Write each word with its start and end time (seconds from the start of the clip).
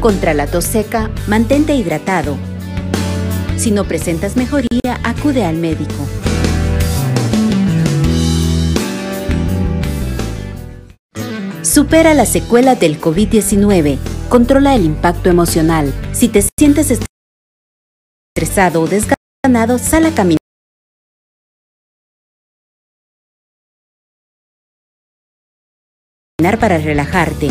Contra 0.00 0.32
la 0.32 0.46
tos 0.46 0.64
seca, 0.64 1.10
mantente 1.26 1.74
hidratado. 1.74 2.38
Si 3.58 3.70
no 3.70 3.84
presentas 3.84 4.34
mejoría, 4.34 4.98
acude 5.04 5.44
al 5.44 5.56
médico. 5.56 5.94
Supera 11.62 12.14
la 12.14 12.24
secuela 12.24 12.76
del 12.76 12.98
COVID-19. 12.98 13.98
Controla 14.30 14.74
el 14.74 14.86
impacto 14.86 15.28
emocional. 15.28 15.92
Si 16.12 16.28
te 16.28 16.42
sientes 16.58 16.98
estresado 18.34 18.80
o 18.80 18.88
desganado, 18.88 19.78
sal 19.78 20.06
a 20.06 20.14
caminar. 20.14 20.40
para 26.58 26.78
relajarte. 26.78 27.50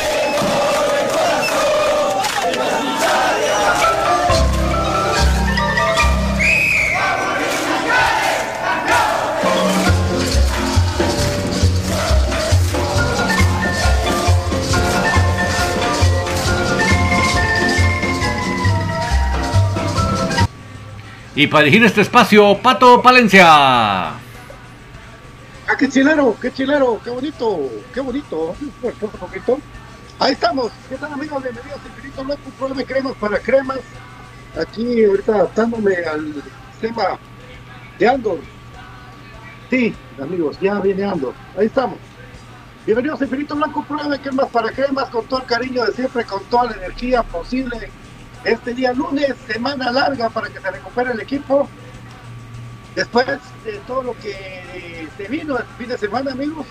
Y 21.41 21.47
para 21.47 21.63
dirigir 21.63 21.83
este 21.83 22.01
espacio, 22.01 22.55
Pato 22.61 23.01
Palencia. 23.01 23.47
¡Ah, 23.49 24.19
qué 25.75 25.89
chilero! 25.89 26.35
¡Qué 26.39 26.53
chilero! 26.53 27.01
¡Qué 27.03 27.09
bonito! 27.09 27.67
¡Qué 27.91 27.99
bonito! 27.99 28.55
Ahí 30.19 30.33
estamos. 30.33 30.71
¿Qué 30.87 30.97
tal, 30.97 31.13
amigos? 31.13 31.41
Bienvenidos 31.41 31.79
a 31.83 31.87
Infinito 31.87 32.37
programa 32.59 32.79
de 32.79 32.85
cremas 32.85 33.13
para 33.13 33.39
cremas. 33.39 33.79
Aquí, 34.55 35.03
ahorita 35.03 35.33
adaptándome 35.33 35.95
al 35.95 36.43
tema 36.79 37.17
de 37.97 38.07
Andor. 38.07 38.39
Sí, 39.71 39.95
amigos, 40.21 40.59
ya 40.61 40.79
viene 40.79 41.05
Andor. 41.05 41.33
Ahí 41.57 41.65
estamos. 41.65 41.97
Bienvenidos 42.85 43.19
a 43.19 43.23
Infinito 43.23 43.55
Blanco, 43.55 43.83
de 44.11 44.19
cremas 44.19 44.47
para 44.49 44.69
cremas, 44.69 45.09
con 45.09 45.25
todo 45.25 45.39
el 45.39 45.47
cariño 45.47 45.85
de 45.85 45.93
siempre, 45.93 46.23
con 46.23 46.43
toda 46.51 46.65
la 46.65 46.73
energía 46.73 47.23
posible 47.23 47.89
este 48.43 48.73
día 48.73 48.93
lunes, 48.93 49.35
semana 49.47 49.91
larga 49.91 50.29
para 50.29 50.49
que 50.49 50.59
se 50.59 50.71
recupere 50.71 51.11
el 51.11 51.21
equipo. 51.21 51.67
Después 52.95 53.25
de 53.63 53.77
todo 53.87 54.03
lo 54.03 54.13
que 54.19 55.07
se 55.15 55.27
vino 55.27 55.57
el 55.57 55.65
fin 55.77 55.87
de 55.87 55.97
semana, 55.97 56.31
amigos, 56.31 56.65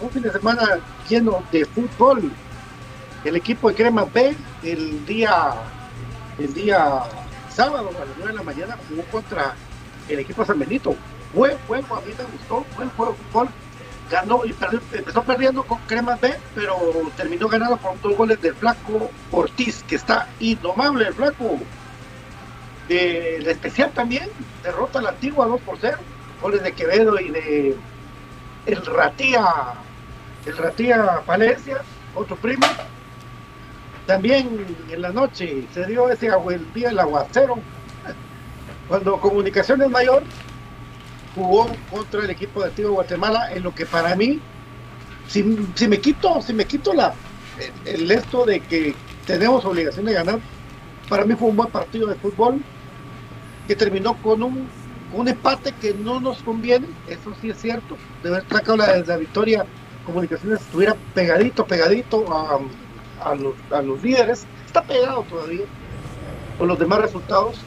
un 0.00 0.10
fin 0.10 0.22
de 0.22 0.32
semana 0.32 0.78
lleno 1.08 1.42
de 1.52 1.64
fútbol. 1.66 2.30
El 3.24 3.36
equipo 3.36 3.68
de 3.68 3.74
Crema 3.74 4.04
B, 4.04 4.34
el 4.62 5.04
día, 5.04 5.54
el 6.38 6.54
día 6.54 7.02
sábado 7.50 7.90
a 7.90 8.04
las 8.04 8.16
9 8.16 8.32
de 8.32 8.38
la 8.38 8.42
mañana, 8.42 8.78
jugó 8.88 9.02
contra 9.10 9.54
el 10.08 10.20
equipo 10.20 10.44
San 10.44 10.58
Benito. 10.58 10.94
Buen 11.34 11.58
juego, 11.66 11.96
a 11.96 12.00
mí 12.00 12.12
me 12.16 12.24
gustó, 12.24 12.64
buen 12.76 12.88
juego 12.90 13.12
de 13.12 13.18
fútbol 13.18 13.48
ganó 14.10 14.44
y 14.44 14.52
perdió, 14.52 14.80
empezó 14.92 15.22
perdiendo 15.22 15.62
con 15.64 15.78
Crema 15.86 16.16
B, 16.16 16.34
pero 16.54 16.78
terminó 17.16 17.48
ganando 17.48 17.76
con 17.78 18.00
dos 18.00 18.16
goles 18.16 18.40
del 18.40 18.54
Flaco 18.54 19.10
Ortiz, 19.30 19.84
que 19.84 19.96
está 19.96 20.28
indomable 20.40 21.08
el 21.08 21.14
Flaco. 21.14 21.58
Eh, 22.88 23.36
el 23.38 23.46
especial 23.46 23.90
también 23.92 24.28
derrota 24.62 25.02
la 25.02 25.10
antigua 25.10 25.46
2 25.46 25.60
por 25.60 25.78
0, 25.78 25.98
goles 26.40 26.62
de 26.62 26.72
Quevedo 26.72 27.20
y 27.20 27.30
de 27.30 27.76
el 28.66 28.86
Ratía, 28.86 29.44
el 30.46 30.56
Ratía 30.56 31.22
Palencia, 31.26 31.82
otro 32.14 32.36
primo. 32.36 32.66
También 34.06 34.66
en 34.90 35.02
la 35.02 35.10
noche 35.10 35.66
se 35.74 35.84
dio 35.86 36.08
ese 36.08 36.28
el 36.28 36.72
día 36.72 36.88
del 36.88 36.98
aguacero, 36.98 37.58
cuando 38.88 39.20
Comunicaciones 39.20 39.90
Mayor 39.90 40.22
jugó 41.38 41.68
contra 41.90 42.24
el 42.24 42.30
equipo 42.30 42.60
de 42.60 42.66
Antigua 42.66 42.90
Guatemala 42.90 43.52
en 43.52 43.62
lo 43.62 43.74
que 43.74 43.86
para 43.86 44.14
mí, 44.16 44.40
si, 45.28 45.42
me 45.42 46.00
quito, 46.00 46.42
si 46.42 46.52
me 46.52 46.64
quito 46.64 46.92
la 46.92 47.14
el, 47.84 48.10
esto 48.10 48.44
de 48.44 48.60
que 48.60 48.94
tenemos 49.26 49.64
obligación 49.64 50.06
de 50.06 50.14
ganar, 50.14 50.40
para 51.08 51.24
mí 51.24 51.34
fue 51.34 51.48
un 51.48 51.56
buen 51.56 51.70
partido 51.70 52.08
de 52.08 52.14
fútbol 52.16 52.60
que 53.66 53.76
terminó 53.76 54.14
con 54.22 54.42
un, 54.42 54.68
un 55.12 55.28
empate 55.28 55.72
que 55.80 55.94
no 55.94 56.20
nos 56.20 56.42
conviene, 56.42 56.86
eso 57.08 57.32
sí 57.40 57.50
es 57.50 57.60
cierto, 57.60 57.96
de 58.22 58.30
haber 58.30 58.44
sacado 58.48 58.76
la, 58.76 58.98
la 58.98 59.16
victoria, 59.16 59.64
comunicaciones 60.06 60.60
estuviera 60.60 60.96
pegadito, 61.14 61.66
pegadito 61.66 62.24
a, 62.32 62.60
a, 63.22 63.34
los, 63.34 63.54
a 63.70 63.82
los 63.82 64.02
líderes, 64.02 64.46
está 64.66 64.82
pegado 64.82 65.22
todavía 65.22 65.64
con 66.58 66.68
los 66.68 66.78
demás 66.78 67.00
resultados, 67.00 67.58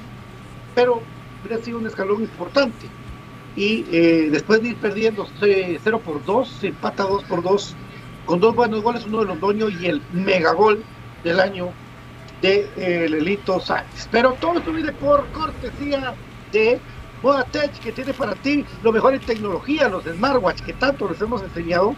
pero 0.74 1.01
hubiera 1.44 1.63
sido 1.63 1.77
un 1.79 1.88
escalón 1.88 2.21
importante 2.21 2.88
y 3.56 3.86
eh, 3.92 4.30
después 4.31 4.62
de 4.62 4.69
ir 4.69 4.77
perdiendo 4.77 5.27
0 5.39 6.01
por 6.03 6.24
2, 6.24 6.48
se 6.48 6.68
empata 6.68 7.03
2 7.03 7.24
por 7.25 7.44
2 7.44 7.75
con 8.25 8.39
dos 8.39 8.56
buenos 8.56 8.81
goles, 8.81 9.06
uno 9.06 9.19
de 9.19 9.25
Londoño 9.25 9.69
y 9.69 9.86
el 9.88 10.01
megagol 10.13 10.83
del 11.24 11.39
año 11.39 11.69
de 12.42 12.68
eh, 12.77 13.07
Lelito 13.09 13.59
Sáenz. 13.59 14.07
Pero 14.12 14.33
todo 14.33 14.59
esto 14.59 14.71
viene 14.71 14.92
por 14.94 15.25
cortesía 15.31 16.13
de 16.51 16.80
Modatech, 17.24 17.71
que 17.80 17.92
tiene 17.92 18.13
para 18.13 18.36
ti 18.36 18.63
lo 18.83 18.92
mejor 18.92 19.15
en 19.15 19.21
tecnología, 19.21 19.89
los 19.89 20.03
smartwatch 20.06 20.62
que 20.62 20.74
tanto 20.74 21.09
les 21.09 21.19
hemos 21.21 21.42
enseñado. 21.42 21.95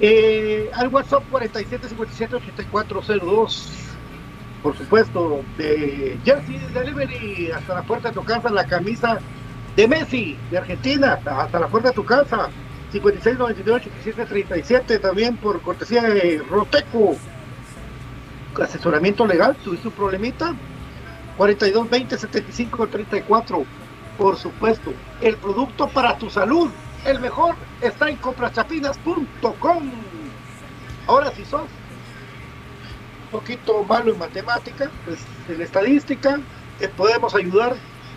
Eh, 0.00 0.70
al 0.74 0.88
WhatsApp 0.88 1.22
47578402 1.30 3.84
por 4.64 4.76
supuesto, 4.78 5.42
de 5.58 6.18
Jersey 6.24 6.58
Delivery 6.72 7.50
hasta 7.50 7.74
la 7.74 7.82
puerta 7.82 8.08
de 8.08 8.14
tu 8.14 8.24
casa, 8.24 8.48
la 8.48 8.66
camisa 8.66 9.18
de 9.76 9.86
Messi, 9.88 10.36
de 10.50 10.58
Argentina, 10.58 11.18
hasta 11.24 11.58
la 11.58 11.68
puerta 11.68 11.88
de 11.90 11.94
tu 11.94 12.04
casa. 12.04 12.50
5698-1737, 12.92 15.00
también 15.00 15.36
por 15.36 15.62
cortesía 15.62 16.02
de 16.02 16.42
Roteco. 16.48 17.16
Asesoramiento 18.60 19.26
legal, 19.26 19.56
tuviste 19.56 19.88
un 19.88 19.94
problemita. 19.94 20.54
4220-7534, 21.36 23.64
por 24.16 24.36
supuesto. 24.36 24.92
El 25.20 25.36
producto 25.36 25.88
para 25.88 26.16
tu 26.18 26.30
salud, 26.30 26.70
el 27.04 27.18
mejor, 27.18 27.56
está 27.80 28.08
en 28.08 28.14
comprachapinas.com. 28.16 29.90
Ahora 31.08 31.32
si 31.32 31.44
sos 31.44 31.62
un 33.24 33.30
poquito 33.32 33.82
malo 33.84 34.12
en 34.12 34.20
matemática, 34.20 34.88
pues 35.04 35.18
en 35.48 35.60
estadística, 35.60 36.38
te 36.78 36.88
podemos 36.88 37.34
ayudar 37.34 37.74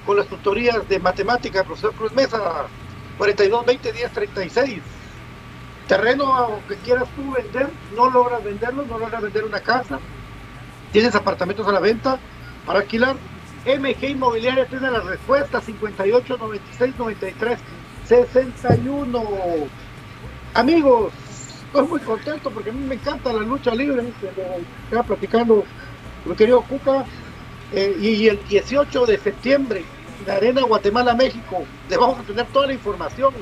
con 0.07 0.15
las 0.15 0.27
tutorías 0.27 0.87
de 0.87 0.99
matemática, 0.99 1.65
profesor 1.65 1.93
Cruz 1.93 2.13
Mesa, 2.13 2.39
42 3.17 3.65
20 3.65 3.91
10 3.91 4.11
36. 4.13 4.81
Terreno 5.85 6.59
que 6.67 6.75
quieras 6.77 7.09
tú 7.15 7.33
vender, 7.33 7.69
no 7.95 8.09
logras 8.09 8.41
venderlo, 8.43 8.85
no 8.85 8.97
logras 8.97 9.21
vender 9.21 9.43
una 9.43 9.59
casa, 9.59 9.99
tienes 10.93 11.13
apartamentos 11.13 11.67
a 11.67 11.73
la 11.73 11.81
venta 11.81 12.17
para 12.65 12.79
alquilar. 12.79 13.17
MG 13.65 14.11
Inmobiliaria 14.11 14.65
tiene 14.65 14.89
la 14.89 15.01
respuesta 15.01 15.59
58 15.59 16.37
96 16.37 16.95
93 16.97 17.59
61. 18.05 19.23
Amigos, 20.53 21.11
estoy 21.65 21.85
muy 21.85 21.99
contento 21.99 22.49
porque 22.49 22.69
a 22.69 22.73
mí 22.73 22.79
me 22.85 22.95
encanta 22.95 23.33
la 23.33 23.41
lucha 23.41 23.75
libre. 23.75 24.03
Estaba 24.85 25.03
platicando 25.03 25.65
mi 26.23 26.33
querido 26.35 26.61
Cuca. 26.61 27.05
Eh, 27.73 27.97
y 27.99 28.27
el 28.29 28.39
18 28.47 29.05
de 29.05 29.17
septiembre 29.17 29.83
la 30.25 30.35
Arena 30.35 30.61
Guatemala, 30.61 31.13
México. 31.13 31.63
Les 31.89 31.97
vamos 31.97 32.19
a 32.19 32.23
tener 32.23 32.45
toda 32.47 32.67
la 32.67 32.73
información. 32.73 33.33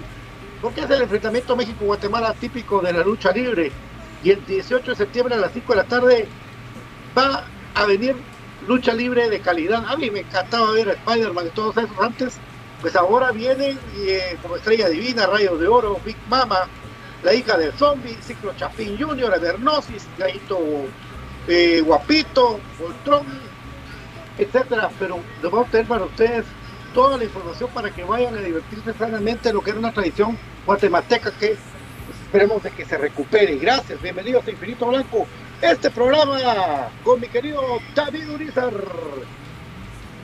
Porque 0.61 0.81
es 0.81 0.89
el 0.89 1.01
enfrentamiento 1.01 1.55
México-Guatemala 1.55 2.33
típico 2.33 2.81
de 2.81 2.93
la 2.93 3.03
lucha 3.03 3.31
libre. 3.31 3.71
Y 4.23 4.31
el 4.31 4.45
18 4.45 4.91
de 4.91 4.95
septiembre 4.95 5.35
a 5.35 5.37
las 5.37 5.51
5 5.51 5.73
de 5.73 5.77
la 5.77 5.83
tarde 5.83 6.27
va 7.17 7.45
a 7.75 7.85
venir 7.85 8.15
lucha 8.67 8.93
libre 8.93 9.29
de 9.29 9.39
calidad. 9.39 9.85
A 9.87 9.95
mí 9.97 10.09
me 10.09 10.21
encantaba 10.21 10.71
ver 10.71 10.89
a 10.89 10.93
Spider-Man 10.93 11.47
y 11.47 11.49
todos 11.51 11.77
esos 11.77 11.99
antes. 11.99 12.37
Pues 12.81 12.95
ahora 12.95 13.31
vienen 13.31 13.79
eh, 13.97 14.37
como 14.41 14.55
estrella 14.55 14.89
divina, 14.89 15.27
Rayos 15.27 15.59
de 15.59 15.67
Oro, 15.67 15.99
Big 16.05 16.17
Mama, 16.29 16.67
la 17.23 17.33
hija 17.33 17.57
del 17.57 17.73
zombie, 17.73 18.17
Ciclo 18.21 18.53
Chapín 18.55 18.97
Jr., 18.99 19.33
Evernosis, 19.35 20.07
Gaito 20.17 20.59
eh, 21.47 21.81
Guapito, 21.81 22.59
Voltron, 22.79 23.25
etcétera. 24.37 24.89
Pero 24.99 25.19
lo 25.41 25.49
vamos 25.49 25.67
a 25.67 25.71
tener 25.71 25.87
para 25.87 26.05
ustedes 26.05 26.45
toda 26.95 27.17
la 27.17 27.25
información 27.25 27.69
para 27.73 27.91
que 27.91 28.05
vayan 28.05 28.37
a 28.37 28.41
divertirse 28.41 28.93
sanamente 28.93 29.51
lo 29.51 29.61
que 29.61 29.71
era 29.71 29.79
una 29.79 29.91
tradición 29.91 30.37
guatemalteca 30.65 31.29
que 31.37 31.57
esperemos 32.23 32.63
de 32.63 32.71
que 32.71 32.85
se 32.85 32.97
recupere. 32.97 33.57
Gracias, 33.57 34.01
bienvenidos 34.01 34.47
a 34.47 34.51
Infinito 34.51 34.87
Blanco, 34.87 35.27
este 35.61 35.91
programa 35.91 36.39
con 37.03 37.19
mi 37.19 37.27
querido 37.27 37.61
David 37.93 38.29
Urizar. 38.29 38.73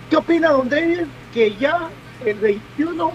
¿Qué 0.09 0.15
opina 0.15 0.51
Don 0.51 0.69
David? 0.69 1.01
Que 1.33 1.53
ya 1.57 1.89
el 2.25 2.39
21 2.39 3.11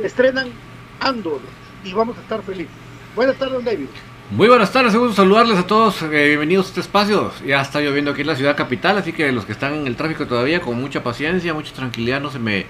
estrenan 0.00 0.52
Andor 1.00 1.40
y 1.82 1.92
vamos 1.92 2.16
a 2.16 2.20
estar 2.20 2.40
felices. 2.42 2.72
Buenas 3.16 3.36
tardes, 3.36 3.54
Don 3.54 3.64
David. 3.64 3.88
Muy 4.30 4.46
buenas 4.46 4.70
tardes, 4.70 4.94
un 4.94 5.12
saludarles 5.12 5.58
a 5.58 5.66
todos, 5.66 6.00
eh, 6.02 6.06
bienvenidos 6.28 6.66
a 6.66 6.68
este 6.68 6.80
espacio. 6.80 7.32
Ya 7.44 7.60
está 7.60 7.80
lloviendo 7.80 8.12
aquí 8.12 8.20
en 8.20 8.28
la 8.28 8.36
ciudad 8.36 8.56
capital, 8.56 8.96
así 8.96 9.12
que 9.12 9.32
los 9.32 9.44
que 9.44 9.52
están 9.52 9.74
en 9.74 9.86
el 9.88 9.96
tráfico 9.96 10.28
todavía, 10.28 10.60
con 10.60 10.80
mucha 10.80 11.02
paciencia, 11.02 11.52
mucha 11.52 11.74
tranquilidad, 11.74 12.20
no 12.20 12.30
se 12.30 12.38
me 12.38 12.66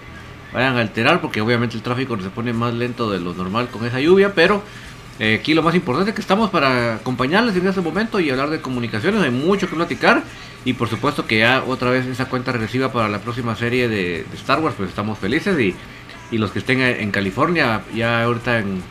vayan 0.52 0.76
a 0.76 0.80
alterar, 0.80 1.21
porque 1.21 1.40
obviamente 1.40 1.76
el 1.76 1.82
tráfico 1.82 2.18
se 2.21 2.30
pone 2.30 2.52
más 2.52 2.75
lento 2.75 3.11
de 3.11 3.21
lo 3.21 3.35
normal 3.35 3.68
con 3.68 3.85
esa 3.87 4.00
lluvia, 4.00 4.35
pero 4.35 4.62
eh, 5.18 5.38
aquí 5.40 5.54
lo 5.54 5.62
más 5.62 5.75
importante 5.75 6.11
es 6.11 6.14
que 6.14 6.21
estamos 6.21 6.50
para 6.50 6.97
acompañarles 6.97 7.56
en 7.56 7.66
este 7.66 7.80
momento 7.80 8.21
y 8.21 8.30
hablar 8.30 8.50
de 8.50 8.61
comunicaciones, 8.61 9.23
hay 9.23 9.30
mucho 9.30 9.68
que 9.68 9.76
platicar, 9.76 10.23
y 10.64 10.75
por 10.75 10.88
supuesto 10.88 11.26
que 11.26 11.38
ya 11.38 11.64
otra 11.66 11.90
vez 11.90 12.06
esa 12.06 12.26
cuenta 12.26 12.52
regresiva 12.52 12.92
para 12.92 13.09
la 13.09 13.18
próxima 13.21 13.56
serie 13.56 13.88
de, 13.88 14.26
Star 14.35 14.61
Wars, 14.61 14.75
pues 14.76 14.88
estamos 14.90 15.18
felices, 15.18 15.59
y, 15.59 15.75
y 16.30 16.38
los 16.38 16.50
que 16.50 16.61
estén 16.61 16.80
en 16.80 17.11
California, 17.11 17.82
ya 17.94 18.25
ahorita 18.25 18.59
en, 18.59 18.82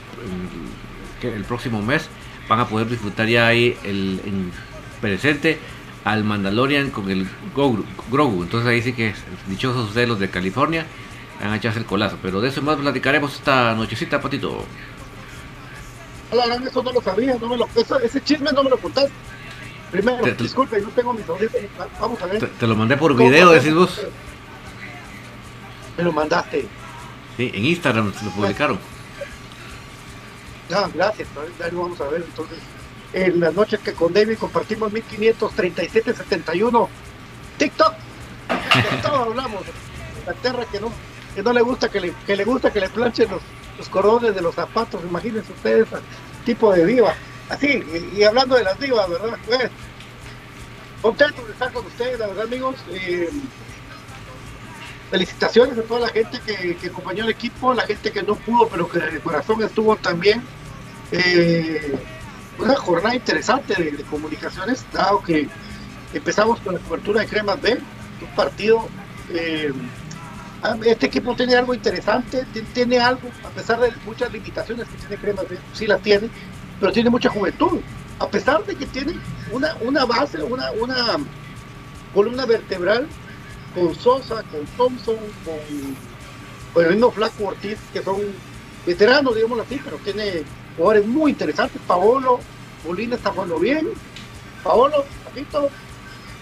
el 1.22 1.44
próximo 1.44 1.82
mes, 1.82 2.10
van 2.50 2.60
a 2.60 2.68
poder 2.68 2.90
disfrutar 2.90 3.28
ya 3.28 3.48
ahí 3.48 3.78
el, 3.84 4.20
en 4.26 4.52
presente 5.00 5.60
al 6.04 6.24
Mandalorian 6.24 6.90
con 6.90 7.10
el 7.10 7.28
Grogu. 7.56 8.44
Entonces 8.44 8.68
ahí 8.68 8.82
sí 8.82 8.94
que 8.94 9.14
dichosos 9.48 9.90
ustedes 9.90 10.08
los 10.08 10.20
de 10.20 10.30
California 10.30 10.86
echarse 11.56 11.80
el 11.80 11.86
colazo. 11.86 12.18
Pero 12.22 12.42
de 12.42 12.50
eso 12.50 12.62
más 12.62 12.78
platicaremos 12.78 13.34
esta 13.34 13.74
nochecita, 13.76 14.22
Patito. 14.22 14.64
Hola, 16.32 16.56
eso 16.66 16.82
no 16.84 16.94
lo 16.94 17.02
sabía, 17.02 17.36
no 17.40 17.50
me 17.50 17.58
lo, 17.58 17.68
eso, 17.76 18.00
ese 18.00 18.22
chisme 18.24 18.52
no 18.54 18.64
me 18.64 18.70
lo 18.70 18.78
contaste. 18.78 19.12
Primero, 19.92 20.24
Te- 20.24 20.36
disculpe, 20.36 20.80
no 20.80 20.88
tengo 20.90 21.14
mis. 21.14 21.26
Vamos 22.00 22.22
a 22.22 22.26
ver. 22.28 22.40
Te, 22.40 22.48
te 22.48 22.68
lo 22.68 22.76
mandé 22.76 22.96
por 22.96 23.16
video, 23.16 23.50
decís 23.52 23.74
vos. 23.74 24.02
Me 25.98 26.04
lo 26.04 26.14
mandaste. 26.14 26.68
Sí, 27.36 27.52
en 27.54 27.66
Instagram 27.66 28.14
se 28.14 28.24
lo 28.26 28.32
publicaron. 28.32 28.80
Ah, 30.74 30.90
gracias, 30.94 31.28
ya 31.60 31.68
lo 31.68 31.82
vamos 31.82 32.00
a 32.00 32.08
ver. 32.08 32.24
Entonces, 32.26 32.60
en 33.12 33.42
las 33.42 33.54
noches 33.54 33.82
que 33.82 33.92
con 33.94 34.14
David 34.14 34.38
compartimos 34.38 34.94
1537-71, 34.94 36.88
TikTok, 37.58 37.94
de 38.74 38.98
todo 39.02 39.16
hablamos. 39.24 39.64
Inglaterra 40.20 40.66
que 40.72 40.80
no, 40.80 40.94
que 41.36 41.44
no 41.44 41.54
le 41.54 41.62
gusta 41.62 41.90
que 41.90 42.02
le, 42.02 42.14
que 42.26 42.36
le 42.36 42.44
gusta 42.44 42.72
que 42.72 42.82
le 42.82 42.90
planchen 42.90 43.30
los, 43.30 43.42
los 43.78 43.90
cordones 43.90 44.36
de 44.36 44.42
los 44.42 44.56
zapatos, 44.56 45.02
imagínense 45.04 45.52
ustedes, 45.52 45.88
tipo 46.46 46.74
de 46.74 46.86
diva. 46.86 47.14
Así, 47.50 47.84
y, 48.16 48.24
hablando 48.24 48.56
de 48.56 48.64
las 48.64 48.80
divas, 48.80 49.10
¿verdad? 49.10 49.38
Pues, 49.46 49.70
contento 51.02 51.46
de 51.46 51.52
estar 51.52 51.72
con 51.74 51.86
ustedes, 51.86 52.20
la 52.20 52.28
verdad, 52.28 52.46
amigos. 52.46 52.76
Eh, 52.92 53.30
felicitaciones 55.10 55.78
a 55.78 55.82
toda 55.82 56.00
la 56.02 56.08
gente 56.08 56.40
que, 56.46 56.78
que 56.78 56.88
acompañó 56.88 57.26
al 57.26 57.30
equipo, 57.30 57.74
la 57.74 57.84
gente 57.84 58.12
que 58.12 58.24
no 58.24 58.36
pudo, 58.36 58.70
pero 58.70 58.90
que 58.90 59.00
de 59.00 59.20
corazón 59.20 59.62
estuvo 59.62 59.96
también. 59.98 60.42
Eh, 61.12 61.98
una 62.58 62.76
jornada 62.76 63.16
interesante 63.16 63.74
de, 63.76 64.04
comunicaciones, 64.04 64.86
dado 64.94 65.22
que 65.22 65.50
empezamos 66.14 66.60
con 66.62 66.76
la 66.76 66.80
cobertura 66.80 67.22
de 67.22 67.28
Cremas 67.28 67.62
B, 67.62 67.78
un 68.22 68.36
partido. 68.36 68.88
eh, 69.34 69.74
este 70.86 71.08
equipo 71.08 71.36
tiene 71.36 71.56
algo 71.56 71.74
interesante, 71.74 72.46
ti- 72.54 72.62
tiene 72.74 73.00
algo, 73.00 73.30
a 73.44 73.50
pesar 73.50 73.80
de 73.80 73.92
muchas 74.06 74.32
limitaciones 74.32 74.88
que 74.88 74.98
tiene 74.98 75.18
Cremas 75.18 75.46
sí 75.74 75.88
las 75.88 76.02
tiene, 76.02 76.30
pero 76.80 76.92
tiene 76.92 77.10
mucha 77.10 77.30
juventud. 77.30 77.80
A 78.20 78.28
pesar 78.28 78.64
de 78.66 78.76
que 78.76 78.86
tiene 78.86 79.14
una, 79.52 79.76
una 79.82 80.06
base, 80.06 80.44
una, 80.44 80.72
una 80.72 81.18
columna 82.14 82.46
vertebral 82.46 83.08
con 83.74 83.96
Sosa, 83.96 84.44
con 84.52 84.66
Thompson, 84.78 85.16
con, 85.46 86.84
el 86.84 86.92
mismo 86.92 87.12
Flaco 87.12 87.46
Ortiz, 87.48 87.78
que 87.92 88.04
son 88.04 88.18
veteranos, 88.86 89.36
digámoslo 89.36 89.64
así, 89.64 89.80
pero 89.84 89.98
tiene 89.98 90.44
jugadores 90.78 91.08
muy 91.08 91.32
interesantes. 91.32 91.82
Paolo, 91.88 92.40
Molina 92.86 93.16
está 93.16 93.32
jugando 93.32 93.58
bien. 93.60 93.88
Paolo, 94.64 95.04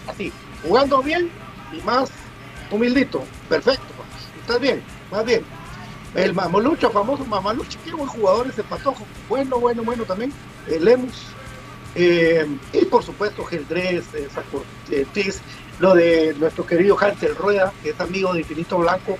así, 0.07 0.33
jugando 0.61 1.01
bien 1.01 1.29
y 1.71 1.81
más 1.85 2.09
humildito. 2.69 3.23
Perfecto, 3.47 3.85
estás 4.49 4.61
bien, 4.61 4.81
más 5.11 5.25
bien. 5.25 5.43
El 6.15 6.33
Mamolucho, 6.33 6.89
famoso 6.89 7.23
Mamalucho, 7.25 7.77
qué 7.85 7.91
buen 7.91 8.07
jugador 8.07 8.47
ese 8.47 8.63
patojo. 8.63 9.05
Bueno, 9.27 9.59
bueno, 9.59 9.83
bueno 9.83 10.03
también. 10.05 10.33
El 10.67 10.85
Lemus. 10.85 11.27
Eh, 11.93 12.47
y 12.73 12.85
por 12.85 13.03
supuesto, 13.03 13.45
Geldrés, 13.45 14.05
eh, 14.15 14.27
eh, 14.89 15.33
lo 15.79 15.93
de 15.93 16.35
nuestro 16.39 16.65
querido 16.65 16.97
Hansel 16.99 17.35
Rueda, 17.35 17.71
que 17.83 17.91
es 17.91 17.99
amigo 17.99 18.33
de 18.33 18.39
Infinito 18.39 18.79
Blanco, 18.79 19.19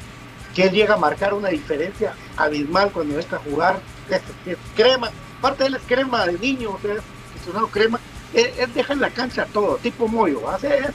que 0.55 0.63
él 0.63 0.71
llega 0.71 0.95
a 0.95 0.97
marcar 0.97 1.35
una 1.35 1.49
diferencia 1.49 2.15
abismal 2.35 2.91
cuando 2.91 3.19
entra 3.19 3.37
a 3.37 3.41
jugar. 3.41 3.79
Crema, 4.75 5.11
parte 5.41 5.63
de 5.63 5.69
él 5.69 5.75
es 5.75 5.83
crema 5.85 6.25
de 6.25 6.39
niño, 6.39 6.71
o 6.71 6.79
sea, 6.79 6.95
es 6.95 7.71
crema. 7.71 7.99
Él, 8.33 8.49
él 8.57 8.73
deja 8.73 8.93
en 8.93 9.01
la 9.01 9.11
cancha 9.11 9.45
todo, 9.53 9.77
tipo 9.77 10.07
Moyo, 10.07 10.49
hace 10.49 10.75
es, 10.79 10.89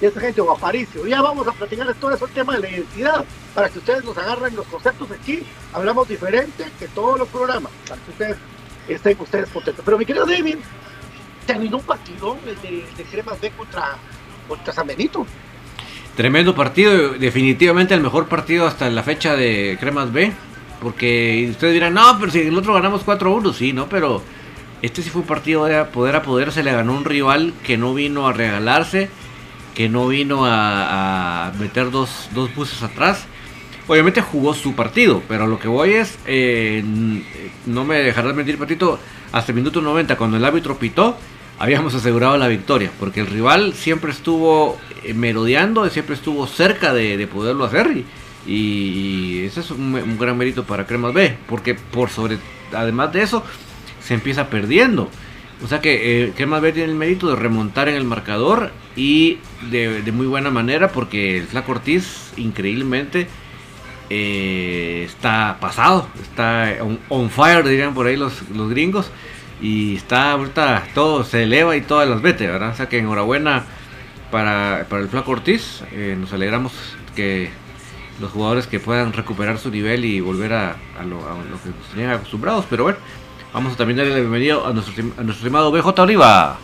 y 0.00 0.06
esa 0.06 0.20
gente 0.20 0.40
o 0.40 0.50
Aparicio. 0.50 1.06
Ya 1.06 1.22
vamos 1.22 1.46
a 1.46 1.52
platicarles 1.52 1.96
todo 1.96 2.12
eso, 2.12 2.26
el 2.26 2.32
tema 2.32 2.54
de 2.54 2.60
la 2.60 2.70
identidad, 2.70 3.24
para 3.54 3.68
que 3.68 3.78
ustedes 3.78 4.04
nos 4.04 4.16
agarren 4.18 4.54
los 4.56 4.66
conceptos 4.66 5.10
aquí. 5.10 5.42
Hablamos 5.72 6.08
diferente 6.08 6.66
que 6.78 6.88
todos 6.88 7.18
los 7.18 7.28
programas, 7.28 7.72
para 7.88 8.00
que 8.02 8.10
ustedes 8.10 8.36
estén 8.88 9.16
ustedes 9.20 9.48
contentos. 9.50 9.84
Pero 9.84 9.98
mi 9.98 10.04
querido 10.04 10.26
David, 10.26 10.56
terminó 11.46 11.78
un 11.78 11.84
partidón 11.84 12.38
el 12.46 12.60
de, 12.60 12.84
de 12.96 13.04
Cremas 13.04 13.40
B 13.40 13.50
contra, 13.50 13.96
contra 14.48 14.72
San 14.72 14.86
Benito. 14.86 15.26
Tremendo 16.16 16.54
partido, 16.54 17.10
definitivamente 17.10 17.94
el 17.94 18.00
mejor 18.00 18.26
partido 18.26 18.66
hasta 18.66 18.88
la 18.90 19.02
fecha 19.02 19.36
de 19.36 19.76
Cremas 19.80 20.12
B. 20.12 20.32
Porque 20.80 21.48
ustedes 21.50 21.72
dirán, 21.72 21.94
no, 21.94 22.18
pero 22.18 22.30
si 22.30 22.40
el 22.40 22.56
otro 22.56 22.74
ganamos 22.74 23.04
4-1, 23.04 23.52
sí, 23.54 23.72
¿no? 23.72 23.88
Pero 23.88 24.22
este 24.82 25.02
sí 25.02 25.10
fue 25.10 25.22
un 25.22 25.26
partido 25.26 25.64
de 25.64 25.84
poder 25.86 26.16
a 26.16 26.22
poder, 26.22 26.52
se 26.52 26.62
le 26.62 26.72
ganó 26.72 26.92
un 26.92 27.04
rival 27.04 27.54
que 27.64 27.78
no 27.78 27.94
vino 27.94 28.28
a 28.28 28.32
regalarse, 28.32 29.08
que 29.76 29.90
no 29.90 30.08
vino 30.08 30.46
a, 30.46 31.52
meter 31.60 31.90
dos, 31.90 32.30
dos 32.34 32.52
buses 32.54 32.82
atrás. 32.82 33.26
Obviamente 33.86 34.22
jugó 34.22 34.54
su 34.54 34.74
partido, 34.74 35.22
pero 35.28 35.46
lo 35.46 35.58
que 35.58 35.68
voy 35.68 35.92
es, 35.92 36.18
eh, 36.26 36.82
no 37.66 37.84
me 37.84 37.98
dejarás 37.98 38.34
mentir, 38.34 38.58
Patito, 38.58 38.98
hasta 39.30 39.52
el 39.52 39.56
minuto 39.56 39.82
90, 39.82 40.16
cuando 40.16 40.38
el 40.38 40.44
árbitro 40.44 40.78
pitó, 40.78 41.16
habíamos 41.58 41.94
asegurado 41.94 42.38
la 42.38 42.48
victoria, 42.48 42.90
porque 42.98 43.20
el 43.20 43.26
rival 43.26 43.74
siempre 43.74 44.10
estuvo 44.10 44.78
eh, 45.04 45.12
merodeando, 45.12 45.88
siempre 45.90 46.14
estuvo 46.14 46.46
cerca 46.46 46.94
de, 46.94 47.18
de 47.18 47.26
poderlo 47.26 47.66
hacer, 47.66 48.04
y, 48.46 48.52
y 48.52 49.44
ese 49.44 49.60
es 49.60 49.70
un, 49.70 49.94
un 49.94 50.18
gran 50.18 50.38
mérito 50.38 50.64
para 50.64 50.86
Cremas 50.86 51.12
B, 51.12 51.36
porque 51.48 51.74
por 51.74 52.08
sobre, 52.08 52.38
además 52.72 53.12
de 53.12 53.22
eso, 53.22 53.44
se 54.00 54.14
empieza 54.14 54.48
perdiendo. 54.48 55.10
O 55.64 55.66
sea 55.68 55.80
que 55.80 56.24
eh, 56.24 56.32
Cremas 56.36 56.60
B 56.60 56.72
tiene 56.72 56.90
el 56.90 56.98
mérito 56.98 57.28
de 57.30 57.36
remontar 57.36 57.88
en 57.88 57.94
el 57.94 58.04
marcador 58.04 58.72
y 58.94 59.38
de, 59.70 60.02
de 60.02 60.12
muy 60.12 60.26
buena 60.26 60.50
manera, 60.50 60.88
porque 60.88 61.38
el 61.38 61.46
Flaco 61.46 61.72
Ortiz, 61.72 62.32
increíblemente, 62.36 63.26
eh, 64.10 65.04
está 65.06 65.56
pasado, 65.58 66.08
está 66.22 66.76
on, 66.80 66.98
on 67.08 67.30
fire, 67.30 67.66
dirían 67.66 67.94
por 67.94 68.06
ahí 68.06 68.16
los, 68.16 68.48
los 68.50 68.68
gringos, 68.68 69.10
y 69.60 69.96
está 69.96 70.32
ahorita 70.32 70.88
todo 70.94 71.24
se 71.24 71.44
eleva 71.44 71.74
y 71.76 71.80
todas 71.80 72.06
las 72.08 72.20
vete, 72.20 72.46
¿verdad? 72.46 72.70
O 72.70 72.74
sea 72.74 72.88
que 72.90 72.98
enhorabuena 72.98 73.64
para, 74.30 74.86
para 74.90 75.02
el 75.02 75.08
Flaco 75.08 75.30
Ortiz, 75.30 75.82
eh, 75.92 76.16
nos 76.20 76.32
alegramos 76.34 76.72
que 77.14 77.48
los 78.20 78.30
jugadores 78.30 78.66
que 78.66 78.78
puedan 78.78 79.14
recuperar 79.14 79.58
su 79.58 79.70
nivel 79.70 80.04
y 80.04 80.20
volver 80.20 80.52
a, 80.52 80.76
a 80.98 81.04
lo, 81.04 81.26
a 81.26 81.34
lo 81.34 81.62
que 81.62 81.70
nos 81.70 81.88
tenían 81.92 82.10
acostumbrados, 82.10 82.66
pero 82.68 82.84
bueno, 82.84 82.98
vamos 83.56 83.72
a 83.72 83.76
también 83.78 83.96
darle 83.96 84.12
la 84.12 84.20
bienvenida 84.20 84.56
a 84.66 84.72
nuestro, 84.74 84.92
a 85.02 85.22
nuestro 85.22 85.32
estimado 85.32 85.72
BJ 85.72 86.02
Oliva. 86.02 86.58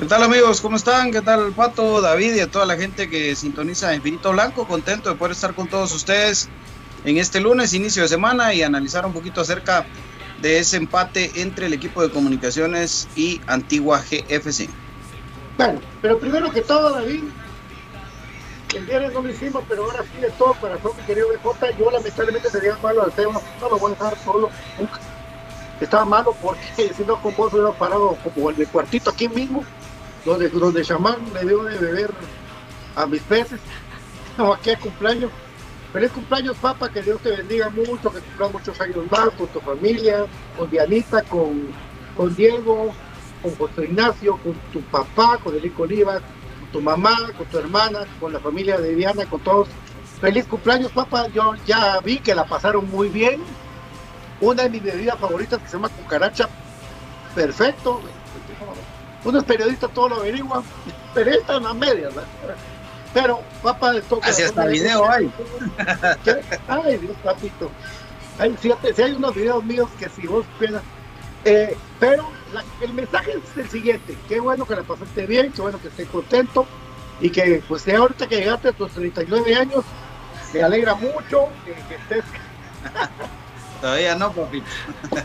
¿Qué 0.00 0.06
tal 0.06 0.24
amigos? 0.24 0.60
¿Cómo 0.60 0.74
están? 0.74 1.12
¿Qué 1.12 1.22
tal 1.22 1.52
Pato, 1.52 2.00
David 2.00 2.34
y 2.34 2.40
a 2.40 2.50
toda 2.50 2.66
la 2.66 2.76
gente 2.76 3.08
que 3.08 3.36
sintoniza 3.36 3.94
Infinito 3.94 4.32
Blanco? 4.32 4.66
Contento 4.66 5.08
de 5.08 5.14
poder 5.14 5.30
estar 5.30 5.54
con 5.54 5.68
todos 5.68 5.94
ustedes 5.94 6.48
en 7.04 7.16
este 7.16 7.40
lunes, 7.40 7.74
inicio 7.74 8.02
de 8.02 8.08
semana, 8.08 8.54
y 8.54 8.64
analizar 8.64 9.06
un 9.06 9.12
poquito 9.12 9.42
acerca 9.42 9.86
de 10.40 10.58
ese 10.58 10.76
empate 10.78 11.30
entre 11.36 11.66
el 11.66 11.74
equipo 11.74 12.02
de 12.02 12.10
comunicaciones 12.10 13.06
y 13.14 13.40
Antigua 13.46 14.00
GFC. 14.00 14.68
Bueno, 15.56 15.80
pero 16.00 16.18
primero 16.18 16.50
que 16.50 16.62
todo, 16.62 16.90
David, 16.90 17.22
el 18.74 18.86
viernes 18.86 19.12
no 19.12 19.22
lo 19.22 19.30
hicimos, 19.30 19.64
pero 19.68 19.84
ahora 19.84 20.02
sí 20.02 20.20
de 20.20 20.30
todo 20.30 20.54
corazón, 20.54 20.92
mi 20.96 21.02
querido 21.04 21.28
BJ, 21.28 21.78
yo 21.78 21.90
lamentablemente 21.90 22.50
sería 22.50 22.76
malo 22.82 23.02
al 23.02 23.12
tema, 23.12 23.40
no 23.60 23.68
lo 23.68 23.78
voy 23.78 23.92
a 23.92 23.94
dejar 23.94 24.18
solo. 24.18 24.50
Estaba 25.80 26.04
malo 26.04 26.34
porque 26.40 26.92
si 26.94 27.04
no 27.04 27.20
con 27.20 27.34
vos 27.36 27.52
hubiera 27.52 27.72
parado 27.72 28.16
como 28.22 28.50
el 28.50 28.56
de 28.56 28.66
cuartito 28.66 29.10
aquí 29.10 29.28
mismo, 29.28 29.64
donde, 30.24 30.48
donde 30.48 30.84
Chamán 30.84 31.16
le 31.34 31.40
dio 31.40 31.64
de 31.64 31.78
beber 31.78 32.10
a 32.94 33.06
mis 33.06 33.22
peces, 33.22 33.60
o 34.38 34.52
aquí 34.54 34.70
a 34.70 34.78
cumpleaños. 34.78 35.30
Feliz 35.92 36.10
cumpleaños, 36.12 36.56
papá, 36.56 36.88
que 36.88 37.02
Dios 37.02 37.20
te 37.20 37.30
bendiga 37.30 37.68
mucho, 37.68 38.10
que 38.10 38.20
cumplas 38.20 38.52
muchos 38.52 38.80
años 38.80 39.10
más 39.10 39.30
con 39.36 39.46
tu 39.48 39.60
familia, 39.60 40.24
con 40.56 40.70
Dianita, 40.70 41.22
con, 41.22 41.68
con 42.16 42.34
Diego, 42.34 42.94
con 43.42 43.54
José 43.56 43.84
Ignacio, 43.84 44.38
con 44.38 44.54
tu 44.72 44.80
papá, 44.82 45.38
con 45.42 45.54
Elico 45.54 45.82
Olivas, 45.82 46.22
tu 46.72 46.80
mamá, 46.80 47.16
con 47.36 47.46
tu 47.46 47.58
hermana, 47.58 48.00
con 48.18 48.32
la 48.32 48.40
familia 48.40 48.78
de 48.78 48.94
Diana, 48.94 49.26
con 49.26 49.40
todos. 49.40 49.68
Feliz 50.20 50.46
cumpleaños, 50.46 50.90
papá. 50.92 51.28
Yo 51.28 51.54
ya 51.66 52.00
vi 52.00 52.18
que 52.18 52.34
la 52.34 52.44
pasaron 52.44 52.90
muy 52.90 53.08
bien. 53.08 53.42
una 54.40 54.64
de 54.64 54.70
mis 54.70 54.82
bebidas 54.82 55.18
favoritas 55.18 55.60
que 55.60 55.68
se 55.68 55.76
llama 55.76 55.88
cucaracha. 55.90 56.48
Perfecto. 57.34 58.00
Unos 59.24 59.44
periodistas 59.44 59.90
todo 59.92 60.08
lo 60.08 60.16
averiguan, 60.16 60.62
periodistas 61.14 61.58
en 61.58 61.62
las 61.62 61.74
medias, 61.76 62.14
¿verdad? 62.14 62.28
Pero, 63.14 63.40
papá 63.62 63.92
de 63.92 64.02
toque. 64.02 64.28
Así 64.28 64.42
hasta 64.42 64.66
video 64.66 65.08
hay. 65.08 65.30
Ay, 66.68 66.96
Dios, 66.96 67.16
papito. 67.22 67.70
Ay, 68.38 68.56
fíjate, 68.58 68.94
si 68.94 69.02
hay 69.02 69.12
unos 69.12 69.34
videos 69.34 69.62
míos 69.64 69.88
que 69.98 70.08
si 70.08 70.26
vos 70.26 70.44
esperas. 70.46 70.82
Eh, 71.44 71.76
pero 72.00 72.28
la- 72.52 72.64
el 72.80 72.92
mensaje 72.94 73.32
es 73.32 73.56
el 73.56 73.68
siguiente: 73.68 74.16
qué 74.28 74.40
bueno 74.40 74.66
que 74.66 74.76
la 74.76 74.82
pasaste 74.82 75.26
bien, 75.26 75.52
qué 75.52 75.62
bueno 75.62 75.80
que 75.80 75.88
estés 75.88 76.08
contento 76.08 76.66
y 77.20 77.30
que, 77.30 77.62
pues, 77.68 77.84
ya 77.84 77.98
ahorita 77.98 78.26
que 78.28 78.36
llegaste 78.36 78.68
a 78.68 78.72
tus 78.72 78.92
39 78.92 79.54
años, 79.54 79.84
me 80.52 80.62
alegra 80.62 80.94
mucho 80.94 81.48
que, 81.64 81.72
que 81.72 81.94
estés. 81.94 82.24
Todavía 83.80 84.14
no, 84.14 84.32
papito. 84.32 84.66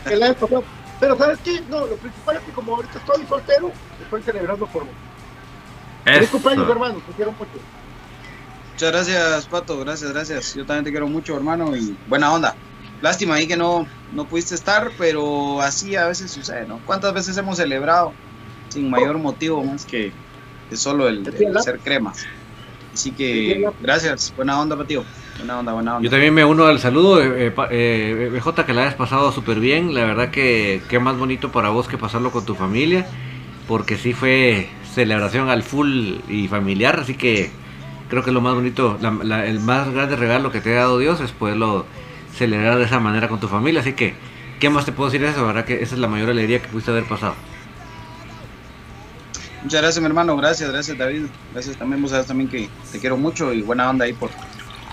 que 0.06 0.16
la 0.16 0.26
hayas 0.26 0.36
pasado. 0.38 0.64
Pero, 1.00 1.16
¿sabes 1.16 1.38
qué? 1.44 1.60
No, 1.68 1.86
lo 1.86 1.96
principal 1.96 2.36
es 2.36 2.42
que, 2.42 2.52
como 2.52 2.74
ahorita 2.74 2.98
estoy 2.98 3.24
soltero, 3.26 3.72
estoy 4.02 4.22
celebrando 4.22 4.66
por 4.66 4.84
vos. 4.84 4.92
Feliz 6.04 6.30
cumpleaños, 6.30 6.68
hermano, 6.68 6.94
te 7.06 7.12
quiero 7.12 7.32
mucho. 7.32 7.50
Muchas 8.72 8.92
gracias, 8.92 9.46
Pato. 9.46 9.78
Gracias, 9.80 10.12
gracias. 10.12 10.54
Yo 10.54 10.64
también 10.66 10.84
te 10.84 10.90
quiero 10.90 11.06
mucho, 11.06 11.36
hermano, 11.36 11.76
y 11.76 11.96
buena 12.06 12.32
onda. 12.32 12.56
Lástima 13.00 13.34
ahí 13.36 13.46
que 13.46 13.56
no, 13.56 13.86
no 14.12 14.24
pudiste 14.24 14.54
estar, 14.54 14.90
pero 14.98 15.60
así 15.60 15.94
a 15.96 16.06
veces 16.06 16.30
sucede, 16.30 16.66
¿no? 16.66 16.80
¿Cuántas 16.84 17.12
veces 17.14 17.36
hemos 17.36 17.56
celebrado 17.56 18.12
sin 18.68 18.90
mayor 18.90 19.18
motivo 19.18 19.62
más 19.64 19.84
que, 19.84 20.12
que 20.68 20.76
solo 20.76 21.08
el, 21.08 21.26
el 21.26 21.62
ser 21.62 21.78
cremas? 21.78 22.26
Así 22.92 23.12
que 23.12 23.64
gracias, 23.80 24.32
buena 24.34 24.60
onda, 24.60 24.76
Patio. 24.76 25.04
Buena 25.36 25.60
onda, 25.60 25.72
buena 25.72 25.96
onda. 25.96 26.04
Yo 26.04 26.10
también 26.10 26.34
me 26.34 26.44
uno 26.44 26.64
al 26.64 26.80
saludo, 26.80 27.22
eh, 27.22 27.46
eh, 27.46 27.50
pa- 27.52 27.68
eh, 27.70 28.28
BJ, 28.32 28.64
que 28.66 28.72
la 28.74 28.82
hayas 28.82 28.94
pasado 28.94 29.30
súper 29.30 29.60
bien. 29.60 29.94
La 29.94 30.04
verdad 30.04 30.30
que 30.30 30.82
qué 30.88 30.98
más 30.98 31.16
bonito 31.16 31.52
para 31.52 31.68
vos 31.68 31.86
que 31.86 31.96
pasarlo 31.96 32.32
con 32.32 32.44
tu 32.44 32.56
familia, 32.56 33.06
porque 33.68 33.96
sí 33.96 34.14
fue 34.14 34.68
celebración 34.92 35.48
al 35.48 35.62
full 35.62 36.16
y 36.28 36.48
familiar, 36.48 36.98
así 36.98 37.14
que 37.14 37.50
creo 38.10 38.24
que 38.24 38.32
lo 38.32 38.40
más 38.40 38.54
bonito, 38.54 38.98
la- 39.00 39.16
la- 39.22 39.46
el 39.46 39.60
más 39.60 39.88
grande 39.92 40.16
regalo 40.16 40.50
que 40.50 40.60
te 40.60 40.72
ha 40.72 40.80
dado 40.80 40.98
Dios 40.98 41.20
es 41.20 41.30
poderlo 41.30 41.86
celebrar 42.38 42.78
de 42.78 42.84
esa 42.84 43.00
manera 43.00 43.28
con 43.28 43.40
tu 43.40 43.48
familia. 43.48 43.80
Así 43.80 43.92
que, 43.94 44.14
¿qué 44.60 44.70
más 44.70 44.84
te 44.84 44.92
puedo 44.92 45.10
decir 45.10 45.20
de 45.22 45.30
eso? 45.32 45.40
La 45.40 45.48
verdad 45.48 45.64
que 45.64 45.82
esa 45.82 45.94
es 45.94 46.00
la 46.00 46.08
mayor 46.08 46.30
alegría 46.30 46.62
que 46.62 46.68
pudiste 46.68 46.90
haber 46.90 47.04
pasado. 47.06 47.34
Muchas 49.62 49.82
gracias, 49.82 50.00
mi 50.00 50.06
hermano. 50.06 50.36
Gracias, 50.36 50.70
gracias, 50.70 50.96
David. 50.96 51.26
Gracias 51.52 51.76
también. 51.76 52.00
Vos 52.00 52.10
sabes 52.12 52.26
también 52.26 52.48
que 52.48 52.70
te 52.92 53.00
quiero 53.00 53.16
mucho 53.16 53.52
y 53.52 53.62
buena 53.62 53.90
onda 53.90 54.04
ahí 54.04 54.12
por, 54.12 54.30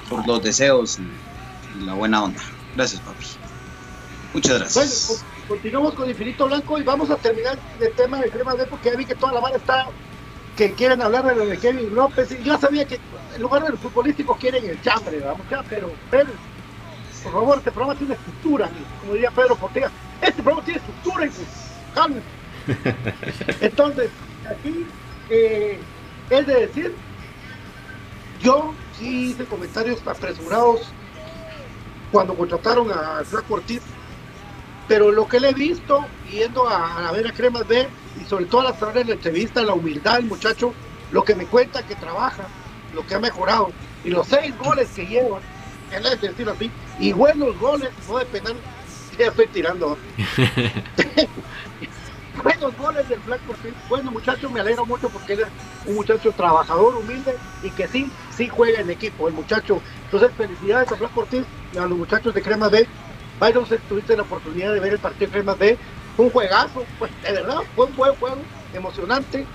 por 0.09 0.25
los 0.27 0.41
deseos 0.43 0.99
y, 0.99 1.03
y 1.79 1.85
la 1.85 1.93
buena 1.93 2.23
onda. 2.23 2.41
Gracias, 2.75 3.01
papi. 3.01 3.25
Muchas 4.33 4.59
Bueno, 4.59 4.59
gracias. 4.59 5.05
pues, 5.07 5.25
continuamos 5.47 5.93
con 5.93 6.09
Infinito 6.09 6.47
Blanco 6.47 6.77
y 6.79 6.83
vamos 6.83 7.09
a 7.09 7.15
terminar 7.17 7.57
el 7.79 7.93
tema 7.93 8.19
de 8.19 8.29
Crema 8.31 8.55
de 8.55 8.65
porque 8.65 8.89
ya 8.91 8.97
vi 8.97 9.05
que 9.05 9.15
toda 9.15 9.33
la 9.33 9.41
mano 9.41 9.55
está 9.55 9.87
que 10.57 10.73
quieren 10.73 11.01
hablar 11.01 11.25
de 11.25 11.35
lo 11.35 11.45
de 11.45 11.57
Kevin 11.57 11.93
López 11.93 12.31
y 12.31 12.43
yo 12.43 12.57
sabía 12.57 12.85
que 12.85 12.99
en 13.35 13.41
lugar 13.41 13.63
de 13.63 13.69
los 13.71 13.79
futbolísticos 13.79 14.37
quieren 14.37 14.65
el 14.65 14.81
chambre, 14.81 15.19
vamos 15.19 15.45
ya, 15.49 15.61
pero 15.69 15.91
Pedro, 16.09 16.33
por 17.25 17.33
favor, 17.33 17.57
este 17.57 17.71
programa 17.71 17.97
tiene 17.97 18.13
estructura, 18.13 18.69
como 19.01 19.13
diría 19.13 19.31
Pedro 19.31 19.55
Portilla, 19.55 19.89
este 20.21 20.43
programa 20.43 20.63
tiene 20.63 20.79
estructura 20.79 21.17
pues, 21.17 21.47
cálmense. 21.95 22.27
Entonces, 23.65 24.11
aquí 24.47 24.85
eh, 25.31 25.79
es 26.29 26.47
de 26.47 26.53
decir, 26.67 26.95
yo 28.41 28.75
sí 28.97 29.31
hice 29.31 29.45
comentarios 29.45 30.05
apresurados 30.05 30.81
cuando 32.11 32.35
contrataron 32.35 32.91
a 32.91 33.23
Flaco 33.25 33.55
Ortiz, 33.55 33.81
pero 34.87 35.11
lo 35.11 35.27
que 35.27 35.39
le 35.39 35.49
he 35.49 35.53
visto 35.53 36.05
yendo 36.31 36.69
a, 36.69 37.09
a 37.09 37.11
ver 37.11 37.27
a 37.27 37.33
Cremas 37.33 37.67
B 37.67 37.87
y 38.21 38.25
sobre 38.29 38.45
todo 38.45 38.61
a 38.61 38.65
las 38.65 38.81
horas 38.83 38.93
de 38.93 39.05
la 39.05 39.13
entrevista, 39.13 39.63
la 39.63 39.73
humildad 39.73 40.17
del 40.17 40.25
muchacho, 40.25 40.73
lo 41.11 41.23
que 41.23 41.33
me 41.33 41.47
cuenta 41.47 41.81
que 41.81 41.95
trabaja, 41.95 42.43
lo 42.93 43.05
que 43.07 43.15
ha 43.15 43.19
mejorado 43.19 43.71
y 44.03 44.11
los 44.11 44.27
seis 44.27 44.55
goles 44.59 44.89
que 44.95 45.07
lleva, 45.07 45.39
así, 46.03 46.71
y 46.99 47.13
buenos 47.13 47.57
goles, 47.59 47.89
no 48.07 48.17
de 48.17 48.25
penal, 48.25 48.55
ya 49.17 49.27
estoy 49.27 49.47
tirando. 49.47 49.97
buenos 52.43 52.77
goles 52.77 53.09
del 53.09 53.19
Black 53.19 53.41
Ortiz. 53.49 53.73
Bueno, 53.89 54.11
muchacho, 54.11 54.49
me 54.49 54.59
alegro 54.59 54.85
mucho 54.85 55.09
porque 55.09 55.33
él 55.33 55.41
es 55.41 55.47
un 55.87 55.95
muchacho 55.95 56.31
trabajador, 56.31 56.95
humilde 56.95 57.35
y 57.63 57.69
que 57.71 57.87
sí, 57.87 58.11
sí 58.35 58.47
juega 58.47 58.81
en 58.81 58.89
equipo, 58.89 59.27
el 59.27 59.33
muchacho. 59.33 59.81
Entonces, 60.05 60.31
felicidades 60.37 60.91
a 60.91 60.95
Black 60.95 61.17
Ortiz 61.17 61.43
y 61.73 61.77
a 61.77 61.85
los 61.85 61.97
muchachos 61.97 62.33
de 62.33 62.41
Crema 62.41 62.69
B. 62.69 62.87
Byron, 63.39 63.65
tuviste 63.89 64.15
la 64.15 64.23
oportunidad 64.23 64.73
de 64.73 64.79
ver 64.79 64.93
el 64.93 64.99
partido 64.99 65.27
de 65.27 65.33
Crema 65.33 65.55
B. 65.55 65.77
Fue 66.15 66.25
un 66.25 66.31
juegazo, 66.31 66.85
pues 66.97 67.11
de 67.21 67.31
verdad, 67.31 67.57
fue 67.75 67.85
un 67.85 67.95
buen 67.95 68.15
juego, 68.15 68.37
emocionante. 68.73 69.45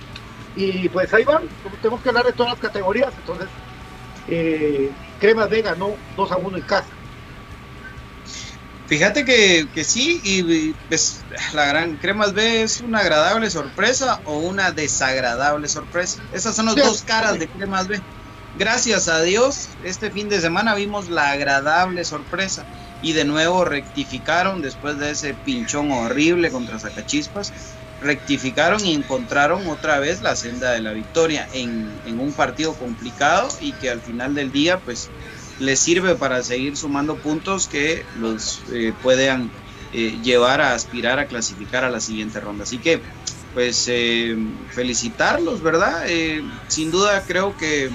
Y 0.55 0.89
pues 0.89 1.13
ahí 1.13 1.23
van, 1.23 1.43
tenemos 1.81 2.01
que 2.01 2.09
hablar 2.09 2.25
de 2.25 2.33
todas 2.33 2.51
las 2.51 2.61
categorías. 2.61 3.11
Entonces, 3.17 3.47
eh, 4.27 4.91
Crema 5.21 5.47
B 5.47 5.61
ganó 5.61 6.01
2 6.17 6.31
a 6.33 6.37
1 6.37 6.57
en 6.57 6.65
casa. 6.65 6.93
Fíjate 8.85 9.23
que, 9.23 9.67
que 9.71 9.83
sí, 9.85 10.19
y 10.23 10.73
pues, 10.89 11.25
la 11.53 11.65
gran 11.65 11.97
Cremas 11.97 12.33
B 12.33 12.61
es 12.63 12.81
una 12.81 12.99
agradable 12.99 13.49
sorpresa 13.49 14.19
o 14.25 14.39
una 14.39 14.71
desagradable 14.73 15.69
sorpresa. 15.69 16.27
Esas 16.31 16.55
son 16.55 16.65
las 16.65 16.75
Sí. 16.75 16.81
dos 16.81 17.03
caras 17.03 17.39
de 17.39 17.49
Cremas 17.49 17.87
B. 17.87 18.01
Gracias 18.53 19.07
a 19.07 19.21
Dios, 19.21 19.77
este 19.81 20.11
fin 20.11 20.27
de 20.27 20.41
semana 20.41 20.75
vimos 20.75 21.07
la 21.07 21.31
agradable 21.31 22.03
sorpresa 22.03 22.67
y 22.99 23.13
de 23.13 23.23
nuevo 23.23 23.63
rectificaron 23.63 24.61
después 24.61 24.97
de 24.97 25.11
ese 25.11 25.35
pinchón 25.35 25.89
horrible 25.91 26.51
contra 26.51 26.77
Zacachispas. 26.77 27.53
Rectificaron 28.01 28.83
y 28.85 28.93
encontraron 28.95 29.67
otra 29.67 29.99
vez 29.99 30.21
la 30.21 30.35
senda 30.35 30.71
de 30.71 30.81
la 30.81 30.91
victoria 30.93 31.47
en, 31.51 31.99
en 32.03 32.19
un 32.19 32.33
partido 32.33 32.75
complicado 32.75 33.55
y 33.59 33.77
que 33.77 33.91
al 33.91 34.01
final 34.01 34.33
del 34.33 34.51
día, 34.51 34.81
pues 34.81 35.13
les 35.57 35.81
sirve 35.83 36.15
para 36.17 36.41
seguir 36.43 36.75
sumando 36.77 37.19
puntos 37.21 37.67
que 37.67 38.07
los 38.11 38.65
eh, 38.73 38.93
puedan 38.99 39.53
eh, 39.91 40.19
llevar 40.19 40.61
a 40.61 40.73
aspirar 40.73 41.19
a 41.19 41.27
clasificar 41.27 41.83
a 41.83 41.91
la 41.91 42.01
siguiente 42.01 42.39
ronda. 42.39 42.63
Así 42.63 42.79
que, 42.81 43.03
pues, 43.51 43.83
eh, 43.87 44.35
felicitarlos, 44.71 45.61
¿verdad? 45.61 46.03
Eh, 46.07 46.41
sin 46.67 46.89
duda 46.91 47.23
creo 47.25 47.55
que, 47.55 47.91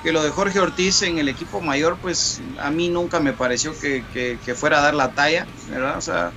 que 0.00 0.12
lo 0.12 0.22
de 0.22 0.30
Jorge 0.30 0.60
Ortiz 0.60 1.02
en 1.02 1.18
el 1.18 1.28
equipo 1.28 1.60
mayor, 1.62 1.98
pues 2.00 2.40
a 2.58 2.70
mí 2.70 2.88
nunca 2.90 3.20
me 3.20 3.34
pareció 3.34 3.76
que, 3.78 4.06
que- 4.08 4.38
que 4.42 4.54
fuera 4.54 4.78
a 4.78 4.82
dar 4.82 4.94
la 4.94 5.12
talla, 5.12 5.50
¿verdad? 5.64 5.98
O 5.98 6.00
sea, 6.00 6.34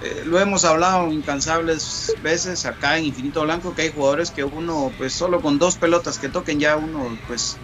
eh, 0.00 0.22
lo 0.26 0.38
hemos 0.38 0.64
hablado 0.64 1.10
incansables 1.10 2.14
veces 2.22 2.66
acá 2.66 2.98
en 2.98 3.06
Infinito 3.06 3.42
Blanco, 3.42 3.74
que 3.74 3.82
hay 3.82 3.92
jugadores 3.92 4.30
que 4.30 4.44
uno, 4.44 4.92
pues 4.96 5.14
solo 5.14 5.40
con 5.40 5.58
dos 5.58 5.76
pelotas 5.76 6.18
que 6.18 6.28
toquen 6.28 6.60
ya 6.60 6.76
uno, 6.76 7.18
pues, 7.26 7.56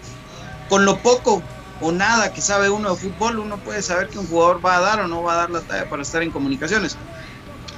con 0.69 0.85
lo 0.85 0.97
poco 0.97 1.43
o 1.79 1.91
nada 1.91 2.33
que 2.33 2.41
sabe 2.41 2.69
uno 2.69 2.91
de 2.91 2.95
fútbol, 2.95 3.39
uno 3.39 3.57
puede 3.57 3.81
saber 3.81 4.09
que 4.09 4.17
un 4.17 4.27
jugador 4.27 4.65
va 4.65 4.77
a 4.77 4.81
dar 4.81 5.01
o 5.01 5.07
no 5.07 5.21
va 5.21 5.33
a 5.33 5.37
dar 5.37 5.49
la 5.51 5.61
talla 5.61 5.89
para 5.89 6.01
estar 6.01 6.23
en 6.23 6.31
comunicaciones. 6.31 6.97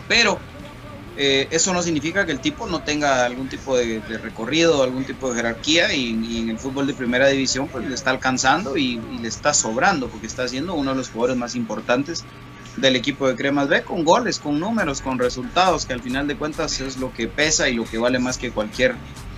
Pero 0.07 0.39
eh, 1.17 1.47
eso 1.51 1.73
no 1.73 1.81
significa 1.81 2.25
que 2.25 2.31
el 2.31 2.39
tipo 2.39 2.67
no 2.67 2.83
tenga 2.83 3.25
algún 3.25 3.49
tipo 3.49 3.75
de, 3.75 4.01
de 4.01 4.17
recorrido, 4.17 4.83
algún 4.83 5.05
tipo 5.05 5.29
de 5.29 5.35
jerarquía 5.37 5.93
y, 5.93 6.19
y 6.23 6.41
en 6.41 6.49
el 6.49 6.59
fútbol 6.59 6.87
de 6.87 6.93
primera 6.93 7.27
división 7.27 7.69
pues 7.69 7.85
le 7.85 7.95
está 7.95 8.11
alcanzando 8.11 8.77
y, 8.77 9.01
y 9.09 9.17
le 9.19 9.27
está 9.27 9.53
sobrando 9.53 10.09
porque 10.09 10.27
está 10.27 10.47
siendo 10.47 10.75
uno 10.75 10.91
de 10.91 10.97
los 10.97 11.09
jugadores 11.09 11.37
más 11.37 11.55
importantes 11.55 12.27
del 12.77 12.95
equipo 12.95 13.27
de 13.27 13.35
Cremas 13.35 13.69
B 13.69 13.83
con 13.83 14.03
goles, 14.03 14.39
con 14.39 14.59
números, 14.59 15.01
con 15.01 15.19
resultados, 15.19 15.85
que 15.85 15.93
al 15.93 16.01
final 16.01 16.27
de 16.27 16.35
cuentas 16.35 16.79
es 16.81 16.97
lo 16.97 17.13
que 17.13 17.27
pesa 17.27 17.69
y 17.69 17.75
lo 17.75 17.85
que 17.85 17.97
vale 17.97 18.19
más 18.19 18.37
que 18.37 18.51
cualquier 18.51 18.95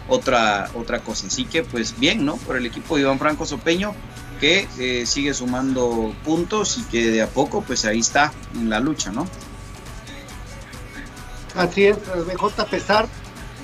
otra, 0.08 0.70
otra 0.74 1.00
cosa. 1.00 1.28
Así 1.28 1.46
que 1.46 1.64
pues 1.64 2.00
bien, 2.00 2.26
¿no? 2.26 2.38
Por 2.38 2.58
el 2.58 2.66
equipo 2.66 2.96
de 2.96 3.02
Iván 3.02 3.20
Franco 3.20 3.46
Sopeño 3.46 3.94
que 4.40 4.68
eh, 4.78 5.06
sigue 5.06 5.34
sumando 5.34 6.14
puntos 6.24 6.78
y 6.78 6.84
que 6.84 7.12
de 7.12 7.22
a 7.22 7.28
poco 7.28 7.62
pues 7.62 7.86
ahí 7.86 8.00
está 8.00 8.32
en 8.54 8.70
la 8.70 8.80
lucha, 8.80 9.12
¿no? 9.12 9.28
Así 11.56 11.86
es, 11.86 11.98
BJ 11.98 12.62
a 12.62 12.66
pesar 12.66 13.08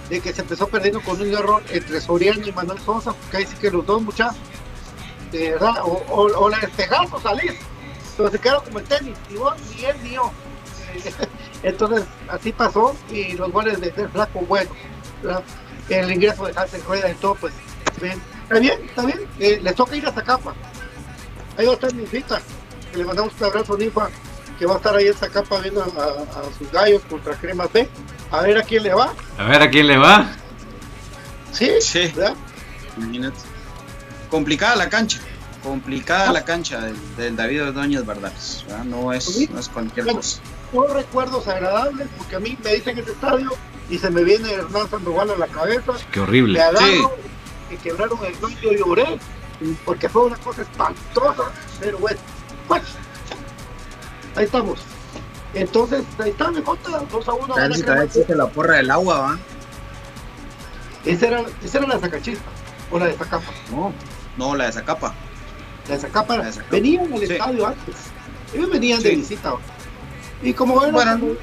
de 0.09 0.19
que 0.19 0.33
se 0.33 0.41
empezó 0.41 0.67
perdiendo 0.67 1.01
con 1.01 1.21
un 1.21 1.31
error 1.31 1.63
entre 1.69 2.01
Soriano 2.01 2.45
y 2.45 2.51
Manuel 2.51 2.79
Sosa, 2.79 3.13
porque 3.13 3.37
ahí 3.37 3.45
sí 3.45 3.55
que 3.61 3.69
los 3.69 3.85
dos 3.85 4.01
muchachos, 4.01 4.37
de 5.31 5.51
verdad, 5.51 5.75
o, 5.83 6.49
la 6.49 6.59
despegás 6.59 7.07
o 7.11 7.19
salís, 7.21 7.53
pero 8.17 8.29
se 8.31 8.39
quedaron 8.39 8.63
como 8.65 8.79
el 8.79 8.85
tenis, 8.85 9.17
ni 9.29 9.37
vos, 9.37 9.53
ni 9.75 9.85
él, 9.85 9.95
ni 10.03 10.11
yo. 10.11 10.31
Entonces, 11.63 12.03
así 12.29 12.51
pasó, 12.51 12.95
y 13.09 13.33
los 13.33 13.51
goles 13.51 13.79
de, 13.79 13.91
del 13.91 14.09
flaco, 14.09 14.39
bueno, 14.41 14.69
¿verdad? 15.21 15.43
el 15.89 16.11
ingreso 16.11 16.45
de 16.45 16.53
Hansen 16.59 16.83
Rueda 16.85 17.09
y 17.09 17.15
todo, 17.15 17.35
pues, 17.35 17.53
bien. 18.01 18.21
está 18.43 18.59
bien, 18.59 18.79
está 18.85 19.05
bien, 19.05 19.19
eh, 19.39 19.59
les 19.61 19.75
toca 19.75 19.95
ir 19.95 20.05
hasta 20.05 20.23
capa. 20.23 20.53
Ahí 21.57 21.65
va 21.65 21.71
a 21.71 21.75
estar 21.75 21.93
Ninfita, 21.93 22.41
que 22.91 22.97
le 22.97 23.05
mandamos 23.05 23.33
un 23.39 23.45
abrazo 23.45 23.75
a 23.75 23.77
Ninfa, 23.77 24.09
que 24.59 24.65
va 24.65 24.73
a 24.73 24.77
estar 24.77 24.95
ahí 24.95 25.07
en 25.07 25.13
capa 25.31 25.59
viendo 25.59 25.81
a, 25.81 25.85
a- 25.85 26.39
a 26.41 26.57
sus 26.57 26.71
gallos 26.71 27.01
contra 27.09 27.33
Cremas 27.35 27.71
B, 27.71 27.87
a 28.31 28.41
ver 28.41 28.57
a 28.57 28.63
quién 28.63 28.83
le 28.83 28.93
va. 28.93 29.13
A 29.37 29.43
ver 29.45 29.61
a 29.61 29.69
quién 29.69 29.87
le 29.87 29.97
va. 29.97 30.27
Sí, 31.51 31.71
Sí. 31.81 32.11
¿verdad? 32.15 32.35
Imagínate. 32.97 33.37
Complicada 34.29 34.75
la 34.75 34.89
cancha. 34.89 35.19
Complicada 35.63 36.31
la 36.31 36.43
cancha 36.45 36.81
del, 36.81 36.95
del 37.15 37.35
David 37.35 37.63
Ordóñez 37.69 38.05
Bardales. 38.05 38.63
¿verdad? 38.67 38.83
No 38.85 39.13
es, 39.13 39.49
no 39.49 39.59
es 39.59 39.69
cualquier 39.69 40.07
cosa. 40.07 40.39
no 40.73 40.87
recuerdos 40.87 41.47
agradables, 41.47 42.07
porque 42.17 42.35
a 42.35 42.39
mí 42.39 42.57
me 42.63 42.73
dicen 42.75 42.97
ese 42.97 43.11
estadio 43.11 43.49
y 43.89 43.97
se 43.97 44.09
me 44.09 44.23
viene 44.23 44.51
Hernán 44.51 44.89
Sandoval 44.89 45.31
a 45.31 45.37
la 45.37 45.47
cabeza. 45.47 45.93
Qué 46.11 46.19
horrible. 46.19 46.59
Me 46.59 46.65
agarro, 46.65 46.85
Sí. 46.85 47.03
que 47.69 47.77
quebraron 47.77 48.19
el 48.25 48.35
sueño 48.35 48.57
y 48.71 48.77
lloré, 48.77 49.19
porque 49.85 50.09
fue 50.09 50.25
una 50.25 50.37
cosa 50.37 50.61
espantosa, 50.63 51.43
pero 51.79 51.97
bueno, 51.99 52.19
pues, 52.67 52.81
ahí 54.35 54.45
estamos. 54.45 54.79
Entonces, 55.53 56.03
ahí 56.19 56.31
está, 56.31 56.49
me 56.51 56.63
conta, 56.63 57.03
2 57.11 57.27
a 57.27 57.33
1. 57.33 57.55
A 57.55 57.59
ver 57.59 57.75
si 57.75 57.81
todavía 57.83 58.03
existe 58.05 58.35
la 58.35 58.47
porra 58.47 58.77
del 58.77 58.89
agua, 58.91 59.19
¿va? 59.19 59.39
Esa 61.05 61.27
era, 61.27 61.43
esa 61.63 61.77
era 61.79 61.87
la 61.87 61.99
sacachispa, 61.99 62.49
o 62.91 62.97
la 62.99 63.05
de 63.07 63.13
Zacapa. 63.13 63.51
No, 63.71 63.93
no, 64.37 64.55
la 64.55 64.65
de 64.65 64.71
Zacapa. 64.71 65.13
La 65.87 65.95
de 65.95 66.01
Zacapa, 66.01 66.37
La 66.37 66.45
de 66.45 66.51
Zacapa. 66.53 66.71
venían 66.71 67.11
al 67.13 67.19
Sí. 67.19 67.33
estadio 67.33 67.67
antes. 67.67 67.95
Ellos 68.53 68.69
venían 68.71 69.01
de 69.03 69.09
Sí. 69.11 69.15
visita. 69.17 69.53
Y 70.41 70.53
como 70.53 70.81
era, 70.83 70.91
Bueno, 70.91 71.19
como- 71.19 71.33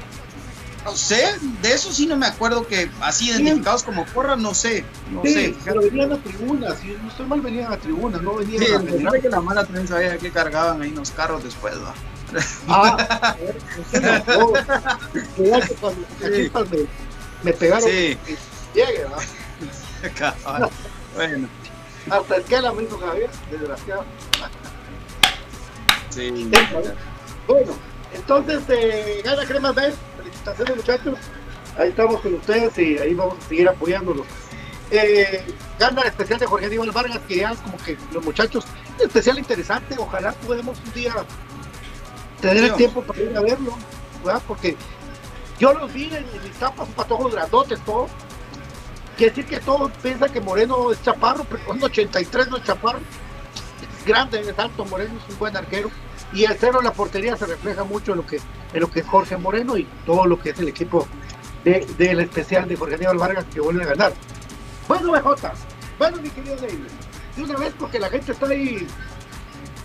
No 0.83 0.95
sé, 0.95 1.35
de 1.61 1.73
eso 1.75 1.93
sí 1.93 2.07
no 2.07 2.17
me 2.17 2.25
acuerdo 2.25 2.65
que 2.65 2.89
así 3.01 3.29
identificados 3.29 3.83
como 3.83 4.03
porra, 4.03 4.35
no 4.35 4.55
sé. 4.55 4.83
No 5.11 5.21
sí, 5.23 5.31
sé, 5.31 5.55
pero 5.63 5.79
venían 5.81 6.11
a 6.11 6.17
tribunas, 6.17 6.79
si 6.79 6.87
no 6.87 7.07
estoy 7.07 7.27
mal, 7.27 7.39
venían 7.39 7.71
a 7.71 7.77
tribunas, 7.77 8.19
no 8.23 8.33
venían 8.33 8.63
Sí, 8.65 8.71
a 8.73 8.79
detalle 8.79 9.21
que 9.21 9.29
la 9.29 9.41
mala 9.41 9.63
prensa 9.63 9.97
veía 9.99 10.17
que 10.17 10.31
cargaban 10.31 10.81
ahí 10.81 10.89
los 10.89 11.11
carros 11.11 11.43
después, 11.43 11.75
¿va? 11.75 11.93
Ah, 12.67 13.35
no, 13.93 13.99
no. 14.01 14.53
Cuando 15.35 15.59
las 15.59 15.69
chispas 16.35 16.69
me, 16.71 16.77
me 17.43 17.53
pegaron, 17.53 17.87
Sí. 17.87 18.17
llegue. 18.73 19.05
Cabal. 20.17 20.67
bueno, 21.15 21.47
Hasta 22.11 22.35
el 22.35 22.43
que 22.43 22.61
la 22.61 22.73
me 22.73 22.83
hizo 22.83 22.99
Javier, 22.99 23.29
desgraciado. 23.49 24.03
sí. 26.09 26.51
Bueno, 27.47 27.71
entonces 28.13 28.63
eh, 28.67 29.21
gana 29.23 29.45
Crema 29.45 29.71
B. 29.71 29.93
Felicitaciones, 30.17 30.75
muchachos. 30.75 31.17
Ahí 31.77 31.89
estamos 31.89 32.19
con 32.19 32.33
ustedes 32.33 32.77
y 32.77 32.97
ahí 32.97 33.13
vamos 33.13 33.37
a 33.39 33.47
seguir 33.47 33.69
apoyándolos. 33.69 34.27
Eh, 34.91 35.41
gana 35.79 36.01
el 36.01 36.07
especial 36.09 36.37
de 36.37 36.47
Jorge 36.47 36.65
Aníbal 36.65 36.91
Vargas, 36.91 37.21
que 37.29 37.37
ya 37.37 37.55
como 37.55 37.77
que 37.77 37.97
los 38.11 38.25
muchachos, 38.25 38.65
un 38.99 39.07
especial 39.07 39.39
interesante. 39.39 39.95
Ojalá 39.97 40.33
podamos 40.33 40.77
un 40.85 40.91
día 40.91 41.13
tener 42.41 42.65
el 42.65 42.73
tiempo 42.75 43.01
para 43.03 43.21
ir 43.21 43.37
a 43.37 43.41
verlo, 43.41 43.73
¿verdad? 44.25 44.41
Porque 44.49 44.75
yo 45.59 45.73
los 45.73 45.93
vi 45.93 46.07
en, 46.07 46.15
en 46.15 46.43
mis 46.43 46.59
tapas, 46.59 46.89
patojos 46.89 47.31
grandotes, 47.31 47.79
todo. 47.85 48.09
Quiere 49.17 49.31
decir 49.35 49.45
que 49.45 49.59
todos 49.59 49.91
piensan 50.01 50.31
que 50.31 50.41
Moreno 50.41 50.91
es 50.91 51.01
chaparro, 51.03 51.43
pero 51.49 51.63
cuando 51.65 51.85
83 51.87 52.49
no 52.49 52.57
es 52.57 52.63
chaparro. 52.63 52.99
Es 52.99 54.05
grande, 54.05 54.39
es 54.41 54.57
alto, 54.57 54.85
Moreno 54.85 55.13
es 55.23 55.33
un 55.33 55.39
buen 55.39 55.55
arquero. 55.55 55.91
Y 56.33 56.45
el 56.45 56.55
cero 56.59 56.79
en 56.79 56.85
la 56.85 56.93
portería 56.93 57.35
se 57.35 57.45
refleja 57.45 57.83
mucho 57.83 58.11
en 58.13 58.19
lo 58.19 58.25
que, 58.25 58.37
en 58.73 58.79
lo 58.79 58.89
que 58.89 59.01
es 59.01 59.05
Jorge 59.07 59.37
Moreno 59.37 59.77
y 59.77 59.85
todo 60.05 60.25
lo 60.25 60.39
que 60.39 60.51
es 60.51 60.59
el 60.59 60.69
equipo 60.69 61.07
de- 61.63 61.85
del 61.97 62.21
especial 62.21 62.67
de 62.67 62.75
Jorge 62.77 62.95
Aníbal 62.95 63.17
Vargas 63.17 63.45
que 63.53 63.59
vuelve 63.59 63.83
a 63.83 63.87
ganar. 63.87 64.13
Bueno, 64.87 65.11
BJ, 65.11 65.51
bueno, 65.99 66.17
mi 66.21 66.29
querido 66.29 66.55
David, 66.55 66.79
de 67.35 67.43
una 67.43 67.57
vez 67.59 67.73
porque 67.77 67.99
la 67.99 68.09
gente 68.09 68.31
está 68.31 68.47
ahí 68.47 68.87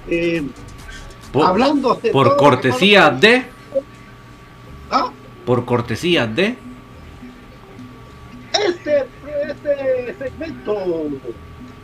eh, 0.09 0.43
Por, 1.33 1.45
hablando 1.47 1.95
de 1.97 2.11
por 2.11 2.31
que 2.31 2.37
cortesía 2.37 3.11
de. 3.11 3.45
Ah, 4.91 5.11
Por 5.45 5.65
cortesía 5.65 6.27
de. 6.29 6.57
Este, 8.67 9.05
este 9.51 10.17
segmento 10.19 10.77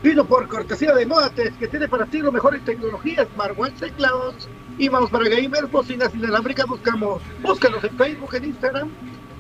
vino 0.02 0.24
por 0.24 0.48
cortesía 0.48 0.94
de 0.94 1.04
Modates, 1.06 1.52
que 1.58 1.68
tiene 1.68 1.86
para 1.88 2.06
ti 2.06 2.20
las 2.20 2.32
mejores 2.32 2.64
tecnologías, 2.64 3.28
smartwatch, 3.34 3.74
teclados 3.74 4.48
y 4.78 4.88
mouse 4.90 5.10
para 5.10 5.28
gamers, 5.28 5.70
bocinas 5.70 6.12
inalámbricas. 6.14 6.66
Buscamos, 6.66 7.22
búscanos 7.40 7.84
en 7.84 7.96
Facebook, 7.96 8.34
en 8.34 8.46
Instagram 8.46 8.90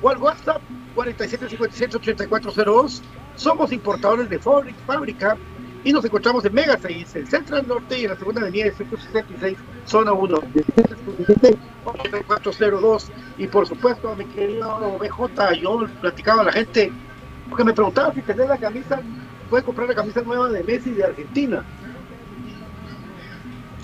o 0.00 0.10
al 0.10 0.18
WhatsApp 0.18 0.62
4757-8402. 0.94 3.00
Somos 3.34 3.72
importadores 3.72 4.28
de 4.28 4.38
fábrica, 4.38 4.78
fábrica 4.86 5.36
y 5.84 5.92
nos 5.92 6.04
encontramos 6.04 6.44
en 6.44 6.54
Mega 6.54 6.78
6, 6.80 7.16
en 7.16 7.26
Central 7.26 7.66
Norte 7.66 7.98
y 7.98 8.04
en 8.04 8.10
la 8.10 8.16
segunda 8.16 8.42
avenida 8.42 8.66
de 8.66 8.72
166, 8.72 9.58
zona 9.84 10.12
1, 10.12 10.38
8402. 11.84 13.10
Y 13.38 13.48
por 13.48 13.66
supuesto, 13.66 14.14
mi 14.14 14.26
querido 14.26 14.96
BJ, 15.00 15.54
yo 15.60 15.84
platicaba 16.00 16.42
a 16.42 16.44
la 16.44 16.52
gente 16.52 16.92
porque 17.52 17.64
me 17.64 17.74
preguntaba 17.74 18.14
si 18.14 18.22
tener 18.22 18.48
la 18.48 18.56
camisa, 18.56 18.98
puede 19.50 19.62
comprar 19.62 19.86
la 19.86 19.94
camisa 19.94 20.22
nueva 20.22 20.48
de 20.48 20.64
Messi 20.64 20.92
de 20.92 21.04
Argentina. 21.04 21.62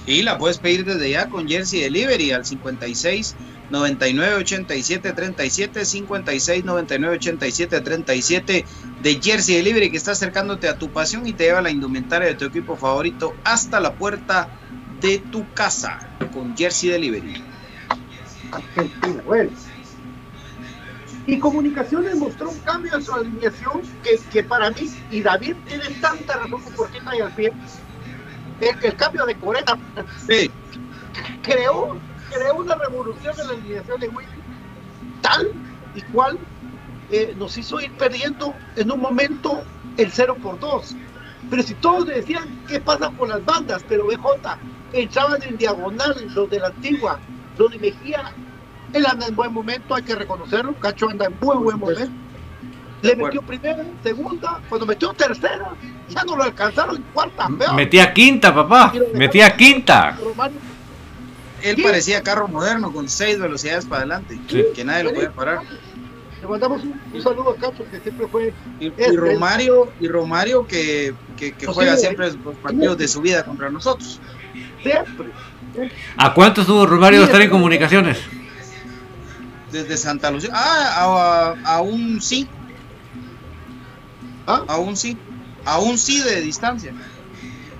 Y 0.07 0.22
la 0.22 0.38
puedes 0.38 0.57
pedir 0.57 0.87
desde 0.87 1.11
ya 1.11 1.28
con 1.28 1.46
Jersey 1.46 1.83
Delivery 1.83 2.31
al 2.31 2.46
56 2.46 3.37
99 3.68 4.37
87 4.37 5.12
37 5.12 5.85
56 5.85 6.64
99 6.64 7.16
87 7.16 7.81
37 7.83 8.64
de 9.02 9.20
Jersey 9.22 9.57
Delivery 9.57 9.90
que 9.90 9.98
está 9.98 10.12
acercándote 10.12 10.66
a 10.66 10.78
tu 10.78 10.90
pasión 10.90 11.26
y 11.26 11.35
te 11.35 11.44
lleva 11.44 11.61
la 11.61 11.70
indumentaria 11.70 12.28
de 12.28 12.37
tu 12.37 12.46
equipo 12.46 12.74
favorito 12.74 13.37
hasta 13.44 13.81
la 13.81 13.92
puerta 13.92 14.48
de 14.98 15.18
tu 15.18 15.46
casa 15.52 15.98
con 16.33 16.57
Jersey 16.57 16.88
Delivery. 16.88 17.35
Argentina, 18.50 19.22
bueno. 19.26 19.50
Y 21.29 21.38
Comunicaciones 21.38 22.17
mostró 22.17 22.49
un 22.49 22.59
cambio 22.61 22.95
en 22.95 23.03
su 23.03 23.12
alineación 23.12 23.83
que, 24.03 24.19
que 24.33 24.43
para 24.43 24.71
mí, 24.71 24.91
y 25.11 25.21
David 25.21 25.57
tiene 25.67 25.85
tanta 26.01 26.38
razón 26.38 26.62
con 26.62 26.73
cortita 26.73 27.14
y 27.14 27.21
al 27.21 27.31
pie, 27.35 27.53
el, 28.62 28.83
el 28.83 28.97
cambio 28.97 29.27
de 29.27 29.35
Corena 29.35 29.79
Sí, 30.27 30.51
creó, 31.43 31.99
creó 32.33 32.55
una 32.55 32.77
revolución 32.77 33.35
en 33.41 33.47
la 33.47 33.53
alineación 33.53 34.01
de 34.01 34.09
Willy, 34.09 34.29
tal 35.21 35.53
y 35.95 36.01
cual 36.01 36.38
eh, 37.11 37.35
nos 37.37 37.59
hizo 37.59 37.79
ir 37.79 37.93
perdiendo 37.93 38.55
en 38.77 38.91
un 38.91 38.99
momento 38.99 39.62
el 39.99 40.11
0 40.11 40.35
por 40.43 40.59
2. 40.59 40.97
Pero 41.51 41.62
si 41.62 41.75
todos 41.75 42.07
decían 42.07 42.64
qué 42.67 42.81
pasa 42.81 43.11
con 43.19 43.29
las 43.29 43.45
bandas, 43.45 43.85
pero 43.87 44.07
BJ 44.07 44.59
entraban 44.95 45.43
en 45.43 45.59
diagonal 45.59 46.14
los 46.35 46.49
de 46.49 46.59
la 46.59 46.69
antigua, 46.69 47.21
los 47.59 47.71
de 47.71 47.79
Mejía, 47.79 48.33
él 48.92 49.07
anda 49.07 49.27
en 49.27 49.37
buen 49.37 49.53
momento, 49.53 49.94
hay 49.94 50.03
que 50.03 50.14
reconocerlo, 50.14 50.74
Cacho 50.74 51.09
anda 51.09 51.27
en 51.27 51.35
muy 51.40 51.57
buen 51.57 51.79
momento. 51.79 52.11
Le 53.03 53.14
metió 53.14 53.42
primera, 53.42 53.85
segunda, 54.03 54.61
cuando 54.68 54.85
metió 54.87 55.12
tercera, 55.12 55.70
ya 56.09 56.24
no 56.24 56.37
lo 56.37 56.42
alcanzaron 56.42 56.96
en 56.96 57.03
cuarta, 57.14 57.48
peor. 57.57 57.74
Metía 57.74 58.12
quinta, 58.12 58.53
papá. 58.55 58.92
Metía 59.14 59.57
quinta. 59.57 60.16
Romario 60.22 60.57
él 61.62 61.74
Sí. 61.74 61.83
parecía 61.83 62.22
carro 62.22 62.46
moderno 62.46 62.92
con 62.92 63.09
seis 63.09 63.37
velocidades 63.38 63.85
para 63.85 64.03
adelante, 64.03 64.38
Sí. 64.48 64.64
que 64.77 64.85
nadie 64.85 65.05
lo 65.05 65.12
puede 65.12 65.31
parar. 65.31 65.61
Le 66.40 66.46
mandamos 66.46 66.85
un, 66.85 67.01
un 67.12 67.20
saludo 67.22 67.51
a 67.51 67.57
Cacho, 67.57 67.85
que 67.90 67.98
siempre 67.98 68.29
fue 68.29 68.55
Y, 68.79 68.90
Romario, 69.16 69.88
y 70.01 70.07
Romario 70.07 70.64
que, 70.68 71.14
que, 71.37 71.53
que 71.53 71.66
Pues 71.66 71.74
juega 71.77 71.94
sí, 71.96 72.03
siempre 72.03 72.31
los 72.31 72.57
partidos 72.62 72.96
de 72.96 73.09
su 73.09 73.20
vida 73.20 73.44
contra 73.44 73.70
nosotros. 73.70 74.20
siempre. 74.83 75.29
¿A 76.16 76.33
cuánto 76.33 76.61
estuvo 76.61 76.87
Romario 76.87 77.20
de 77.20 77.27
estar 77.27 77.40
en 77.40 77.51
comunicaciones? 77.51 78.18
Desde 79.72 79.96
Santa 79.96 80.31
Lucía. 80.31 80.50
Ah, 80.52 81.54
a, 81.64 81.76
aún 81.76 82.20
sí. 82.20 82.48
¿Ah? 84.46 84.64
Aún 84.68 84.96
sí. 84.96 85.16
Aún 85.64 85.98
sí 85.98 86.20
de 86.20 86.40
distancia. 86.40 86.92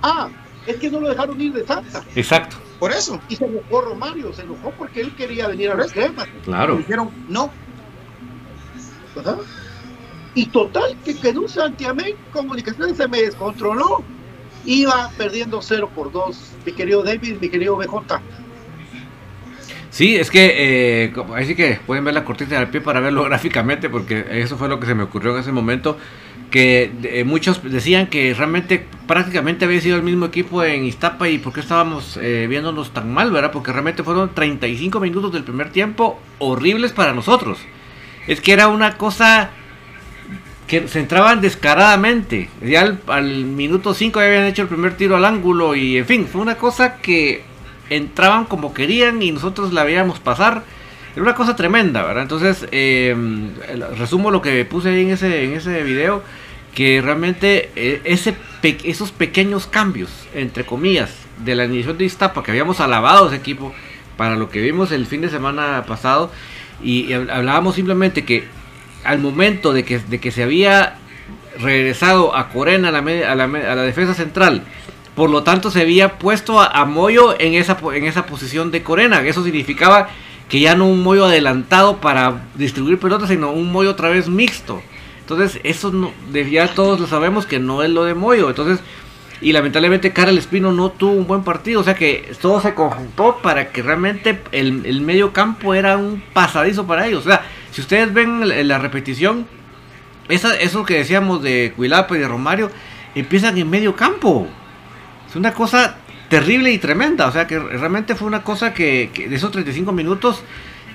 Ah, 0.01 0.29
es 0.67 0.77
que 0.77 0.89
no 0.91 0.99
lo 0.99 1.09
dejaron 1.09 1.39
ir 1.41 1.53
de 1.53 1.65
Santa. 1.65 2.03
Exacto. 2.15 2.57
Por 2.79 2.91
eso. 2.91 3.19
Y 3.27 3.35
se 3.35 3.45
enojó 3.45 3.81
Romario, 3.81 4.33
se 4.33 4.43
enojó 4.43 4.71
porque 4.77 5.01
él 5.01 5.15
quería 5.15 5.47
venir 5.47 5.71
a 5.71 5.75
los 5.75 5.91
cremas. 5.91 6.27
Claro. 6.45 6.77
Dijeron, 6.77 7.11
no. 7.27 7.51
Ajá. 9.19 9.37
Y 10.35 10.45
total, 10.45 10.95
que 11.03 11.15
quedó 11.15 11.41
un 11.41 11.49
santiamén, 11.49 12.15
comunicaciones 12.31 12.97
se 12.97 13.07
me 13.07 13.21
descontroló. 13.21 14.03
Iba 14.65 15.09
perdiendo 15.17 15.61
0 15.61 15.89
por 15.93 16.11
2. 16.11 16.37
Mi 16.65 16.71
querido 16.71 17.03
David, 17.03 17.37
mi 17.41 17.49
querido 17.49 17.75
BJ. 17.75 18.21
Sí, 19.91 20.15
es 20.15 20.29
que, 20.29 21.05
eh, 21.05 21.13
así 21.35 21.55
que 21.55 21.79
pueden 21.85 22.05
ver 22.05 22.13
la 22.13 22.23
cortita 22.23 22.59
del 22.59 22.67
pie 22.67 22.81
para 22.81 22.99
verlo 22.99 23.23
gráficamente, 23.25 23.89
porque 23.89 24.25
eso 24.31 24.57
fue 24.57 24.69
lo 24.69 24.79
que 24.79 24.85
se 24.85 24.95
me 24.95 25.03
ocurrió 25.03 25.33
en 25.33 25.41
ese 25.41 25.51
momento, 25.51 25.97
que 26.51 26.91
eh, 27.03 27.23
muchos 27.23 27.61
decían 27.63 28.07
que 28.07 28.33
realmente 28.33 28.85
prácticamente 29.07 29.65
había 29.65 29.81
sido 29.81 29.95
el 29.97 30.03
mismo 30.03 30.25
equipo 30.25 30.63
en 30.63 30.83
Iztapa 30.83 31.29
y 31.29 31.37
por 31.37 31.53
qué 31.53 31.59
estábamos 31.59 32.17
eh, 32.21 32.47
viéndonos 32.49 32.91
tan 32.91 33.11
mal, 33.11 33.31
¿verdad? 33.31 33.51
Porque 33.51 33.71
realmente 33.71 34.03
fueron 34.03 34.33
35 34.33 34.99
minutos 34.99 35.31
del 35.31 35.43
primer 35.43 35.71
tiempo 35.71 36.19
horribles 36.39 36.91
para 36.91 37.13
nosotros. 37.13 37.59
Es 38.27 38.41
que 38.41 38.53
era 38.53 38.67
una 38.67 38.97
cosa 38.97 39.51
que 40.67 40.87
se 40.87 40.99
entraban 40.99 41.41
descaradamente. 41.41 42.49
Ya 42.61 42.81
al, 42.81 42.99
al 43.07 43.45
minuto 43.45 43.93
5 43.93 44.19
ya 44.19 44.25
habían 44.25 44.45
hecho 44.45 44.63
el 44.63 44.67
primer 44.67 44.97
tiro 44.97 45.15
al 45.15 45.25
ángulo 45.25 45.75
y 45.75 45.97
en 45.97 46.05
fin, 46.05 46.27
fue 46.27 46.41
una 46.41 46.55
cosa 46.55 46.97
que 46.97 47.43
entraban 47.89 48.45
como 48.45 48.73
querían 48.73 49.21
y 49.21 49.31
nosotros 49.31 49.73
la 49.73 49.83
veíamos 49.83 50.19
pasar. 50.19 50.63
Era 51.13 51.23
una 51.23 51.35
cosa 51.35 51.55
tremenda, 51.55 52.03
¿verdad? 52.03 52.23
Entonces, 52.23 52.67
eh, 52.71 53.15
resumo 53.97 54.31
lo 54.31 54.41
que 54.41 54.63
puse 54.65 54.89
ahí 54.89 55.01
en 55.01 55.11
ese, 55.11 55.43
en 55.43 55.53
ese 55.53 55.83
video, 55.83 56.23
que 56.75 57.01
realmente 57.01 57.71
eh, 57.75 58.01
ese 58.03 58.35
pe- 58.61 58.77
esos 58.83 59.11
pequeños 59.11 59.65
cambios, 59.65 60.09
entre 60.35 60.65
comillas, 60.65 61.11
de 61.43 61.55
la 61.55 61.65
iniciación 61.65 61.97
de 61.97 62.05
Iztapa, 62.05 62.43
que 62.43 62.51
habíamos 62.51 62.79
alabado 62.79 63.27
ese 63.27 63.37
equipo 63.37 63.73
para 64.17 64.35
lo 64.35 64.49
que 64.49 64.61
vimos 64.61 64.91
el 64.91 65.07
fin 65.07 65.21
de 65.21 65.29
semana 65.29 65.83
pasado, 65.87 66.31
y, 66.83 67.11
hablábamos 67.13 67.75
simplemente 67.75 68.23
que 68.23 68.43
al 69.03 69.19
momento 69.19 69.73
de 69.73 69.83
que, 69.83 69.99
de 69.99 70.19
que 70.19 70.31
se 70.31 70.43
había 70.43 70.97
regresado 71.59 72.35
a 72.35 72.49
Corena 72.49 72.89
a 72.89 72.91
la, 72.91 72.99
a 72.99 73.35
la, 73.35 73.43
a 73.45 73.75
la 73.75 73.81
defensa 73.81 74.13
central, 74.13 74.63
por 75.19 75.29
lo 75.29 75.43
tanto 75.43 75.69
se 75.69 75.81
había 75.81 76.17
puesto 76.17 76.61
a, 76.61 76.85
Moyo 76.85 77.35
en 77.37 77.53
esa, 77.53 77.77
en 77.93 78.05
esa 78.05 78.25
posición 78.25 78.71
de 78.71 78.83
Corena, 78.83 79.19
eso 79.27 79.43
significaba 79.43 80.07
que 80.47 80.61
ya 80.61 80.75
no 80.75 80.87
un 80.87 81.03
Moyo 81.03 81.25
adelantado 81.25 81.97
para 81.97 82.45
distribuir 82.55 82.99
pelotas, 82.99 83.27
sino 83.27 83.51
un 83.51 83.69
Moyo 83.69 83.91
otra 83.91 84.07
vez 84.07 84.29
mixto. 84.29 84.81
Entonces, 85.19 85.59
eso 85.65 85.91
no, 85.91 86.13
ya 86.31 86.73
todos 86.73 87.01
lo 87.01 87.05
sabemos 87.05 87.45
que 87.45 87.59
no 87.59 87.83
es 87.83 87.89
lo 87.89 88.05
de 88.05 88.13
Moyo. 88.13 88.47
Entonces, 88.47 88.79
y 89.41 89.51
lamentablemente 89.51 90.13
Karel 90.13 90.37
Espino 90.37 90.71
no 90.71 90.89
tuvo 90.89 91.11
un 91.11 91.27
buen 91.27 91.43
partido. 91.43 91.81
O 91.81 91.83
sea 91.83 91.95
que 91.95 92.31
todo 92.41 92.61
se 92.61 92.73
conjuntó 92.73 93.39
para 93.43 93.73
que 93.73 93.81
realmente 93.81 94.41
el, 94.53 95.01
medio 95.01 95.33
campo 95.33 95.73
era 95.73 95.97
un 95.97 96.23
pasadizo 96.31 96.87
para 96.87 97.07
ellos. 97.07 97.25
O 97.25 97.29
sea, 97.29 97.41
si 97.71 97.81
ustedes 97.81 98.13
ven 98.13 98.69
la 98.69 98.79
repetición, 98.79 99.47
esa, 100.29 100.55
eso 100.55 100.85
que 100.85 100.93
decíamos 100.93 101.43
de 101.43 101.73
Cuilapa 101.75 102.15
y 102.15 102.19
de 102.21 102.27
Romario, 102.29 102.71
empiezan 103.15 103.57
en 103.57 103.69
medio 103.69 103.97
campo. 103.97 104.47
Es 105.29 105.35
una 105.35 105.53
cosa 105.53 105.97
terrible 106.29 106.71
y 106.71 106.77
tremenda. 106.77 107.27
O 107.27 107.31
sea 107.31 107.47
que 107.47 107.59
realmente 107.59 108.15
fue 108.15 108.27
una 108.27 108.43
cosa 108.43 108.73
que, 108.73 109.11
de 109.13 109.35
esos 109.35 109.51
35 109.51 109.91
minutos 109.91 110.43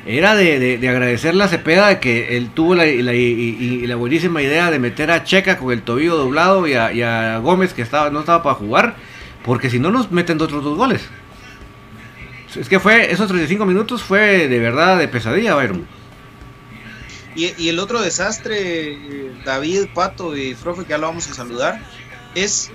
era 0.06 0.34
de, 0.34 0.78
agradecerle 0.88 1.44
a 1.44 1.48
Cepeda 1.48 1.88
de 1.88 2.00
que 2.00 2.36
él 2.36 2.50
tuvo 2.50 2.74
la, 2.74 2.86
y, 2.86 3.86
la 3.86 3.96
buenísima 3.96 4.42
idea 4.42 4.70
de 4.70 4.78
meter 4.78 5.10
a 5.10 5.24
Checa 5.24 5.58
con 5.58 5.72
el 5.72 5.82
tobillo 5.82 6.16
doblado 6.16 6.66
y 6.66 6.74
a, 6.74 7.38
Gómez 7.38 7.72
que 7.74 7.82
estaba, 7.82 8.10
no 8.10 8.20
estaba 8.20 8.42
para 8.42 8.54
jugar, 8.54 8.96
porque 9.44 9.70
si 9.70 9.78
no 9.78 9.90
nos 9.90 10.10
meten 10.10 10.40
otros 10.40 10.62
dos 10.62 10.76
goles. 10.76 11.08
Es 12.54 12.68
que 12.68 12.78
fue, 12.78 13.10
esos 13.10 13.28
35 13.28 13.64
minutos 13.66 14.02
fue 14.02 14.46
de 14.46 14.58
verdad 14.60 14.98
de 14.98 15.08
pesadilla, 15.08 15.54
Byron. 15.56 15.86
Y, 17.34 17.52
y 17.60 17.68
el 17.68 17.80
otro 17.80 18.00
desastre, 18.00 19.32
David, 19.44 19.86
Pato 19.92 20.36
y 20.36 20.54
Profe, 20.54 20.84
que 20.84 20.90
ya 20.90 20.98
lo 20.98 21.08
vamos 21.08 21.28
a 21.28 21.34
saludar, 21.34 21.80
es 22.36 22.70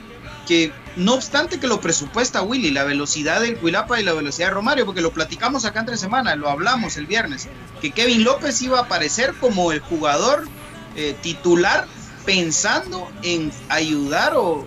que 0.49 0.71
no 0.95 1.13
obstante 1.13 1.59
que 1.59 1.67
lo 1.67 1.79
presupuesta 1.79 2.41
Willy, 2.41 2.71
la 2.71 2.83
velocidad 2.83 3.39
del 3.39 3.55
Cuilapa 3.57 4.01
y 4.01 4.03
la 4.03 4.13
velocidad 4.13 4.47
de 4.47 4.55
Romario, 4.55 4.83
porque 4.83 4.99
lo 4.99 5.13
platicamos 5.13 5.63
acá 5.63 5.81
entre 5.81 5.95
semanas, 5.95 6.39
lo 6.39 6.49
hablamos 6.49 6.97
el 6.97 7.05
viernes, 7.05 7.47
que 7.81 7.91
Kevin 7.91 8.23
López 8.23 8.59
iba 8.63 8.79
a 8.79 8.81
aparecer 8.81 9.35
como 9.35 9.71
el 9.71 9.79
jugador 9.79 10.47
eh, 10.95 11.15
titular 11.21 11.85
pensando 12.25 13.11
en 13.21 13.51
ayudar 13.69 14.33
o, 14.35 14.65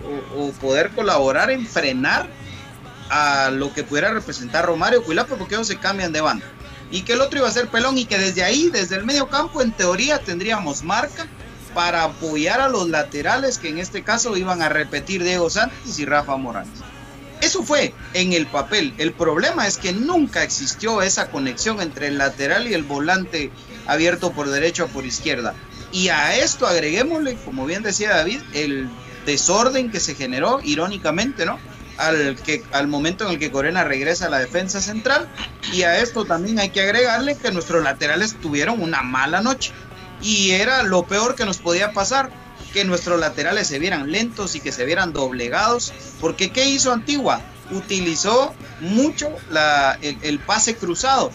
poder 0.61 0.91
colaborar 0.91 1.51
en 1.51 1.67
frenar 1.67 2.29
a 3.09 3.51
lo 3.51 3.73
que 3.73 3.83
pudiera 3.83 4.13
representar 4.13 4.65
Romario 4.65 5.03
Cuilapa, 5.03 5.35
porque 5.35 5.55
ellos 5.55 5.67
se 5.67 5.79
cambian 5.79 6.13
de 6.13 6.21
banda. 6.21 6.45
Y 6.91 7.01
que 7.01 7.11
el 7.11 7.19
otro 7.19 7.39
iba 7.39 7.49
a 7.49 7.51
ser 7.51 7.67
pelón 7.67 7.97
y 7.97 8.05
que 8.05 8.17
desde 8.17 8.45
ahí, 8.45 8.69
desde 8.69 8.95
el 8.95 9.03
medio 9.03 9.27
campo, 9.27 9.61
en 9.61 9.73
teoría 9.73 10.19
tendríamos 10.19 10.81
marca 10.81 11.27
para 11.73 12.03
apoyar 12.03 12.61
a 12.61 12.69
los 12.69 12.89
laterales 12.89 13.57
que 13.57 13.69
en 13.69 13.79
este 13.79 14.03
caso 14.03 14.37
iban 14.37 14.61
a 14.61 14.69
repetir 14.69 15.23
Diego 15.23 15.49
Santos 15.49 15.99
y 15.99 16.05
Rafa 16.05 16.35
Morales. 16.37 16.71
Eso 17.41 17.61
fue 17.61 17.93
en 18.13 18.31
el 18.31 18.47
papel. 18.47 18.93
El 18.97 19.11
problema 19.11 19.67
es 19.67 19.77
que 19.77 19.91
nunca 19.91 20.43
existió 20.43 21.01
esa 21.01 21.29
conexión 21.29 21.81
entre 21.81 22.07
el 22.07 22.17
lateral 22.17 22.67
y 22.67 22.73
el 22.73 22.83
volante 22.83 23.51
abierto 23.85 24.31
por 24.31 24.49
derecha 24.49 24.85
o 24.85 24.87
por 24.87 25.05
izquierda. 25.05 25.53
Y 25.91 26.07
a 26.07 26.37
esto 26.37 26.65
agreguémosle, 26.65 27.35
como 27.43 27.65
bien 27.65 27.83
decía 27.83 28.15
David, 28.15 28.39
el 28.53 28.89
desorden 29.25 29.91
que 29.91 29.99
se 29.99 30.15
generó, 30.15 30.61
irónicamente, 30.63 31.45
¿no? 31.45 31.59
Al, 31.97 32.35
que, 32.37 32.63
al 32.71 32.87
momento 32.87 33.25
en 33.25 33.31
el 33.31 33.39
que 33.39 33.51
Corena 33.51 33.83
regresa 33.83 34.27
a 34.27 34.29
la 34.29 34.39
defensa 34.39 34.79
central. 34.79 35.27
Y 35.73 35.83
a 35.83 35.99
esto 35.99 36.23
también 36.23 36.59
hay 36.59 36.69
que 36.69 36.81
agregarle 36.81 37.35
que 37.35 37.51
nuestros 37.51 37.83
laterales 37.83 38.35
tuvieron 38.41 38.81
una 38.81 39.01
mala 39.01 39.41
noche 39.41 39.73
y 40.23 40.51
era 40.51 40.83
lo 40.83 41.03
peor 41.03 41.35
que 41.35 41.45
nos 41.45 41.57
podía 41.57 41.91
pasar, 41.91 42.31
que 42.73 42.85
nuestros 42.85 43.19
laterales 43.19 43.67
se 43.67 43.77
vieran 43.77 44.11
lentos 44.11 44.55
y 44.55 44.61
que 44.61 44.71
se 44.71 44.85
vieran 44.85 45.13
doblegados, 45.13 45.93
porque 46.19 46.51
¿qué 46.51 46.65
hizo 46.65 46.91
Antigua? 46.91 47.41
Utilizó 47.71 48.55
mucho 48.79 49.29
el, 50.01 50.39
pase 50.39 50.75
cruzado, 50.75 51.31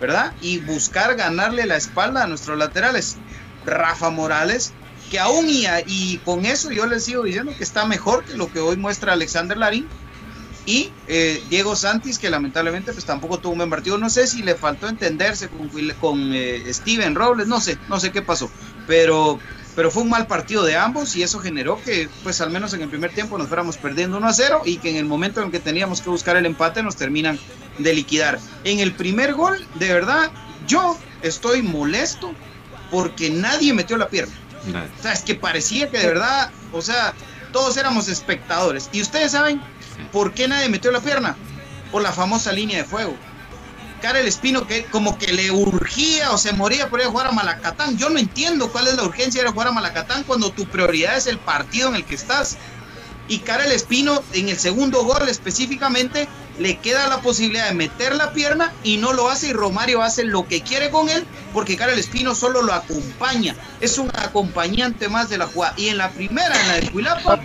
¿verdad? 0.00 0.34
Y 0.42 0.58
buscar 0.58 1.14
ganarle 1.16 1.64
la 1.66 1.76
espalda 1.76 2.24
a 2.24 2.26
nuestros 2.26 2.58
laterales. 2.58 3.16
Rafa 3.64 4.10
Morales, 4.10 4.72
que 5.10 5.18
aún 5.18 5.48
y, 5.48 5.64
y 5.86 6.18
con 6.18 6.44
eso 6.44 6.70
yo 6.70 6.86
les 6.86 7.04
sigo 7.04 7.22
diciendo 7.22 7.54
que 7.56 7.64
está 7.64 7.86
mejor 7.86 8.24
que 8.24 8.36
lo 8.36 8.52
que 8.52 8.60
hoy 8.60 8.76
muestra 8.76 9.14
Alexander 9.14 9.56
Larín, 9.56 9.88
y 10.66 10.90
eh, 11.08 11.42
Diego 11.50 11.76
Santis, 11.76 12.18
que 12.18 12.30
lamentablemente 12.30 12.92
pues 12.92 13.04
tampoco 13.04 13.38
tuvo 13.38 13.52
un 13.52 13.58
buen 13.58 13.70
partido. 13.70 13.98
No 13.98 14.08
sé 14.08 14.26
si 14.26 14.42
le 14.42 14.54
faltó 14.54 14.88
entenderse 14.88 15.48
con, 15.48 15.68
con 16.00 16.32
eh, 16.32 16.62
Steven 16.72 17.14
Robles, 17.14 17.46
no 17.46 17.60
sé, 17.60 17.78
no 17.88 18.00
sé 18.00 18.12
qué 18.12 18.22
pasó. 18.22 18.50
Pero, 18.86 19.38
pero 19.76 19.90
fue 19.90 20.02
un 20.02 20.10
mal 20.10 20.26
partido 20.26 20.64
de 20.64 20.76
ambos 20.76 21.16
y 21.16 21.22
eso 21.22 21.38
generó 21.38 21.82
que 21.82 22.08
pues 22.22 22.40
al 22.40 22.50
menos 22.50 22.72
en 22.72 22.82
el 22.82 22.88
primer 22.88 23.12
tiempo 23.12 23.36
nos 23.36 23.48
fuéramos 23.48 23.76
perdiendo 23.76 24.16
1 24.16 24.26
a 24.26 24.32
0 24.32 24.62
y 24.64 24.78
que 24.78 24.90
en 24.90 24.96
el 24.96 25.04
momento 25.04 25.42
en 25.42 25.50
que 25.50 25.60
teníamos 25.60 26.00
que 26.00 26.08
buscar 26.08 26.36
el 26.36 26.46
empate 26.46 26.82
nos 26.82 26.96
terminan 26.96 27.38
de 27.78 27.92
liquidar. 27.92 28.38
En 28.64 28.80
el 28.80 28.92
primer 28.94 29.34
gol, 29.34 29.66
de 29.74 29.92
verdad, 29.92 30.30
yo 30.66 30.96
estoy 31.22 31.62
molesto 31.62 32.32
porque 32.90 33.28
nadie 33.28 33.74
metió 33.74 33.96
la 33.96 34.08
pierna. 34.08 34.34
O 34.98 35.02
sea, 35.02 35.12
es 35.12 35.22
que 35.22 35.34
parecía 35.34 35.90
que 35.90 35.98
de 35.98 36.06
verdad, 36.06 36.50
o 36.72 36.80
sea, 36.80 37.12
todos 37.52 37.76
éramos 37.76 38.08
espectadores. 38.08 38.88
Y 38.92 39.02
ustedes 39.02 39.32
saben 39.32 39.60
¿Por 40.12 40.32
qué 40.32 40.48
nadie 40.48 40.68
metió 40.68 40.90
la 40.90 41.00
pierna? 41.00 41.36
Por 41.90 42.02
la 42.02 42.12
famosa 42.12 42.52
línea 42.52 42.78
de 42.78 42.84
fuego. 42.84 43.16
Karel 44.04 44.28
Espino 44.28 44.66
que 44.66 44.84
como 44.84 45.16
que 45.16 45.32
le 45.32 45.50
urgía 45.50 46.30
o 46.30 46.36
se 46.36 46.52
moría 46.52 46.90
por 46.90 47.00
ir 47.00 47.06
a 47.06 47.10
jugar 47.10 47.28
a 47.28 47.32
Malacatán. 47.32 47.96
Yo 47.96 48.10
no 48.10 48.18
entiendo 48.18 48.70
cuál 48.70 48.86
es 48.86 48.96
la 48.96 49.04
urgencia 49.04 49.42
de 49.42 49.48
jugar 49.48 49.68
a 49.68 49.72
Malacatán 49.72 50.24
cuando 50.24 50.50
tu 50.50 50.66
prioridad 50.66 51.16
es 51.16 51.26
el 51.26 51.38
partido 51.38 51.88
en 51.88 51.94
el 51.94 52.04
que 52.04 52.14
estás. 52.14 52.58
Y 53.28 53.38
Karel 53.38 53.72
Espino 53.72 54.22
en 54.34 54.50
el 54.50 54.58
segundo 54.58 55.04
gol 55.04 55.26
específicamente 55.30 56.28
le 56.58 56.76
queda 56.78 57.08
la 57.08 57.22
posibilidad 57.22 57.68
de 57.68 57.74
meter 57.74 58.14
la 58.14 58.34
pierna 58.34 58.74
y 58.82 58.98
no 58.98 59.14
lo 59.14 59.30
hace 59.30 59.48
y 59.48 59.52
Romario 59.54 60.02
hace 60.02 60.24
lo 60.24 60.46
que 60.46 60.60
quiere 60.60 60.90
con 60.90 61.08
él 61.08 61.24
porque 61.54 61.76
Karel 61.76 61.98
Espino 61.98 62.34
solo 62.34 62.60
lo 62.60 62.74
acompaña. 62.74 63.56
Es 63.80 63.96
un 63.96 64.10
acompañante 64.14 65.08
más 65.08 65.30
de 65.30 65.38
la 65.38 65.46
jugada. 65.46 65.72
Y 65.78 65.88
en 65.88 65.96
la 65.96 66.10
primera, 66.10 66.60
en 66.60 66.68
la 66.68 66.74
de 66.74 66.90
Cuilapa, 66.90 67.40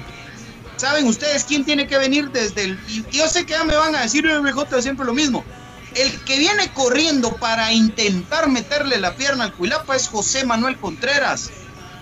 ¿Saben 0.79 1.07
ustedes 1.07 1.43
quién 1.43 1.65
tiene 1.65 1.87
que 1.87 1.97
venir 1.97 2.31
desde 2.31 2.63
el... 2.63 2.79
Yo 3.11 3.27
sé 3.27 3.45
que 3.45 3.51
ya 3.51 3.65
me 3.65 3.75
van 3.75 3.95
a 3.95 4.03
decir, 4.03 4.25
MJ 4.25 4.81
siempre 4.81 5.05
lo 5.05 5.13
mismo. 5.13 5.43
El 5.93 6.23
que 6.23 6.39
viene 6.39 6.71
corriendo 6.71 7.35
para 7.35 7.73
intentar 7.73 8.47
meterle 8.47 8.97
la 8.97 9.13
pierna 9.13 9.43
al 9.43 9.53
Cuilapa 9.53 9.97
es 9.97 10.07
José 10.07 10.45
Manuel 10.45 10.77
Contreras, 10.77 11.49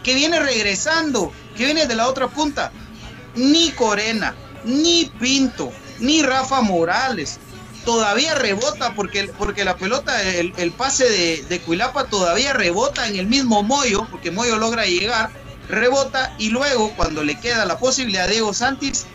que 0.04 0.14
viene 0.14 0.40
regresando, 0.40 1.34
que 1.56 1.66
viene 1.66 1.88
de 1.88 1.96
la 1.96 2.08
otra 2.08 2.28
punta. 2.28 2.72
Ni 3.34 3.72
Corena, 3.72 4.36
ni 4.64 5.12
Pinto, 5.20 5.72
ni 5.98 6.22
Rafa 6.22 6.62
Morales. 6.62 7.40
Todavía 7.84 8.36
rebota 8.36 8.94
porque, 8.94 9.32
porque 9.40 9.66
la 9.66 9.76
pelota, 9.76 10.22
el, 10.22 10.72
pase 10.74 11.10
de, 11.10 11.46
de 11.50 11.60
Cuilapa 11.62 12.04
todavía 12.04 12.54
rebota 12.54 13.08
en 13.08 13.16
el 13.16 13.26
mismo 13.26 13.64
Moyo, 13.64 14.08
porque 14.12 14.30
Moyo 14.30 14.58
logra 14.58 14.86
llegar 14.86 15.32
rebota 15.70 16.34
y 16.38 16.50
luego 16.50 16.94
cuando 16.96 17.24
le 17.24 17.40
queda 17.40 17.66
la 17.66 17.78
posibilidad 17.78 18.26
a 18.26 18.30
Diego 18.30 18.54
Santis, 18.54 19.06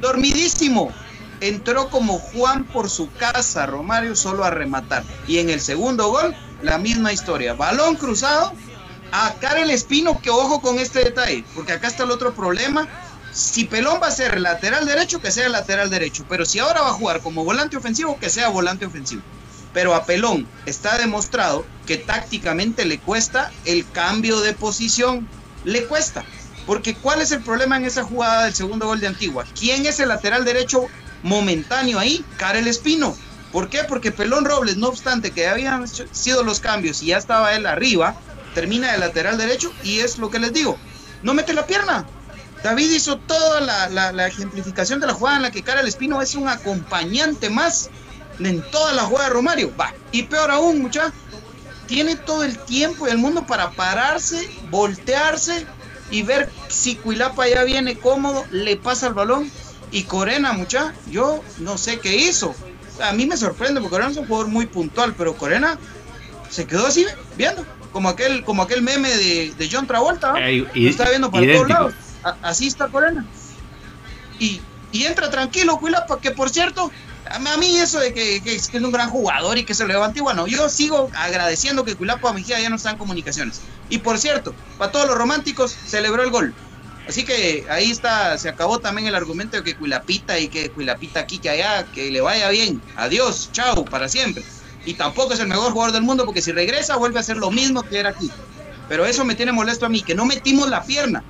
dormidísimo, 0.00 0.92
entró 1.40 1.90
como 1.90 2.18
Juan 2.18 2.64
por 2.64 2.88
su 2.88 3.10
casa, 3.12 3.66
Romario 3.66 4.14
solo 4.14 4.44
a 4.44 4.50
rematar. 4.50 5.04
Y 5.26 5.38
en 5.38 5.50
el 5.50 5.60
segundo 5.60 6.08
gol, 6.08 6.34
la 6.62 6.78
misma 6.78 7.12
historia, 7.12 7.54
balón 7.54 7.96
cruzado 7.96 8.52
a 9.10 9.34
Karel 9.40 9.70
Espino, 9.70 10.20
que 10.20 10.30
ojo 10.30 10.60
con 10.60 10.78
este 10.78 11.04
detalle, 11.04 11.44
porque 11.54 11.72
acá 11.72 11.88
está 11.88 12.04
el 12.04 12.10
otro 12.10 12.34
problema. 12.34 12.88
Si 13.32 13.64
Pelón 13.64 13.98
va 14.02 14.08
a 14.08 14.12
ser 14.12 14.40
lateral 14.40 14.86
derecho, 14.86 15.20
que 15.20 15.30
sea 15.30 15.48
lateral 15.48 15.90
derecho, 15.90 16.24
pero 16.28 16.44
si 16.44 16.58
ahora 16.58 16.82
va 16.82 16.88
a 16.88 16.94
jugar 16.94 17.20
como 17.20 17.44
volante 17.44 17.76
ofensivo, 17.76 18.18
que 18.18 18.30
sea 18.30 18.48
volante 18.48 18.86
ofensivo. 18.86 19.22
Pero 19.72 19.94
a 19.94 20.04
Pelón 20.04 20.46
está 20.66 20.98
demostrado 20.98 21.64
que 21.86 21.96
tácticamente 21.96 22.84
le 22.84 22.98
cuesta 22.98 23.50
el 23.64 23.90
cambio 23.90 24.40
de 24.40 24.52
posición 24.52 25.26
le 25.64 25.86
cuesta. 25.86 26.24
Porque 26.66 26.94
¿cuál 26.94 27.20
es 27.20 27.32
el 27.32 27.42
problema 27.42 27.76
en 27.76 27.84
esa 27.84 28.04
jugada 28.04 28.44
del 28.44 28.54
segundo 28.54 28.86
gol 28.86 29.00
de 29.00 29.08
Antigua? 29.08 29.44
¿Quién 29.58 29.84
es 29.86 29.98
el 30.00 30.08
lateral 30.08 30.44
derecho 30.44 30.86
momentáneo 31.22 31.98
ahí? 31.98 32.24
Karel 32.36 32.68
Espino. 32.68 33.16
¿Por 33.50 33.68
qué? 33.68 33.84
Porque 33.84 34.12
Pelón 34.12 34.44
Robles, 34.44 34.76
no 34.76 34.88
obstante 34.88 35.32
que 35.32 35.48
habían 35.48 35.86
sido 35.88 36.42
los 36.42 36.60
cambios 36.60 37.02
y 37.02 37.06
ya 37.06 37.18
estaba 37.18 37.54
él 37.54 37.66
arriba, 37.66 38.14
termina 38.54 38.92
de 38.92 38.98
lateral 38.98 39.36
derecho 39.36 39.72
y 39.82 39.98
es 39.98 40.18
lo 40.18 40.30
que 40.30 40.38
les 40.38 40.52
digo. 40.52 40.78
No 41.22 41.34
mete 41.34 41.52
la 41.52 41.66
pierna. 41.66 42.06
David 42.62 42.90
hizo 42.92 43.18
toda 43.18 43.60
la, 43.60 44.26
ejemplificación 44.26 45.00
de 45.00 45.08
la 45.08 45.14
jugada 45.14 45.36
en 45.36 45.42
la 45.42 45.50
que 45.50 45.62
Karel 45.62 45.86
Espino 45.86 46.22
es 46.22 46.34
un 46.34 46.48
acompañante 46.48 47.50
más 47.50 47.90
en 48.38 48.62
toda 48.70 48.92
la 48.92 49.02
jugada 49.02 49.28
de 49.28 49.34
Romario. 49.34 49.72
Va. 49.78 49.92
Y 50.12 50.22
peor 50.24 50.50
aún, 50.50 50.80
muchachos, 50.80 51.12
tiene 51.86 52.16
todo 52.16 52.44
el 52.44 52.58
tiempo 52.58 53.06
y 53.06 53.10
el 53.10 53.18
mundo 53.18 53.46
para 53.46 53.70
pararse, 53.72 54.48
voltearse 54.70 55.66
y 56.10 56.22
ver 56.22 56.50
si 56.68 56.96
Cuilapa 56.96 57.48
ya 57.48 57.64
viene 57.64 57.96
cómodo, 57.96 58.44
le 58.50 58.76
pasa 58.76 59.06
el 59.08 59.14
balón 59.14 59.50
Y 59.90 60.04
Corena, 60.04 60.52
mucha, 60.54 60.94
yo 61.10 61.42
no 61.58 61.76
sé 61.76 61.98
qué 61.98 62.16
hizo. 62.16 62.54
A 63.02 63.12
mí 63.12 63.26
me 63.26 63.36
sorprende 63.36 63.80
porque 63.80 63.90
Corena 63.96 64.10
es 64.10 64.16
un 64.16 64.26
jugador 64.26 64.48
muy 64.48 64.66
puntual, 64.66 65.14
pero 65.16 65.34
Corena 65.36 65.78
se 66.50 66.66
quedó 66.66 66.86
así 66.86 67.04
viendo, 67.36 67.64
como 67.92 68.08
aquel, 68.08 68.42
como 68.44 68.62
aquel 68.62 68.80
meme 68.82 69.10
de, 69.10 69.52
de 69.56 69.68
John 69.70 69.86
Travolta, 69.86 70.32
¿no? 70.32 70.38
Eh, 70.38 70.66
Lo 70.74 70.88
está 70.88 71.08
viendo 71.10 71.30
para 71.30 71.44
idéntico. 71.44 71.66
todos 71.68 71.78
lados. 71.80 71.94
A- 72.24 72.36
así 72.48 72.68
está 72.68 72.88
Corena. 72.88 73.26
Y, 74.38 74.60
y 74.92 75.04
entra 75.04 75.30
tranquilo, 75.30 75.78
Cuilapa, 75.78 76.18
que 76.20 76.30
por 76.30 76.48
cierto, 76.50 76.90
a 77.24 77.56
mí- 77.56 77.76
eso 77.78 77.98
de 78.00 78.12
que, 78.12 78.36
es 78.44 78.70
un 78.74 78.90
gran 78.92 79.10
jugador 79.10 79.58
y 79.58 79.64
que 79.64 79.74
se 79.74 79.84
lo 79.84 79.88
levanta, 79.88 80.18
y 80.18 80.22
bueno, 80.22 80.46
yo 80.46 80.68
sigo 80.68 81.10
agradeciendo 81.14 81.84
que 81.84 81.96
Cuilapa 81.96 82.32
Mejía 82.32 82.60
ya 82.60 82.70
no 82.70 82.76
está 82.76 82.90
en 82.90 82.98
comunicaciones. 82.98 83.62
Y 83.88 83.98
por 83.98 84.18
cierto, 84.18 84.54
para 84.76 84.90
todos 84.92 85.06
los 85.06 85.16
románticos, 85.16 85.72
celebró 85.72 86.22
el 86.22 86.30
gol. 86.30 86.54
Así 87.06 87.24
que 87.24 87.66
ahí 87.68 87.90
está, 87.90 88.38
se 88.38 88.48
acabó 88.48 88.80
también 88.80 89.08
el 89.08 89.14
argumento 89.14 89.56
de 89.56 89.64
que 89.64 89.76
Cuilapita 89.76 90.38
y 90.38 90.48
que 90.48 90.70
Cuilapita 90.70 91.20
aquí, 91.20 91.40
que 91.40 91.50
allá, 91.50 91.84
que 91.92 92.10
le 92.10 92.20
vaya 92.20 92.48
bien. 92.50 92.80
Adiós, 92.94 93.50
chao, 93.52 93.84
para 93.84 94.08
siempre. 94.08 94.44
Y 94.84 94.94
tampoco 94.94 95.34
es 95.34 95.40
el 95.40 95.48
mejor 95.48 95.72
jugador 95.72 95.92
del 95.92 96.02
mundo 96.02 96.24
porque 96.24 96.42
si 96.42 96.52
regresa 96.52 96.96
vuelve 96.96 97.18
a 97.18 97.20
hacer 97.20 97.36
lo 97.36 97.50
mismo 97.50 97.82
que 97.84 97.98
era 97.98 98.10
aquí. 98.10 98.30
Pero 98.86 99.04
eso 99.06 99.24
me 99.24 99.34
tiene 99.34 99.52
molesto 99.52 99.86
a 99.86 99.88
mí, 99.88 100.02
que 100.02 100.14
no 100.14 100.26
metimos 100.26 100.68
la 100.68 100.84
pierna. 100.84 101.24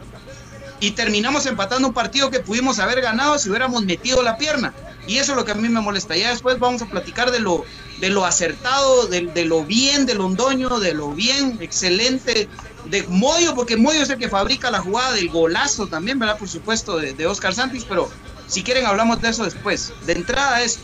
Y 0.83 0.91
terminamos 0.91 1.47
empatando 1.47 1.87
un 1.87 1.95
partido 1.95 2.29
que 2.29 2.41
pudimos 2.41 2.81
haber 2.81 3.01
ganado 3.01 3.39
si 3.39 3.49
hubiéramos 3.49 3.85
metido 3.85 4.21
la 4.21 4.37
pierna. 4.37 4.75
Y 5.07 5.19
eso 5.19 5.31
es 5.31 5.39
lo 5.39 5.45
que 5.45 5.53
a 5.53 5.55
mí 5.55 5.69
me 5.69 5.81
molesta. 5.81 6.17
Ya 6.17 6.31
después 6.31 6.59
vamos 6.59 6.83
a 6.83 6.87
platicar 6.87 7.31
de 7.31 7.39
lo, 7.39 7.65
de 8.01 8.11
lo 8.11 8.25
acertado, 8.25 9.07
de, 9.07 9.45
lo 9.45 9.65
bien 9.65 10.07
de 10.07 10.15
Londoño, 10.15 10.81
de 10.81 10.93
lo 10.93 11.13
bien, 11.13 11.59
excelente 11.61 12.49
de 12.87 13.05
Moyo, 13.05 13.55
porque 13.55 13.77
Moyo 13.77 14.03
es 14.03 14.11
el 14.11 14.19
que 14.19 14.29
fabrica 14.29 14.73
la 14.73 14.81
jugada 14.81 15.13
del 15.13 15.29
golazo 15.29 15.87
también, 15.87 16.19
¿verdad? 16.19 16.37
Por 16.37 16.49
supuesto, 16.49 16.99
de, 16.99 17.13
de 17.13 17.29
Oscar 17.29 17.55
Santis, 17.55 17.85
pero 17.89 18.11
si 18.49 18.65
quieren 18.65 18.85
hablamos 18.85 19.23
de 19.23 19.29
eso 19.29 19.45
después. 19.45 19.93
De 20.05 20.15
entrada 20.15 20.63
es 20.63 20.81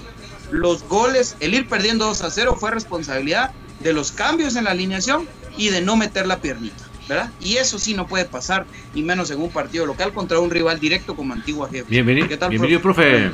los 0.53 0.85
goles, 0.85 1.35
el 1.41 1.55
ir 1.55 1.69
perdiendo 1.69 2.07
2 2.07 2.23
a 2.23 2.31
0 2.31 2.57
fue 2.59 2.71
responsabilidad 2.71 3.51
de 3.81 3.93
los 3.93 4.13
cambios 4.13 4.55
en 4.55 4.65
la 4.65 4.71
alineación 4.71 5.29
y 5.57 5.71
de 5.71 5.81
no 5.81 5.97
meter 5.97 6.27
la 6.27 6.41
piernita, 6.41 6.85
¿verdad? 7.09 7.33
Y 7.41 7.57
eso 7.57 7.79
sí 7.79 7.95
no 7.95 8.07
puede 8.07 8.27
pasar, 8.27 8.67
y 8.95 9.03
menos 9.03 9.31
en 9.31 9.41
un 9.41 9.51
partido 9.51 9.87
local 9.87 10.13
contra 10.13 10.39
un 10.39 10.51
rival 10.51 10.79
directo 10.79 11.17
como 11.17 11.33
Antigua 11.33 11.69
Jefe. 11.69 11.87
Bienvenido, 11.89 12.29
¿Qué 12.29 12.37
tal, 12.37 12.51
bienvenido, 12.51 12.81
profe. 12.83 13.31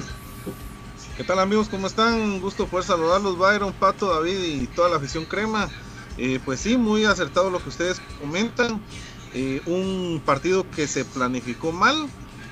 ¿Qué 1.16 1.22
tal 1.24 1.38
amigos? 1.38 1.68
¿Cómo 1.68 1.86
están? 1.86 2.14
Un 2.14 2.40
gusto 2.40 2.66
poder 2.66 2.84
saludarlos, 2.84 3.38
Byron, 3.38 3.72
Pato, 3.72 4.12
David 4.12 4.62
y 4.62 4.66
toda 4.66 4.88
la 4.88 4.96
afición 4.96 5.24
crema. 5.24 5.68
Eh, 6.18 6.40
pues 6.44 6.60
sí, 6.60 6.76
muy 6.76 7.04
acertado 7.04 7.50
lo 7.50 7.62
que 7.62 7.68
ustedes 7.68 8.00
comentan. 8.20 8.80
Eh, 9.32 9.60
un 9.66 10.22
partido 10.24 10.68
que 10.70 10.86
se 10.86 11.04
planificó 11.04 11.72
mal 11.72 12.08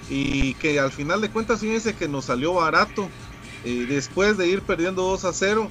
y 0.09 0.55
que 0.55 0.79
al 0.81 0.93
final 0.93 1.21
de 1.21 1.31
cuentas 1.31 1.61
fíjense 1.61 1.95
que 1.95 2.09
nos 2.09 2.27
salió 2.27 2.55
barato. 2.55 3.09
Eh, 3.65 3.87
después 3.89 4.37
de 4.37 4.49
ir 4.49 4.63
perdiendo 4.63 5.03
2 5.03 5.25
a 5.25 5.33
0, 5.33 5.69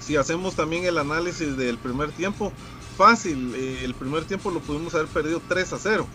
si 0.00 0.16
hacemos 0.16 0.54
también 0.54 0.84
el 0.84 0.98
análisis 0.98 1.56
del 1.56 1.78
primer 1.78 2.10
tiempo, 2.12 2.52
fácil, 2.90 3.54
eh, 3.54 3.80
el 3.84 3.94
primer 3.94 4.24
tiempo 4.24 4.50
lo 4.50 4.60
pudimos 4.60 4.94
haber 4.94 5.08
perdido 5.08 5.40
3 5.48 5.72
a 5.72 5.78
0. 5.78 6.06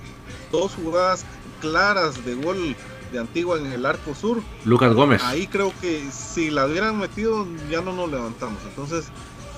Dos 0.52 0.74
jugadas 0.74 1.26
claras 1.62 2.24
de 2.26 2.36
gol 2.36 2.76
de 3.12 3.20
Antigua 3.20 3.58
en 3.58 3.68
el 3.68 3.86
arco 3.86 4.14
sur. 4.16 4.42
Lucas 4.64 4.94
Gómez. 4.94 5.22
Ahí 5.24 5.48
creo 5.48 5.74
que 5.82 6.10
si 6.12 6.50
la 6.50 6.66
hubieran 6.66 7.00
metido 7.00 7.48
ya 7.70 7.82
no 7.82 7.94
nos 7.94 8.10
levantamos. 8.10 8.60
Entonces 8.68 9.06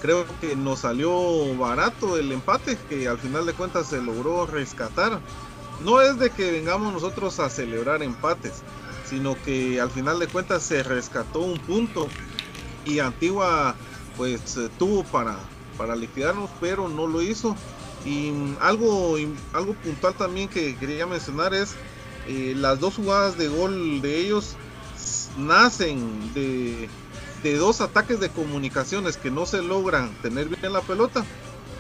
creo 0.02 0.26
que 0.40 0.56
nos 0.56 0.80
salió 0.80 1.56
barato 1.58 2.18
el 2.18 2.32
empate 2.32 2.78
que 2.90 3.08
al 3.08 3.18
final 3.18 3.46
de 3.46 3.54
cuentas 3.54 3.88
se 3.88 4.02
logró 4.02 4.46
rescatar. 4.46 5.20
No 5.84 6.02
es 6.02 6.18
de 6.18 6.30
que 6.30 6.52
vengamos 6.52 6.94
nosotros 6.94 7.40
a 7.40 7.50
celebrar 7.50 8.02
empates, 8.02 8.64
sino 9.06 9.36
que 9.44 9.80
al 9.80 9.90
final 9.90 10.20
de 10.20 10.28
cuentas 10.28 10.64
se 10.64 10.84
rescató 10.84 11.40
un 11.40 11.60
punto 11.60 12.08
y 12.86 13.00
Antigua 13.00 13.76
pues 14.16 14.58
eh, 14.58 14.70
tuvo 14.80 15.04
para, 15.04 15.38
para 15.78 15.96
liquidarnos, 15.96 16.50
pero 16.60 16.90
no 16.90 17.08
lo 17.08 17.22
hizo. 17.22 17.56
Y 18.06 18.32
algo, 18.62 19.18
algo 19.54 19.74
puntual 19.74 20.14
también 20.14 20.48
que 20.48 20.76
quería 20.76 21.06
mencionar 21.06 21.54
es 21.54 21.76
eh, 22.28 22.54
las 22.56 22.80
dos 22.80 22.96
jugadas 22.96 23.38
de 23.38 23.48
gol 23.48 24.02
de 24.02 24.20
ellos 24.20 24.56
nacen 25.38 26.34
de, 26.34 26.90
de 27.44 27.56
dos 27.58 27.82
ataques 27.82 28.20
de 28.20 28.30
comunicaciones 28.30 29.18
que 29.18 29.32
no 29.32 29.46
se 29.46 29.62
logran 29.62 30.14
tener 30.22 30.48
bien 30.48 30.74
la 30.74 30.82
pelota. 30.82 31.26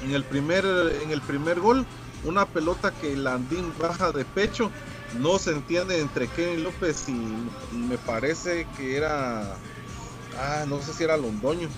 En 0.04 0.14
el 0.14 0.24
primer, 0.24 0.66
en 1.04 1.12
el 1.12 1.22
primer 1.22 1.60
gol, 1.60 1.86
una 2.24 2.46
pelota 2.46 2.92
que 2.92 3.16
Landín 3.16 3.74
baja 3.80 4.12
de 4.12 4.26
pecho, 4.26 4.72
no 5.20 5.40
se 5.40 5.52
entiende 5.52 6.00
entre 6.00 6.28
Kevin 6.28 6.64
López 6.64 7.08
y 7.08 7.76
me 7.76 7.98
parece 7.98 8.68
que 8.78 8.98
era, 8.98 9.56
ah, 10.38 10.66
no 10.68 10.82
sé 10.82 10.94
si 10.94 11.04
era 11.04 11.18
Londoño, 11.18 11.70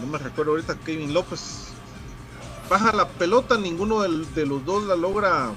no 0.00 0.06
me 0.06 0.18
recuerdo 0.18 0.52
ahorita 0.52 0.76
Kevin 0.84 1.12
López. 1.14 1.68
Baja 2.68 2.92
la 2.92 3.08
pelota, 3.08 3.56
ninguno 3.58 4.02
de 4.02 4.46
los 4.46 4.64
dos 4.64 4.84
la 4.84 4.94
logra 4.94 5.50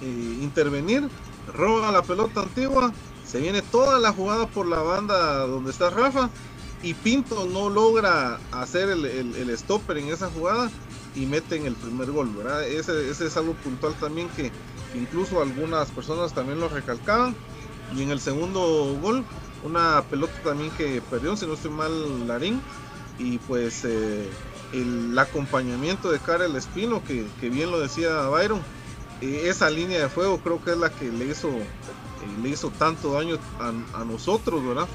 eh, 0.00 0.38
intervenir, 0.40 1.08
roba 1.52 1.90
la 1.90 2.02
pelota 2.02 2.42
antigua, 2.42 2.92
se 3.26 3.40
viene 3.40 3.60
toda 3.60 3.98
la 3.98 4.12
jugada 4.12 4.46
por 4.46 4.66
la 4.66 4.80
banda 4.80 5.46
donde 5.46 5.70
está 5.70 5.90
Rafa 5.90 6.30
y 6.82 6.94
Pinto 6.94 7.46
no 7.46 7.68
logra 7.70 8.38
hacer 8.52 8.88
el, 8.88 9.04
el- 9.04 9.58
stopper 9.58 9.98
en 9.98 10.08
esa 10.10 10.30
jugada 10.30 10.70
y 11.16 11.26
meten 11.26 11.66
el 11.66 11.74
primer 11.74 12.12
gol, 12.12 12.28
¿verdad? 12.36 12.64
Ese, 12.66 13.10
ese 13.10 13.26
es 13.26 13.36
algo 13.36 13.54
puntual 13.54 13.94
también 13.94 14.28
que 14.36 14.52
incluso 14.94 15.42
algunas 15.42 15.90
personas 15.90 16.32
también 16.32 16.60
lo 16.60 16.68
recalcaban. 16.68 17.34
Y 17.96 18.02
en 18.02 18.10
el 18.10 18.20
segundo 18.20 18.96
gol, 19.00 19.24
una 19.64 20.02
pelota 20.08 20.34
también 20.44 20.70
que 20.72 21.02
perdió, 21.10 21.36
si 21.36 21.46
no 21.46 21.54
estoy 21.54 21.70
mal, 21.72 22.28
Larín. 22.28 22.60
Y 23.18 23.38
pues 23.38 23.84
eh, 23.84 24.28
el 24.72 25.18
acompañamiento 25.18 26.10
de 26.10 26.18
Karel 26.20 26.54
Espino, 26.56 27.02
que, 27.04 27.26
que 27.40 27.50
bien 27.50 27.70
lo 27.70 27.80
decía 27.80 28.28
Byron, 28.28 28.60
eh, 29.20 29.42
esa 29.44 29.68
línea 29.70 30.00
de 30.00 30.08
fuego 30.08 30.38
creo 30.38 30.62
que 30.62 30.72
es 30.72 30.76
la 30.76 30.90
que 30.90 31.10
le 31.10 31.26
hizo, 31.26 31.48
eh, 31.48 31.64
le 32.42 32.50
hizo 32.50 32.70
tanto 32.70 33.12
daño 33.12 33.38
a, 33.58 34.00
a 34.00 34.04
nosotros, 34.04 34.64
¿verdad? 34.64 34.86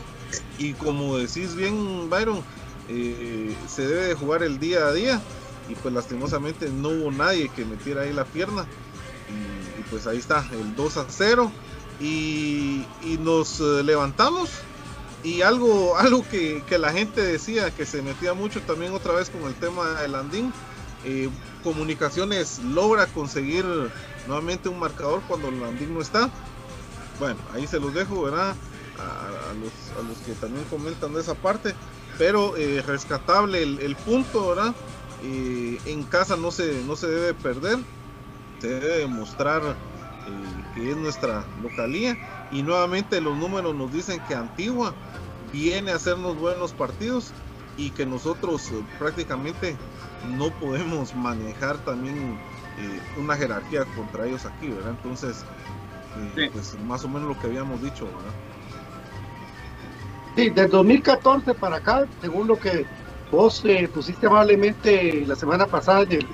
Y 0.57 0.73
como 0.73 1.17
decís 1.17 1.55
bien, 1.55 2.09
Byron, 2.09 2.41
se 2.87 3.87
debe 3.87 4.07
de 4.07 4.13
jugar 4.13 4.43
el 4.43 4.59
día 4.59 4.87
a 4.87 4.93
día 4.93 5.21
y 5.69 5.75
pues 5.75 5.93
lastimosamente 5.93 6.69
no 6.69 6.89
hubo 6.89 7.11
nadie 7.11 7.47
que 7.49 7.63
metiera 7.63 8.01
ahí 8.01 8.11
la 8.11 8.25
pierna 8.25 8.65
y, 9.29 9.79
y 9.79 9.83
pues 9.89 10.05
ahí 10.05 10.17
está 10.17 10.45
el 10.51 10.75
2 10.75 10.97
a 10.97 11.05
0 11.07 11.51
y, 12.01 12.83
y 13.03 13.17
nos 13.21 13.59
levantamos 13.59 14.49
y 15.23 15.41
algo 15.41 15.97
algo 15.97 16.25
que, 16.29 16.63
que 16.67 16.77
la 16.77 16.91
gente 16.91 17.21
decía 17.21 17.71
que 17.71 17.85
se 17.85 18.01
metía 18.01 18.33
mucho 18.33 18.61
también 18.61 18.93
otra 18.93 19.13
vez 19.13 19.29
con 19.29 19.43
el 19.43 19.55
tema 19.55 20.01
del 20.01 20.15
Andín 20.15 20.53
eh, 21.05 21.29
comunicaciones 21.63 22.59
logra 22.59 23.07
conseguir 23.07 23.65
nuevamente 24.27 24.69
un 24.69 24.79
marcador 24.79 25.21
cuando 25.27 25.49
el 25.49 25.63
Andín 25.63 25.93
no 25.93 26.01
está. 26.01 26.29
Bueno 27.19 27.37
ahí 27.53 27.67
se 27.67 27.79
los 27.79 27.93
dejo 27.93 28.23
verdad 28.23 28.55
a, 28.99 29.49
a 29.49 29.53
los, 29.53 29.73
a 29.99 30.07
los 30.07 30.17
que 30.19 30.33
también 30.33 30.65
comentan 30.65 31.13
de 31.13 31.21
esa 31.21 31.35
parte. 31.35 31.73
Pero 32.17 32.55
eh, 32.57 32.83
rescatable 32.85 33.63
el, 33.63 33.79
el 33.79 33.95
punto 33.95 34.49
verdad 34.49 34.73
eh, 35.23 35.79
en 35.85 36.03
casa 36.03 36.35
no 36.35 36.51
se, 36.51 36.83
no 36.83 36.95
se 36.95 37.07
debe 37.07 37.33
perder, 37.33 37.79
se 38.59 38.67
debe 38.67 38.97
demostrar 38.99 39.61
que 40.73 40.91
es 40.91 40.97
nuestra 40.97 41.45
localía 41.61 42.17
y 42.51 42.63
nuevamente 42.63 43.19
los 43.21 43.37
números 43.37 43.75
nos 43.75 43.91
dicen 43.91 44.21
que 44.27 44.35
Antigua 44.35 44.93
viene 45.51 45.91
a 45.91 45.95
hacernos 45.95 46.37
buenos 46.37 46.73
partidos 46.73 47.33
y 47.77 47.91
que 47.91 48.05
nosotros 48.05 48.71
eh, 48.71 48.83
prácticamente 48.99 49.75
no 50.37 50.49
podemos 50.51 51.13
manejar 51.15 51.77
también 51.79 52.37
eh, 52.79 52.99
una 53.17 53.35
jerarquía 53.35 53.85
contra 53.95 54.25
ellos 54.27 54.45
aquí, 54.45 54.69
¿verdad? 54.69 54.91
Entonces, 54.91 55.43
eh, 56.17 56.49
pues 56.51 56.73
más 56.79 57.03
o 57.03 57.07
menos 57.09 57.27
lo 57.29 57.39
que 57.39 57.47
habíamos 57.47 57.81
dicho, 57.81 58.05
¿verdad? 58.05 58.33
Sí, 60.35 60.49
del 60.49 60.69
2014 60.69 61.53
para 61.53 61.77
acá, 61.77 62.07
según 62.21 62.47
lo 62.47 62.57
que 62.57 62.87
vos 63.31 63.61
eh, 63.65 63.87
pusiste 63.93 64.25
amablemente 64.27 65.25
la 65.27 65.35
semana 65.35 65.65
pasada 65.67 66.03
en, 66.03 66.11
el- 66.13 66.27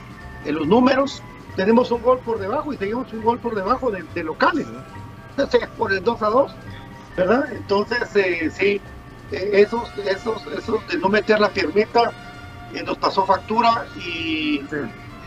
en 0.45 0.55
los 0.55 0.67
números, 0.67 1.21
tenemos 1.59 1.91
un 1.91 2.01
gol 2.01 2.19
por 2.19 2.39
debajo 2.39 2.71
y 2.71 2.77
seguimos 2.77 3.11
un 3.11 3.21
gol 3.21 3.37
por 3.37 3.53
debajo 3.53 3.91
de, 3.91 4.01
de 4.15 4.23
locales, 4.23 4.65
o 5.37 5.45
sea, 5.45 5.67
por 5.77 5.91
el 5.91 6.01
2 6.01 6.21
a 6.21 6.27
2, 6.27 6.55
¿verdad? 7.17 7.51
Entonces, 7.51 8.15
eh, 8.15 8.49
sí, 8.49 8.81
eh, 9.33 9.49
esos, 9.51 9.91
esos, 9.97 10.47
esos 10.57 10.87
de 10.87 10.97
no 10.99 11.09
meter 11.09 11.37
la 11.41 11.49
piernita 11.49 12.13
eh, 12.73 12.81
nos 12.81 12.97
pasó 12.97 13.25
factura 13.25 13.85
y 13.97 14.59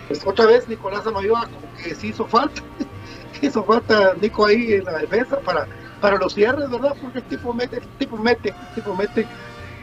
pues, 0.09 0.27
otra 0.27 0.47
vvez 0.47 0.67
Nicolás 0.69 1.07
Amayoa 1.07 1.49
como 1.49 1.71
que 1.77 1.95
sí 1.95 2.09
hizo 2.09 2.25
falta, 2.25 2.63
hizo 3.43 3.63
falta 3.63 4.15
Nico 4.19 4.47
ahí 4.47 4.73
en 4.73 4.85
la 4.85 5.01
defensa 5.01 5.39
para, 5.41 5.69
para 6.01 6.17
los 6.17 6.33
cierres, 6.33 6.71
¿verdad? 6.71 6.97
Porque 6.99 7.19
el 7.19 7.25
tipo 7.25 7.53
mete, 7.53 7.77
el 7.77 7.89
tipo 7.99 8.17
mete, 8.17 8.55
el 8.59 8.75
tipo 8.75 8.97
mete. 8.97 9.29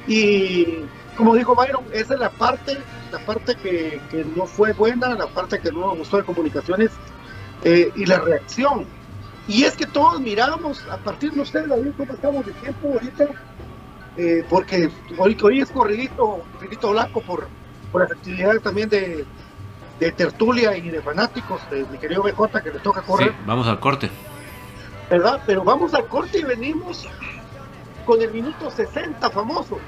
Y 0.08 0.80
como 1.20 1.36
dijo 1.36 1.54
Byron, 1.54 1.84
esa 1.92 2.14
es 2.14 2.20
la 2.22 2.30
parte, 2.30 2.78
la 3.12 3.20
parte 3.20 3.54
que, 3.56 4.00
que 4.10 4.24
no 4.24 4.46
fue 4.46 4.72
buena, 4.72 5.14
la 5.16 5.28
parte 5.28 5.60
que 5.60 5.70
no 5.70 5.92
me 5.92 6.00
gustó 6.00 6.16
de 6.16 6.24
comunicaciones 6.24 6.92
eh, 7.66 7.92
y 7.98 8.06
la 8.06 8.20
reacción. 8.20 8.86
Y 9.46 9.66
es 9.66 9.76
que 9.76 9.86
todos 9.86 10.22
miramos, 10.22 10.86
a 10.90 10.96
partir 10.96 11.34
de 11.34 11.42
ustedes, 11.42 11.68
David, 11.68 11.92
cómo 11.98 12.14
estamos 12.14 12.46
de 12.46 12.54
tiempo 12.54 12.94
ahorita, 12.94 13.28
eh, 14.16 14.46
porque 14.50 14.90
hoy, 15.18 15.38
hoy 15.42 15.60
es 15.60 15.70
corridito, 15.70 16.42
corridito 16.54 16.92
blanco 16.92 17.20
por, 17.20 17.50
por 17.92 18.02
las 18.04 18.12
actividades 18.12 18.64
también 18.64 18.88
de, 18.88 19.26
de 20.00 20.12
tertulia 20.14 20.78
y 20.78 20.90
de 20.90 21.02
fanáticos 21.02 21.60
de 21.70 21.86
mi 21.92 21.98
querido 21.98 22.24
BJ 22.24 22.62
que 22.64 22.72
le 22.72 22.80
toca 22.80 23.02
correr. 23.02 23.32
Sí, 23.32 23.36
vamos 23.46 23.68
al 23.68 23.82
corte. 23.82 24.10
¿verdad? 25.10 25.42
Pero 25.46 25.66
vamos 25.66 25.94
al 25.94 26.06
corte 26.06 26.40
y 26.40 26.44
venimos 26.44 27.10
con 28.06 28.22
el 28.22 28.32
minuto 28.32 28.72
60 28.72 29.30
famoso, 29.32 29.80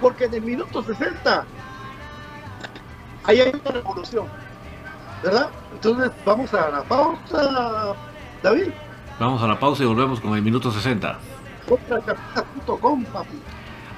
porque 0.00 0.24
en 0.24 0.34
el 0.34 0.42
minuto 0.42 0.82
60 0.82 1.44
ahí 3.24 3.40
hay 3.40 3.52
una 3.52 3.70
revolución, 3.70 4.26
¿verdad? 5.22 5.48
Entonces 5.72 6.10
vamos 6.24 6.52
a 6.54 6.70
la 6.70 6.82
pausa, 6.82 7.94
David. 8.42 8.68
Vamos 9.18 9.42
a 9.42 9.46
la 9.46 9.58
pausa 9.58 9.82
y 9.82 9.86
volvemos 9.86 10.20
con 10.20 10.34
el 10.34 10.42
minuto 10.42 10.70
60. 10.70 11.18
Contrachapinas.com, 11.68 13.04
papi. 13.06 13.40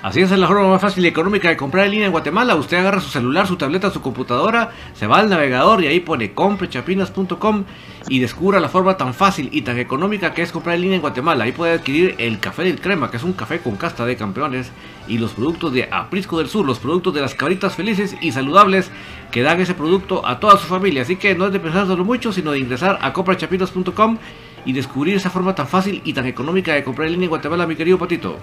Así 0.06 0.20
es, 0.20 0.30
es 0.30 0.38
la 0.38 0.46
forma 0.46 0.68
más 0.68 0.80
fácil 0.80 1.04
y 1.04 1.08
económica 1.08 1.48
de 1.48 1.56
comprar 1.56 1.86
en 1.86 1.90
línea 1.90 2.06
en 2.06 2.12
Guatemala. 2.12 2.54
Usted 2.54 2.76
agarra 2.76 3.00
su 3.00 3.08
celular, 3.08 3.48
su 3.48 3.56
tableta, 3.56 3.90
su 3.90 4.02
computadora, 4.02 4.70
se 4.94 5.08
va 5.08 5.18
al 5.18 5.28
navegador 5.28 5.82
y 5.82 5.88
ahí 5.88 5.98
pone 5.98 6.32
comprechapinas.com 6.32 7.64
y 8.08 8.20
descubra 8.20 8.60
la 8.60 8.68
forma 8.68 8.96
tan 8.96 9.14
fácil 9.14 9.48
y 9.50 9.62
tan 9.62 9.80
económica 9.80 10.32
que 10.32 10.42
es 10.42 10.52
comprar 10.52 10.76
en 10.76 10.82
línea 10.82 10.94
en 10.94 11.02
Guatemala. 11.02 11.42
Ahí 11.42 11.50
puede 11.50 11.72
adquirir 11.72 12.14
el 12.18 12.38
café 12.38 12.62
del 12.62 12.80
crema, 12.80 13.10
que 13.10 13.16
es 13.16 13.24
un 13.24 13.32
café 13.32 13.58
con 13.58 13.74
casta 13.74 14.06
de 14.06 14.14
campeones, 14.14 14.70
y 15.08 15.18
los 15.18 15.32
productos 15.32 15.72
de 15.72 15.88
Aprisco 15.90 16.38
del 16.38 16.46
Sur, 16.46 16.64
los 16.64 16.78
productos 16.78 17.12
de 17.12 17.22
las 17.22 17.34
cabritas 17.34 17.74
felices 17.74 18.14
y 18.20 18.30
saludables 18.30 18.92
que 19.32 19.42
dan 19.42 19.60
ese 19.60 19.74
producto 19.74 20.24
a 20.24 20.38
toda 20.38 20.56
su 20.56 20.68
familia. 20.68 21.02
Así 21.02 21.16
que 21.16 21.34
no 21.34 21.46
es 21.46 21.52
de 21.52 21.58
pensárselo 21.58 22.04
mucho, 22.04 22.32
sino 22.32 22.52
de 22.52 22.60
ingresar 22.60 22.96
a 23.02 23.12
comprechapinas.com 23.12 24.18
y 24.64 24.72
descubrir 24.72 25.16
esa 25.16 25.30
forma 25.30 25.56
tan 25.56 25.66
fácil 25.66 26.00
y 26.04 26.12
tan 26.12 26.26
económica 26.26 26.74
de 26.74 26.84
comprar 26.84 27.08
en 27.08 27.14
línea 27.14 27.24
en 27.24 27.30
Guatemala, 27.30 27.66
mi 27.66 27.74
querido 27.74 27.98
Patito. 27.98 28.38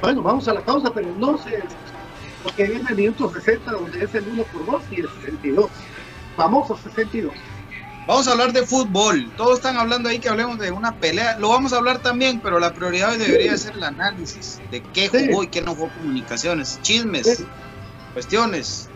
Bueno, 0.00 0.22
vamos 0.22 0.48
a 0.48 0.54
la 0.54 0.60
pausa, 0.64 0.90
pero 0.94 1.14
no 1.16 1.36
sé, 1.38 1.62
porque 2.42 2.64
viene 2.64 2.88
el 2.88 2.96
minuto 2.96 3.30
60, 3.32 3.70
donde 3.70 4.02
es 4.04 4.14
el 4.14 4.26
1 4.28 4.42
por 4.44 4.66
2 4.66 4.82
y 4.90 5.00
el 5.00 5.08
62. 5.08 5.70
Famoso 6.36 6.76
62. 6.76 7.32
Vamos 8.06 8.26
a 8.26 8.32
hablar 8.32 8.52
de 8.52 8.66
fútbol. 8.66 9.30
Todos 9.36 9.58
están 9.58 9.76
hablando 9.76 10.08
ahí 10.08 10.18
que 10.18 10.28
hablemos 10.30 10.58
de 10.58 10.70
una 10.70 10.96
pelea. 10.96 11.38
Lo 11.38 11.50
vamos 11.50 11.72
a 11.72 11.76
hablar 11.76 11.98
también, 12.00 12.40
pero 12.40 12.58
la 12.58 12.72
prioridad 12.72 13.10
hoy 13.10 13.18
debería 13.18 13.56
ser 13.56 13.74
el 13.74 13.84
análisis 13.84 14.60
de 14.70 14.80
qué 14.82 15.08
Sí. 15.08 15.26
jugó 15.28 15.44
y 15.44 15.48
qué 15.48 15.60
no 15.60 15.74
jugó 15.74 15.90
comunicaciones, 15.90 16.80
chismes, 16.82 17.36
Sí. 17.36 17.46
cuestiones. 18.14 18.88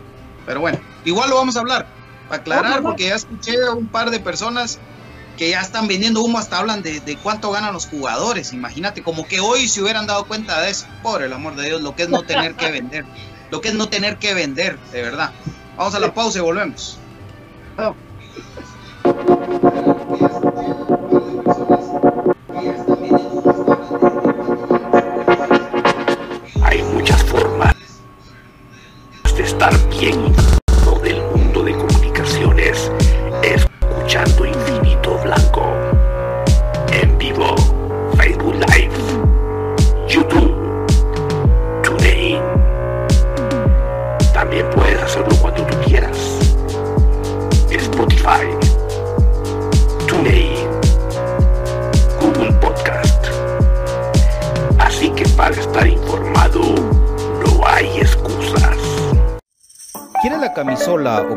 Pero 0.45 0.59
bueno, 0.59 0.79
igual 1.05 1.29
lo 1.29 1.35
vamos 1.37 1.55
a 1.55 1.59
hablar. 1.59 1.87
Para 2.27 2.41
aclarar, 2.41 2.81
porque 2.81 3.07
ya 3.09 3.15
escuché 3.15 3.53
a 3.63 3.73
un 3.73 3.87
par 3.87 4.09
de 4.09 4.19
personas 4.19 4.79
que 5.35 5.49
ya 5.49 5.61
están 5.61 5.87
vendiendo 5.87 6.21
humo, 6.21 6.37
hasta 6.37 6.57
hablan 6.57 6.81
de, 6.81 6.99
de 6.99 7.17
cuánto 7.17 7.51
ganan 7.51 7.73
los 7.73 7.87
jugadores. 7.87 8.53
Imagínate, 8.53 9.03
como 9.03 9.27
que 9.27 9.39
hoy 9.39 9.67
se 9.67 9.81
hubieran 9.81 10.07
dado 10.07 10.25
cuenta 10.25 10.61
de 10.61 10.71
eso. 10.71 10.87
Por 11.03 11.21
el 11.21 11.33
amor 11.33 11.55
de 11.55 11.65
Dios, 11.65 11.81
lo 11.81 11.95
que 11.95 12.03
es 12.03 12.09
no 12.09 12.23
tener 12.23 12.55
que 12.55 12.71
vender. 12.71 13.05
Lo 13.51 13.61
que 13.61 13.69
es 13.69 13.75
no 13.75 13.89
tener 13.89 14.17
que 14.17 14.33
vender, 14.33 14.79
de 14.91 15.01
verdad. 15.01 15.31
Vamos 15.77 15.93
a 15.95 15.99
la 15.99 16.13
pausa 16.13 16.39
y 16.39 16.41
volvemos. 16.41 16.97
Hay 26.63 26.81
muchas 26.93 27.23
formas 27.23 27.75
de 29.35 29.43
estar 29.43 29.89
bien 29.89 30.44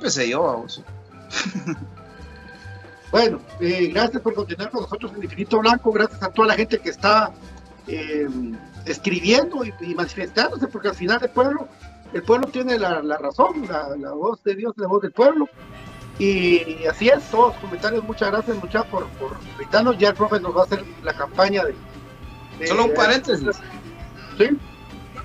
Empecé 0.00 0.28
yo, 0.30 0.42
vamos. 0.42 0.82
Bueno, 3.10 3.40
eh, 3.58 3.88
gracias 3.92 4.22
por 4.22 4.34
continuar 4.34 4.70
con 4.70 4.82
nosotros 4.82 5.10
en 5.16 5.24
Infinito 5.24 5.58
Blanco, 5.58 5.90
gracias 5.90 6.22
a 6.22 6.28
toda 6.30 6.46
la 6.46 6.54
gente 6.54 6.78
que 6.78 6.90
está 6.90 7.32
eh, 7.88 8.28
escribiendo 8.86 9.64
y, 9.64 9.74
y 9.80 9.94
manifestándose, 9.96 10.68
porque 10.68 10.88
al 10.90 10.94
final 10.94 11.18
el 11.20 11.30
pueblo, 11.30 11.66
el 12.12 12.22
pueblo 12.22 12.46
tiene 12.46 12.78
la, 12.78 13.02
la 13.02 13.16
razón, 13.18 13.66
la, 13.68 13.96
la 13.96 14.12
voz 14.12 14.40
de 14.44 14.54
Dios, 14.54 14.74
la 14.76 14.86
voz 14.86 15.02
del 15.02 15.10
pueblo. 15.10 15.48
Y 16.20 16.84
así 16.86 17.08
es, 17.08 17.20
todos 17.32 17.52
los 17.54 17.56
comentarios, 17.62 18.04
muchas 18.04 18.30
gracias 18.30 18.56
muchachos 18.58 18.86
por, 18.92 19.08
por 19.18 19.36
invitarnos, 19.54 19.98
ya 19.98 20.10
el 20.10 20.14
profe 20.14 20.38
nos 20.38 20.56
va 20.56 20.60
a 20.60 20.64
hacer 20.66 20.84
la 21.02 21.12
campaña 21.14 21.64
de... 21.64 21.74
de- 22.60 22.66
Solo 22.68 22.84
un 22.84 22.94
paréntesis. 22.94 23.48
Sí. 24.38 24.50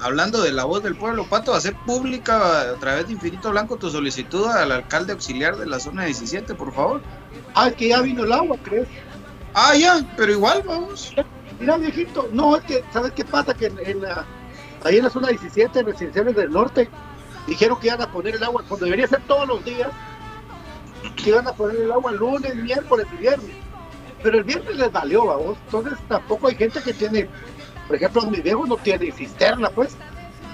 Hablando 0.01 0.41
de 0.41 0.51
la 0.51 0.65
voz 0.65 0.83
del 0.83 0.95
pueblo, 0.95 1.27
Pato, 1.27 1.53
hacer 1.53 1.75
pública 1.85 2.61
a 2.61 2.73
través 2.75 3.07
de 3.07 3.13
Infinito 3.13 3.51
Blanco 3.51 3.77
tu 3.77 3.89
solicitud 3.89 4.45
al 4.47 4.71
alcalde 4.71 5.13
auxiliar 5.13 5.57
de 5.57 5.65
la 5.65 5.79
zona 5.79 6.05
17, 6.05 6.53
por 6.55 6.73
favor. 6.73 7.01
Ah, 7.53 7.69
es 7.69 7.75
que 7.75 7.89
ya 7.89 8.01
vino 8.01 8.23
el 8.23 8.31
agua, 8.31 8.57
¿crees? 8.63 8.87
Ah, 9.53 9.75
ya, 9.75 10.05
pero 10.17 10.31
igual, 10.33 10.63
vamos. 10.65 11.13
Mira, 11.59 11.77
viejito, 11.77 12.29
no, 12.33 12.57
es 12.57 12.63
que, 12.63 12.83
¿sabes 12.91 13.13
qué 13.13 13.23
pasa? 13.23 13.53
Que 13.53 13.67
en, 13.67 13.79
en 13.85 14.01
la, 14.01 14.25
ahí 14.83 14.97
en 14.97 15.05
la 15.05 15.09
zona 15.09 15.29
17, 15.29 15.79
en 15.79 15.85
residenciales 15.85 16.35
del 16.35 16.51
norte, 16.51 16.89
dijeron 17.47 17.79
que 17.79 17.87
iban 17.87 18.01
a 18.01 18.11
poner 18.11 18.35
el 18.35 18.43
agua, 18.43 18.63
cuando 18.67 18.85
debería 18.85 19.07
ser 19.07 19.21
todos 19.27 19.47
los 19.47 19.63
días, 19.63 19.89
que 21.15 21.29
iban 21.29 21.47
a 21.47 21.53
poner 21.53 21.77
el 21.77 21.91
agua 21.91 22.11
lunes, 22.11 22.55
miércoles 22.55 23.07
y 23.13 23.17
viernes. 23.17 23.55
Pero 24.21 24.39
el 24.39 24.43
viernes 24.43 24.75
les 24.75 24.91
valió, 24.91 25.25
vamos. 25.25 25.57
Entonces 25.65 25.93
tampoco 26.07 26.47
hay 26.47 26.55
gente 26.55 26.81
que 26.81 26.93
tiene, 26.93 27.29
por 27.87 27.95
ejemplo, 27.95 28.21
mi 28.23 28.41
viejo 28.41 28.65
no 28.65 28.77
tiene 28.77 29.11
cisterna, 29.11 29.69
pues. 29.69 29.95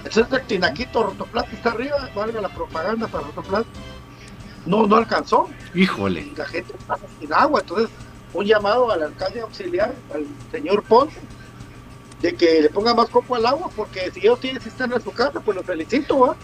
Entonces 0.04 0.26
el 0.32 0.46
tinaquito 0.46 1.04
Rotoplat 1.04 1.52
está 1.52 1.70
arriba, 1.70 2.10
valga 2.14 2.40
la 2.40 2.48
propaganda 2.48 3.06
para 3.06 3.24
Rotoplat, 3.24 3.66
no, 4.66 4.86
no 4.86 4.96
alcanzó 4.96 5.48
Híjole. 5.74 6.20
y 6.20 6.34
la 6.36 6.44
gente 6.46 6.74
pasa 6.86 7.04
sin 7.20 7.32
agua. 7.32 7.60
Entonces, 7.60 7.88
un 8.32 8.44
llamado 8.44 8.90
al 8.90 9.02
alcalde 9.02 9.40
auxiliar, 9.40 9.94
al 10.14 10.26
señor 10.50 10.82
Ponce, 10.82 11.18
de 12.20 12.34
que 12.34 12.62
le 12.62 12.70
ponga 12.70 12.94
más 12.94 13.08
copo 13.08 13.34
al 13.34 13.46
agua, 13.46 13.70
porque 13.74 14.10
si 14.12 14.20
ellos 14.20 14.40
tienen 14.40 14.62
cisterna 14.62 14.96
en 14.96 15.02
su 15.02 15.12
casa, 15.12 15.40
pues 15.40 15.56
lo 15.56 15.62
felicito, 15.62 16.20
¿va? 16.20 16.36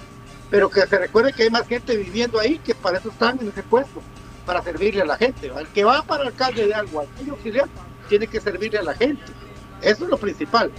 Pero 0.51 0.69
que 0.71 0.87
se 0.87 0.99
recuerde 0.99 1.33
que 1.33 1.45
hay 1.45 1.51
más 1.51 1.67
gente 1.69 1.97
viviendo 1.97 2.41
ahí 2.41 2.59
que 2.59 2.75
para 2.75 2.99
eso 2.99 3.11
están 3.11 3.39
en 3.41 3.49
ese 3.49 3.63
puesto, 3.63 4.03
para 4.45 4.63
servirle 4.63 5.03
a 5.03 5.05
la 5.05 5.17
gente. 5.17 5.51
¿va? 5.51 5.61
El 5.61 5.69
que 5.69 5.85
va 5.85 6.03
para 6.03 6.25
alcalde 6.25 6.67
de 6.67 6.75
algo, 6.75 7.01
alcalde 7.01 7.31
auxiliar, 7.31 7.69
tiene 8.09 8.27
que 8.27 8.41
servirle 8.41 8.79
a 8.79 8.83
la 8.83 8.95
gente. 8.95 9.23
Eso 9.83 10.05
es 10.05 10.11
lo 10.11 10.17
principal. 10.19 10.71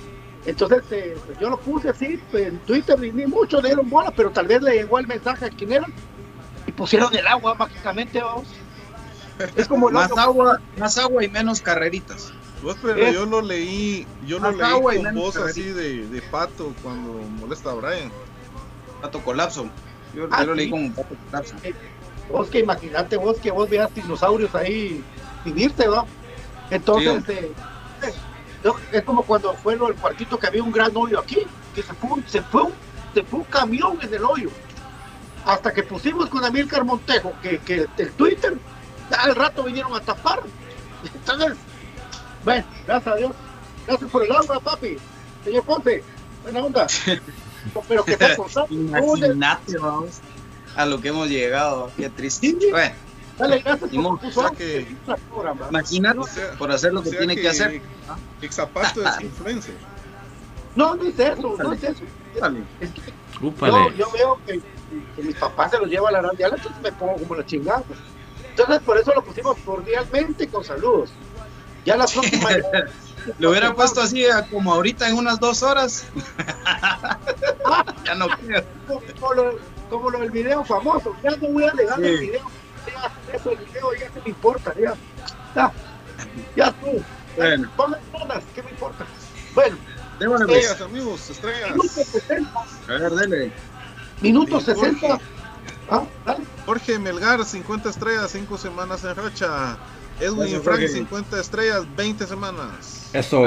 Entonces, 0.45 0.83
eh, 0.91 1.17
pues 1.25 1.37
yo 1.39 1.49
lo 1.49 1.59
puse 1.59 1.89
así 1.89 2.19
pues, 2.31 2.47
en 2.47 2.59
Twitter 2.59 2.97
y 3.03 3.11
ni 3.11 3.25
muchos 3.25 3.61
le 3.61 3.69
dieron 3.69 3.89
bola, 3.89 4.11
pero 4.11 4.31
tal 4.31 4.47
vez 4.47 4.61
le 4.61 4.73
llegó 4.73 4.99
el 4.99 5.07
mensaje 5.07 5.45
a 5.45 5.49
quien 5.49 5.73
era 5.73 5.85
y 6.65 6.71
pusieron 6.71 7.13
el 7.15 7.27
agua 7.27 7.55
mágicamente, 7.55 8.21
vamos. 8.21 8.47
Es 9.55 9.67
como 9.67 9.87
el 9.89 9.93
Más 9.95 10.11
otro- 10.11 10.23
agua, 10.23 10.59
más 10.77 10.97
agua 10.97 11.23
y 11.23 11.29
menos 11.29 11.61
carreritas. 11.61 12.31
Vos, 12.61 12.75
pero 12.81 12.97
Es- 12.97 13.13
yo 13.13 13.25
lo 13.25 13.41
leí, 13.41 14.05
yo 14.25 14.37
lo 14.37 14.47
Más 14.51 14.55
leí 14.57 14.65
agua 14.71 14.93
y 14.93 14.97
con 14.97 15.05
menos 15.05 15.21
voz 15.23 15.35
así 15.37 15.63
de, 15.63 16.07
de 16.07 16.21
pato 16.23 16.73
cuando 16.83 17.13
molesta 17.39 17.71
a 17.71 17.75
Brian. 17.75 18.11
Pato 19.01 19.21
colapso. 19.23 19.69
Yo, 20.13 20.27
Ah, 20.31 20.41
yo 20.41 20.47
lo 20.47 20.55
leí 20.55 20.65
sí. 20.65 20.71
como 20.71 20.83
un 20.83 20.93
pato 20.93 21.15
colapso. 21.29 21.55
Vos 22.29 22.49
que 22.49 22.59
imagínate 22.59 23.15
vos 23.17 23.37
que 23.39 23.51
vos 23.51 23.69
veas 23.69 23.93
dinosaurios 23.95 24.53
ahí 24.55 25.01
vivirte, 25.45 25.87
¿va? 25.87 26.05
Entonces, 26.69 27.23
eh, 27.29 27.51
es 28.91 29.03
como 29.03 29.23
cuando 29.23 29.53
fue 29.55 29.75
lo 29.75 29.87
del 29.87 29.95
cuartito 29.95 30.37
que 30.37 30.47
había 30.47 30.63
un 30.63 30.71
gran 30.71 30.91
hoyo 30.95 31.19
aquí, 31.19 31.45
que 31.73 31.81
se 31.81 31.93
fue, 31.93 32.09
se 32.27 32.41
fue, 32.41 32.63
un, 32.63 32.73
se 33.13 33.23
fue 33.23 33.39
un 33.39 33.45
camión 33.45 33.97
en 34.01 34.13
el 34.13 34.23
hoyo. 34.23 34.49
Hasta 35.45 35.73
que 35.73 35.83
pusimos 35.83 36.29
con 36.29 36.43
Amílcar 36.43 36.83
Montejo 36.83 37.33
que, 37.41 37.59
que 37.59 37.87
el 37.97 38.11
Twitter, 38.11 38.57
al 39.17 39.35
rato 39.35 39.63
vinieron 39.63 39.95
a 39.95 40.01
tapar. 40.01 40.41
Entonces, 41.13 41.57
bueno, 42.43 42.65
gracias 42.85 43.13
a 43.13 43.17
Dios. 43.17 43.31
Gracias 43.87 44.11
por 44.11 44.23
el 44.23 44.31
agua, 44.31 44.59
papi. 44.59 44.97
Señor 45.43 45.63
Ponce, 45.63 46.03
buena 46.43 46.63
onda. 46.63 46.87
Pero 47.87 48.05
que 48.05 48.17
constante. 48.35 48.73
Imagínate, 48.73 49.77
vamos, 49.77 50.19
a 50.75 50.85
lo 50.85 50.99
que 51.01 51.09
hemos 51.09 51.27
llegado. 51.29 51.91
Qué 51.97 52.09
triste. 52.09 52.55
Bueno, 52.71 52.95
Dale, 53.39 53.59
gracias 53.59 53.91
por 53.91 54.19
o 54.25 54.31
sea 54.31 54.49
que- 54.51 54.95
imagínate 55.69 56.19
O 56.19 56.23
sea- 56.25 56.51
por 56.57 56.71
hacer 56.71 56.93
lo 56.93 56.99
o 56.99 57.03
que 57.03 57.09
sea 57.09 57.19
tiene 57.19 57.35
que, 57.35 57.49
hacer. 57.49 57.81
Exapato 58.41 59.01
es 59.07 59.21
influencer. 59.21 59.75
No, 60.75 60.95
no 60.95 61.03
es 61.03 61.17
eso, 61.17 61.55
no 61.57 61.73
es 61.73 61.83
eso. 61.83 62.03
Es 62.79 62.89
que 62.91 63.01
yo, 63.41 63.89
yo 63.97 64.11
veo 64.11 64.39
que, 64.45 64.61
que 65.15 65.23
mis 65.23 65.35
papás 65.35 65.71
se 65.71 65.79
los 65.79 65.89
llevan 65.89 66.15
a 66.15 66.21
la 66.21 66.27
randial, 66.29 66.53
entonces 66.55 66.81
me 66.81 66.91
pongo 66.91 67.15
como 67.15 67.35
la 67.35 67.45
chingada. 67.45 67.81
pues. 67.81 67.97
Entonces, 68.49 68.79
por 68.85 68.97
eso 68.97 69.13
lo 69.15 69.23
pusimos 69.23 69.57
cordialmente 69.65 70.47
con 70.47 70.63
saludos. 70.63 71.11
Ya 71.85 71.95
la 71.95 72.05
próxima. 72.05 72.49
Lo 73.37 73.49
hubiera 73.49 73.73
puesto 73.75 73.99
así 74.01 74.25
como 74.49 74.73
ahorita 74.73 75.07
en 75.09 75.17
unas 75.17 75.39
dos 75.41 75.61
horas. 75.61 76.05
ya 78.05 78.15
no 78.15 78.27
creo. 78.29 78.63
como, 79.19 79.33
lo, 79.33 79.59
como 79.89 80.09
lo 80.09 80.19
del 80.19 80.31
video 80.31 80.63
famoso. 80.63 81.13
Ya 81.23 81.31
no 81.31 81.49
voy 81.49 81.63
a 81.65 81.71
alegar 81.71 81.97
Sí. 81.99 82.05
el 82.05 82.19
video. 82.19 82.41
Ya, 82.93 83.35
eso, 83.35 83.51
el 83.51 83.57
video 83.57 83.93
ya 83.93 84.11
se 84.11 84.21
me 84.21 84.29
importa. 84.29 84.73
Ya, 84.79 84.95
ya, 85.55 85.71
ya 86.55 86.71
tú. 86.73 87.03
Bueno. 87.35 87.69
Todas, 87.77 88.43
¿qué 88.55 88.63
me 88.63 88.71
importa? 88.71 89.05
Bueno, 89.55 89.77
Démosle, 90.19 90.45
pues. 90.47 90.57
Estrellas, 90.65 90.81
amigos, 90.81 91.29
estrellas. 91.29 91.69
minuto 91.71 92.03
60. 92.03 92.49
A 92.59 92.91
ver, 92.91 93.11
dele. 93.11 93.51
Minuto 94.21 94.59
Sí, 94.59 94.65
60. 94.65 95.07
Jorge. 95.07 95.23
Ah, 95.89 96.03
dale. 96.25 96.45
Jorge 96.65 96.99
Melgar, 96.99 97.43
50 97.43 97.89
estrellas, 97.89 98.31
5 98.31 98.57
semanas 98.57 99.03
en 99.03 99.15
racha. 99.15 99.77
Edwin 100.19 100.39
Gracias, 100.39 100.63
Frank, 100.63 100.79
Jorge. 100.79 100.87
50 100.89 101.39
estrellas, 101.39 101.95
20 101.95 102.27
semanas. 102.27 103.09
Eso. 103.13 103.41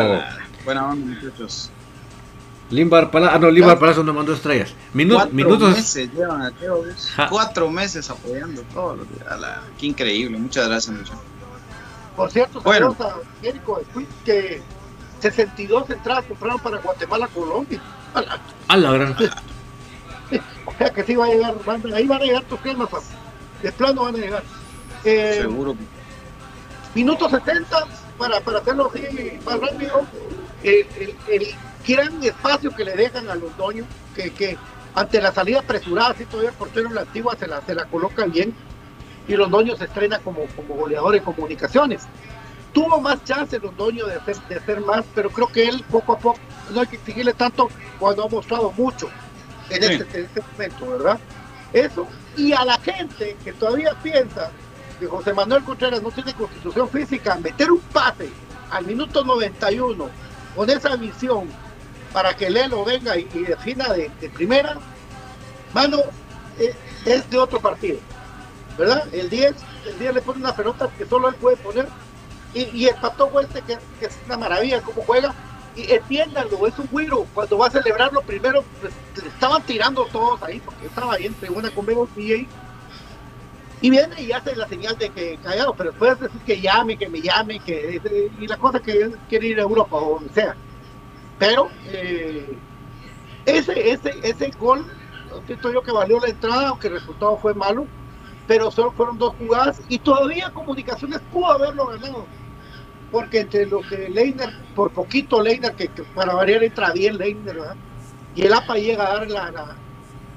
Buena 0.64 0.88
onda, 0.88 1.14
muchachos. 1.20 1.70
Limbar 2.72 3.10
Palacio. 3.10 3.36
Ah, 3.36 3.38
no, 3.38 3.50
Limbar 3.50 3.78
Palacio 3.78 4.02
no 4.02 4.12
mandó 4.12 4.32
estrellas. 4.34 4.74
Minu- 4.94 5.14
Cuatro 5.14 5.34
minutos. 5.34 5.70
meses 5.76 6.10
llevan 6.12 6.42
a 6.42 6.50
Teo. 6.50 6.82
Cuatro 7.30 7.70
meses 7.70 8.10
apoyando 8.10 8.62
todos 8.74 8.98
los 8.98 9.08
días. 9.10 9.26
A 9.30 9.36
la- 9.36 9.62
Qué 9.78 9.86
increíble. 9.86 10.38
Muchas 10.38 10.66
gracias, 10.68 10.96
muchachos. 10.96 11.18
Por 12.16 12.30
cierto, 12.30 12.60
Bueno. 12.62 12.94
saludos 12.98 13.16
a 13.24 14.24
que 14.24 14.62
62 15.20 15.88
entradas 15.90 16.24
compraron 16.26 16.60
para 16.60 16.78
Guatemala, 16.78 17.28
Colombia. 17.28 17.80
A 18.14 18.20
la- 18.22 18.40
A 18.68 18.76
la 18.76 18.92
gran. 18.92 19.16
O 20.66 20.72
sea 20.78 20.90
que 20.90 21.04
sí 21.04 21.14
va 21.14 21.26
a 21.26 21.28
llegar, 21.28 21.54
van- 21.66 21.92
ahí 21.92 22.06
van 22.06 22.22
a 22.22 22.24
llegar 22.24 22.42
tus 22.44 22.58
cremas, 22.60 22.88
papi. 22.88 23.04
De 23.62 23.70
plano 23.72 24.04
van 24.04 24.14
a 24.14 24.18
llegar. 24.18 24.42
Eh, 25.04 25.38
Seguro. 25.42 25.76
minuto 26.94 27.28
70, 27.28 27.86
para, 28.16 28.40
para 28.40 28.58
hacerlo 28.60 28.90
así 28.94 29.38
más 29.44 29.60
rápido, 29.60 30.06
el, 30.62 30.86
el- 30.98 31.16
el 31.28 31.46
gran 31.86 32.22
espacio 32.22 32.74
que 32.74 32.84
le 32.84 32.94
dejan 32.94 33.28
a 33.28 33.34
los 33.34 33.56
dueños, 33.56 33.86
que, 34.14 34.30
que 34.30 34.56
ante 34.94 35.20
la 35.20 35.32
salida 35.32 35.60
apresurada, 35.60 36.10
así 36.10 36.24
todavía 36.26 36.50
el 36.50 36.56
portero 36.56 36.88
en 36.88 36.94
la 36.94 37.00
antigua 37.02 37.36
se 37.38 37.46
la, 37.46 37.60
se 37.62 37.74
la 37.74 37.84
coloca 37.86 38.24
bien, 38.26 38.54
y 39.28 39.34
los 39.36 39.50
dueños 39.50 39.78
se 39.78 39.84
estrena 39.84 40.18
como, 40.18 40.44
como 40.56 40.74
goleador 40.74 41.14
en 41.16 41.22
comunicaciones. 41.22 42.02
Tuvo 42.72 43.00
más 43.00 43.22
chance 43.24 43.58
los 43.58 43.76
dueños 43.76 44.08
de 44.08 44.14
hacer, 44.16 44.36
de 44.48 44.56
hacer 44.56 44.80
más, 44.80 45.04
pero 45.14 45.30
creo 45.30 45.46
que 45.48 45.68
él 45.68 45.84
poco 45.90 46.14
a 46.14 46.18
poco, 46.18 46.38
no 46.70 46.80
hay 46.80 46.86
que 46.86 46.96
exigirle 46.96 47.32
tanto 47.34 47.68
cuando 47.98 48.24
ha 48.24 48.28
mostrado 48.28 48.72
mucho 48.72 49.08
en, 49.70 49.82
Sí. 49.82 49.92
este, 49.94 50.18
en 50.18 50.24
este 50.24 50.42
momento, 50.52 50.90
¿verdad? 50.90 51.18
Eso, 51.72 52.06
y 52.36 52.52
a 52.52 52.64
la 52.64 52.78
gente 52.78 53.36
que 53.44 53.52
todavía 53.52 53.94
piensa 54.02 54.50
que 54.98 55.06
José 55.06 55.32
Manuel 55.32 55.64
Contreras 55.64 56.02
no 56.02 56.10
tiene 56.10 56.32
constitución 56.34 56.88
física, 56.88 57.36
meter 57.36 57.70
un 57.70 57.80
pase 57.80 58.30
al 58.70 58.86
minuto 58.86 59.24
91 59.24 60.08
con 60.56 60.70
esa 60.70 60.96
visión 60.96 61.48
para 62.12 62.34
que 62.36 62.50
Lelo 62.50 62.84
venga 62.84 63.16
y, 63.16 63.24
defina 63.24 63.92
de, 63.92 64.10
primera, 64.34 64.76
mano, 65.72 65.98
eh, 66.58 66.74
es 67.04 67.28
de 67.30 67.38
otro 67.38 67.60
partido, 67.60 67.98
¿verdad? 68.78 69.04
El 69.12 69.30
10, 69.30 69.54
el 69.86 69.98
10 69.98 70.14
le 70.14 70.22
pone 70.22 70.40
una 70.40 70.54
pelota 70.54 70.90
que 70.96 71.06
solo 71.06 71.28
él 71.28 71.34
puede 71.36 71.56
poner 71.56 71.88
y, 72.54 72.86
el 72.86 72.94
Pato 72.96 73.26
Hueste, 73.26 73.62
que, 73.62 73.78
es 74.04 74.18
una 74.26 74.36
maravilla 74.36 74.82
cómo 74.82 75.02
juega, 75.02 75.34
y 75.74 75.90
entiéndanlo, 75.90 76.66
es 76.66 76.78
un 76.78 76.86
güiro, 76.90 77.26
cuando 77.32 77.56
va 77.56 77.68
a 77.68 77.70
celebrarlo 77.70 78.20
primero, 78.20 78.62
pues, 78.80 78.92
estaban 79.24 79.62
tirando 79.62 80.04
todos 80.06 80.42
ahí, 80.42 80.60
porque 80.60 80.86
estaba 80.86 81.14
ahí 81.14 81.26
en 81.26 81.34
tribuna 81.34 81.70
con 81.70 81.86
Bebo 81.86 82.06
y 83.82 83.90
viene 83.90 84.22
y 84.22 84.30
hace 84.30 84.54
la 84.54 84.68
señal 84.68 84.96
de 84.96 85.10
que 85.10 85.38
callado, 85.42 85.74
pero 85.74 85.90
después 85.90 86.20
decir 86.20 86.40
que 86.42 86.60
llame, 86.60 86.96
que 86.96 87.08
me 87.08 87.20
llame, 87.20 87.58
que 87.58 88.00
y 88.38 88.46
la 88.46 88.56
cosa 88.56 88.78
que 88.78 89.10
quiere 89.28 89.48
ir 89.48 89.58
a 89.58 89.62
Europa 89.62 89.96
o 89.96 90.20
donde 90.20 90.32
sea. 90.32 90.54
Pero 91.42 91.74
eh, 91.84 92.62
ese, 93.44 93.90
ese, 93.92 94.12
ese 94.22 94.50
gol, 94.58 94.86
siento 95.46 95.72
yo 95.72 95.82
que 95.82 95.92
valió 95.92 96.20
la 96.20 96.28
entrada, 96.28 96.68
aunque 96.70 96.88
el 96.88 96.94
resultado 96.94 97.38
fue 97.38 97.54
malo, 97.54 97.90
pero 98.46 98.70
solo 98.70 98.92
fueron 98.92 99.18
dos 99.18 99.34
jugadas 99.36 99.82
y 99.88 100.00
todavía 100.00 100.52
Comunicaciones 100.52 101.22
pudo 101.30 101.48
haberlo 101.52 101.86
ganado. 101.88 102.32
Porque 103.10 103.40
entre 103.40 103.66
lo 103.66 103.84
que 103.84 104.08
Leiner, 104.10 104.50
por 104.74 104.92
poquito 104.92 105.42
Leiner, 105.42 105.74
que, 105.76 105.90
para 106.14 106.34
variar 106.34 106.64
entra 106.64 106.92
bien 106.92 107.16
Leiner. 107.18 107.56
Y 108.32 108.42
el 108.46 108.54
APA 108.54 108.76
llega 108.76 109.06
a 109.10 109.14
dar 109.20 109.28
la- 109.30 109.82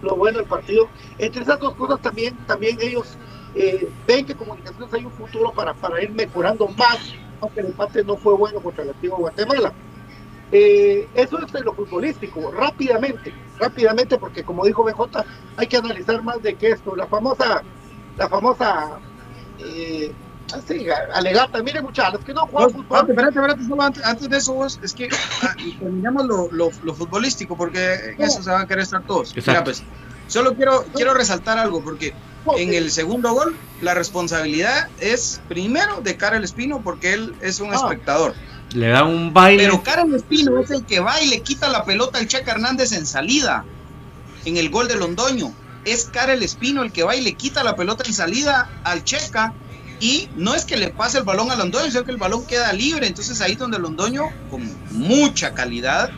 lo 0.01 0.15
bueno 0.17 0.39
del 0.39 0.47
partido. 0.47 0.91
Entre 1.17 1.43
esas 1.43 1.59
dos 1.59 1.75
cosas 1.75 2.01
también, 2.01 2.45
también 2.45 2.77
ellos 2.81 3.19
eh, 3.53 3.93
ven 4.05 4.25
que 4.25 4.35
Comunicaciones 4.35 4.93
hay 4.93 5.05
un 5.05 5.13
futuro 5.13 5.53
para, 5.53 5.75
para 5.75 6.03
ir 6.03 6.11
mejorando 6.13 6.67
más, 6.69 7.17
aunque 7.39 7.61
el 7.61 7.67
empate 7.67 8.03
no 8.05 8.17
fue 8.17 8.35
bueno 8.35 8.61
contra 8.61 8.83
el 8.83 8.91
antiguo 8.91 9.17
Guatemala. 9.19 9.75
Eh, 10.51 11.09
eso 11.13 11.39
es 11.39 11.51
de 11.51 11.61
lo 11.61 11.73
futbolístico, 11.73 12.51
rápidamente, 12.51 13.33
rápidamente, 13.59 14.17
porque 14.17 14.43
como 14.43 14.63
dijo 14.65 14.83
BJ, 14.83 15.25
hay 15.57 15.67
que 15.67 15.77
analizar 15.77 16.21
más 16.23 16.41
de 16.41 16.55
que 16.55 16.69
esto, 16.69 16.95
la 16.95 17.07
famosa, 17.07 17.63
la 18.15 18.29
famosa 18.29 18.99
eh, 19.57 20.13
así, 20.53 20.85
alegata, 21.13 21.61
miren 21.63 21.83
muchachos, 21.83 22.23
que 22.23 22.33
no 22.33 22.41
juegan 22.47 22.71
No, 22.71 22.77
fútbol. 22.83 22.99
espérate, 23.09 23.11
espérate, 23.11 23.39
espérate, 23.39 23.63
solo 23.67 23.81
antes, 23.81 24.05
antes 24.05 24.29
de 24.29 24.37
eso 24.37 24.53
vos, 24.53 24.79
es 24.83 24.93
que 24.93 25.09
ah, 25.41 25.55
terminamos 25.79 26.25
lo, 26.25 26.47
lo, 26.51 26.69
lo 26.83 26.93
futbolístico, 26.93 27.57
porque 27.57 27.93
en 28.15 28.21
eso 28.21 28.43
se 28.43 28.49
van 28.51 28.61
a 28.61 28.67
querer 28.67 28.83
estar 28.83 29.03
todos. 29.03 29.33
Mira, 29.35 29.63
pues, 29.63 29.83
solo 30.27 30.53
quiero, 30.55 30.85
quiero 30.93 31.13
resaltar 31.13 31.57
algo, 31.57 31.83
porque 31.83 32.13
en 32.57 32.73
el 32.75 32.91
segundo 32.91 33.33
gol, 33.33 33.57
la 33.81 33.95
responsabilidad 33.95 34.87
es 34.99 35.41
primero 35.47 36.01
de 36.01 36.15
Karel 36.15 36.43
Espino, 36.43 36.81
porque 36.83 37.13
él 37.13 37.35
es 37.41 37.59
un 37.59 37.73
Ah. 37.73 37.77
espectador. 37.77 38.35
Le 38.75 38.89
da 38.89 39.05
un 39.05 39.33
baile. 39.33 39.63
Pero 39.63 39.81
Karel 39.81 40.13
Espino 40.13 40.59
es 40.59 40.69
el 40.69 40.85
que 40.85 40.99
va 40.99 41.21
y 41.21 41.29
le 41.29 41.41
quita 41.41 41.69
la 41.69 41.85
pelota 41.85 42.19
al 42.19 42.27
Checa 42.27 42.51
Hernández 42.51 42.91
en 42.91 43.05
salida, 43.05 43.63
en 44.43 44.57
el 44.57 44.69
gol 44.69 44.89
de 44.89 44.97
Londoño. 44.97 45.53
Es 45.85 46.05
Karel 46.05 46.43
Espino 46.43 46.83
el 46.83 46.91
que 46.91 47.03
va 47.03 47.15
y 47.15 47.21
le 47.21 47.33
quita 47.33 47.63
la 47.63 47.77
pelota 47.77 48.03
en 48.05 48.13
salida 48.13 48.69
al 48.83 49.05
Checa. 49.05 49.53
Y 50.01 50.27
no 50.35 50.53
es 50.55 50.65
que 50.65 50.75
le 50.75 50.89
pase 50.89 51.19
el 51.19 51.23
balón 51.23 51.51
a 51.51 51.55
Londoño, 51.55 51.89
sino 51.89 52.03
que 52.03 52.11
el 52.11 52.17
balón 52.17 52.45
queda 52.45 52.73
libre. 52.73 53.07
Entonces 53.07 53.39
ahí 53.39 53.55
donde 53.55 53.79
Londoño, 53.79 54.25
con 54.51 54.69
mucha 54.91 55.53
calidad 55.53 56.09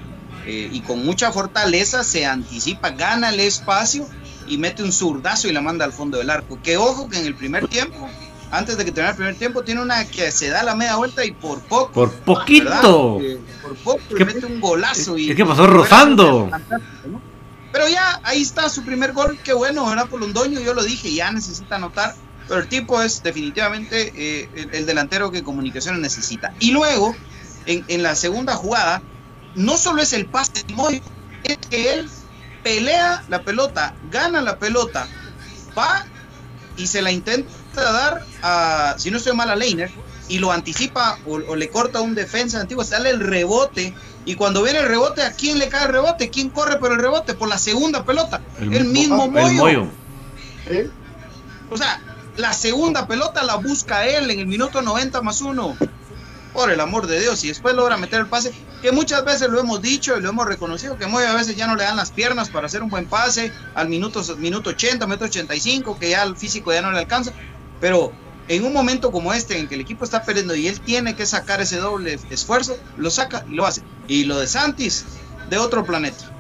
eh, 0.48 0.70
y 0.72 0.82
con 0.82 1.06
mucha 1.06 1.32
fortaleza, 1.32 2.04
se 2.04 2.26
anticipa, 2.26 2.90
gana 2.90 3.30
el 3.30 3.40
espacio 3.40 4.10
y 4.48 4.58
mete 4.58 4.82
un 4.82 4.92
zurdazo 4.92 5.48
y 5.48 5.52
la 5.52 5.62
manda 5.62 5.86
al 5.86 5.94
fondo 5.94 6.18
del 6.18 6.32
arco. 6.32 6.60
Que 6.64 6.78
ojo 6.78 7.08
que 7.08 7.20
en 7.20 7.28
el 7.28 7.36
primer 7.36 7.68
tiempo, 7.68 8.10
antes 8.50 8.78
de 8.78 8.86
que 8.86 8.92
termine 8.92 9.10
el 9.12 9.16
primer 9.16 9.38
tiempo, 9.38 9.64
tiene 9.64 9.82
una 9.82 10.06
que 10.06 10.32
se 10.32 10.50
da 10.50 10.64
la 10.64 10.76
media 10.76 10.96
vuelta 10.96 11.26
y 11.26 11.32
por 11.32 11.62
poco 11.68 11.92
Por 11.92 12.14
poquito. 12.24 13.20
Eh, 13.22 13.40
por 13.62 13.76
poco 13.78 14.00
¿Qué- 14.10 14.16
le 14.16 14.26
mete 14.26 14.46
un 14.46 14.60
golazo 14.60 15.18
y 15.18 15.30
es 15.32 15.36
que 15.36 15.46
pasó 15.46 15.68
rozando. 15.68 16.50
Pero 17.72 17.88
ya 17.90 18.20
ahí 18.24 18.42
está 18.42 18.70
su 18.70 18.84
primer 18.84 19.12
gol, 19.14 19.38
qué 19.44 19.54
bueno, 19.54 19.86
¿verdad? 19.86 20.08
Por 20.10 20.20
Londoño, 20.22 20.60
yo 20.62 20.74
lo 20.74 20.84
dije, 20.84 21.14
ya 21.14 21.32
necesita 21.32 21.76
anotar. 21.76 22.16
Pero 22.48 22.62
el 22.62 22.68
tipo 22.70 23.02
es 23.02 23.22
definitivamente 23.22 24.14
eh, 24.16 24.50
el, 24.56 24.70
el 24.74 24.86
delantero 24.86 25.30
que 25.32 25.44
Comunicaciones 25.44 26.00
necesita. 26.00 26.54
Y 26.60 26.72
luego, 26.72 27.14
en, 27.66 27.84
en 27.90 28.04
la 28.04 28.16
segunda 28.16 28.56
jugada, 28.56 29.02
no 29.56 29.78
solo 29.78 30.02
es 30.02 30.14
el 30.14 30.28
pase 30.28 30.64
de 30.66 30.74
Moy, 30.74 31.02
es 31.44 31.58
que 31.70 31.94
él 31.94 32.10
pelea 32.64 33.22
la 33.28 33.44
pelota, 33.44 33.96
gana 34.10 34.42
la 34.42 34.58
pelota, 34.58 35.08
va 35.78 36.06
y 36.78 36.88
se 36.88 37.02
la 37.02 37.12
intenta 37.12 37.52
dar 37.82 38.26
a, 38.42 38.96
si 38.98 39.12
no 39.12 39.18
estoy 39.18 39.36
mal, 39.36 39.50
a 39.50 39.56
Leiner, 39.56 39.92
y 40.28 40.40
lo 40.40 40.52
anticipa 40.52 41.18
o, 41.26 41.36
o 41.36 41.56
le 41.56 41.70
corta 41.70 42.00
a 42.00 42.02
un 42.02 42.16
defensa 42.16 42.60
antiguo, 42.60 42.84
sale 42.84 43.10
el 43.10 43.20
rebote, 43.20 43.94
y 44.28 44.36
cuando 44.36 44.62
viene 44.62 44.80
el 44.80 44.88
rebote, 44.90 45.24
¿a 45.24 45.32
quién 45.32 45.58
le 45.58 45.70
cae 45.70 45.86
el 45.86 45.94
rebote? 45.94 46.30
¿Quién 46.30 46.50
corre 46.50 46.78
por 46.80 46.92
el 46.92 47.00
rebote? 47.00 47.34
Por 47.34 47.48
la 47.48 47.58
segunda 47.58 48.04
pelota, 48.04 48.42
el, 48.60 48.84
mismo 48.84 49.24
el 49.24 49.32
Moyo. 49.32 49.54
Moyo. 49.54 49.88
¿eh? 50.66 50.90
O 51.70 51.78
sea, 51.78 52.02
la 52.36 52.52
segunda 52.52 53.08
pelota 53.08 53.44
la 53.44 53.56
busca 53.56 54.06
él 54.06 54.30
en 54.30 54.40
el 54.40 54.48
minuto 54.48 54.82
90 54.82 55.22
más 55.22 55.40
uno. 55.40 55.78
Por 56.52 56.72
el 56.72 56.80
amor 56.82 57.08
de 57.08 57.22
Dios, 57.22 57.42
y 57.46 57.50
después 57.50 57.74
logra 57.76 57.98
meter 57.98 58.20
el 58.20 58.28
pase, 58.28 58.52
que 58.82 58.92
muchas 58.92 59.24
veces 59.24 59.48
lo 59.48 59.60
hemos 59.60 59.82
dicho 59.82 60.18
y 60.18 60.22
lo 60.22 60.30
hemos 60.30 60.46
reconocido, 60.46 60.98
que 60.98 61.06
muy 61.06 61.24
a 61.24 61.34
veces 61.34 61.56
ya 61.56 61.68
no 61.68 61.76
le 61.76 61.84
dan 61.84 61.96
las 61.96 62.12
piernas 62.12 62.50
para 62.50 62.66
hacer 62.66 62.84
un 62.84 62.90
buen 62.90 63.06
pase 63.06 63.54
al 63.76 63.88
minuto, 63.88 64.24
minuto 64.38 64.72
80, 64.72 65.06
minuto 65.06 65.26
85, 65.26 66.00
que 66.00 66.10
ya 66.10 66.24
el 66.24 66.36
físico 66.36 66.74
ya 66.74 66.82
no 66.82 66.92
le 66.92 67.00
alcanza. 67.00 67.32
Pero 67.80 68.12
en 68.48 68.64
un 68.64 68.74
momento 68.74 69.12
como 69.12 69.34
este, 69.34 69.58
en 69.58 69.68
que 69.68 69.76
el 69.76 69.82
equipo 69.82 70.06
está 70.06 70.24
perdiendo 70.24 70.56
y 70.56 70.68
él 70.68 70.80
tiene 70.80 71.16
que 71.16 71.26
sacar 71.26 71.62
ese 71.62 71.78
doble 71.78 72.20
esfuerzo, 72.30 72.78
lo 72.98 73.10
saca 73.10 73.46
y 73.50 73.56
lo 73.56 73.66
hace. 73.66 73.82
Y 74.08 74.24
lo 74.24 74.40
de 74.40 74.48
Santis, 74.48 75.06
de 75.50 75.58
otro 75.58 75.86
planeta. 75.86 76.32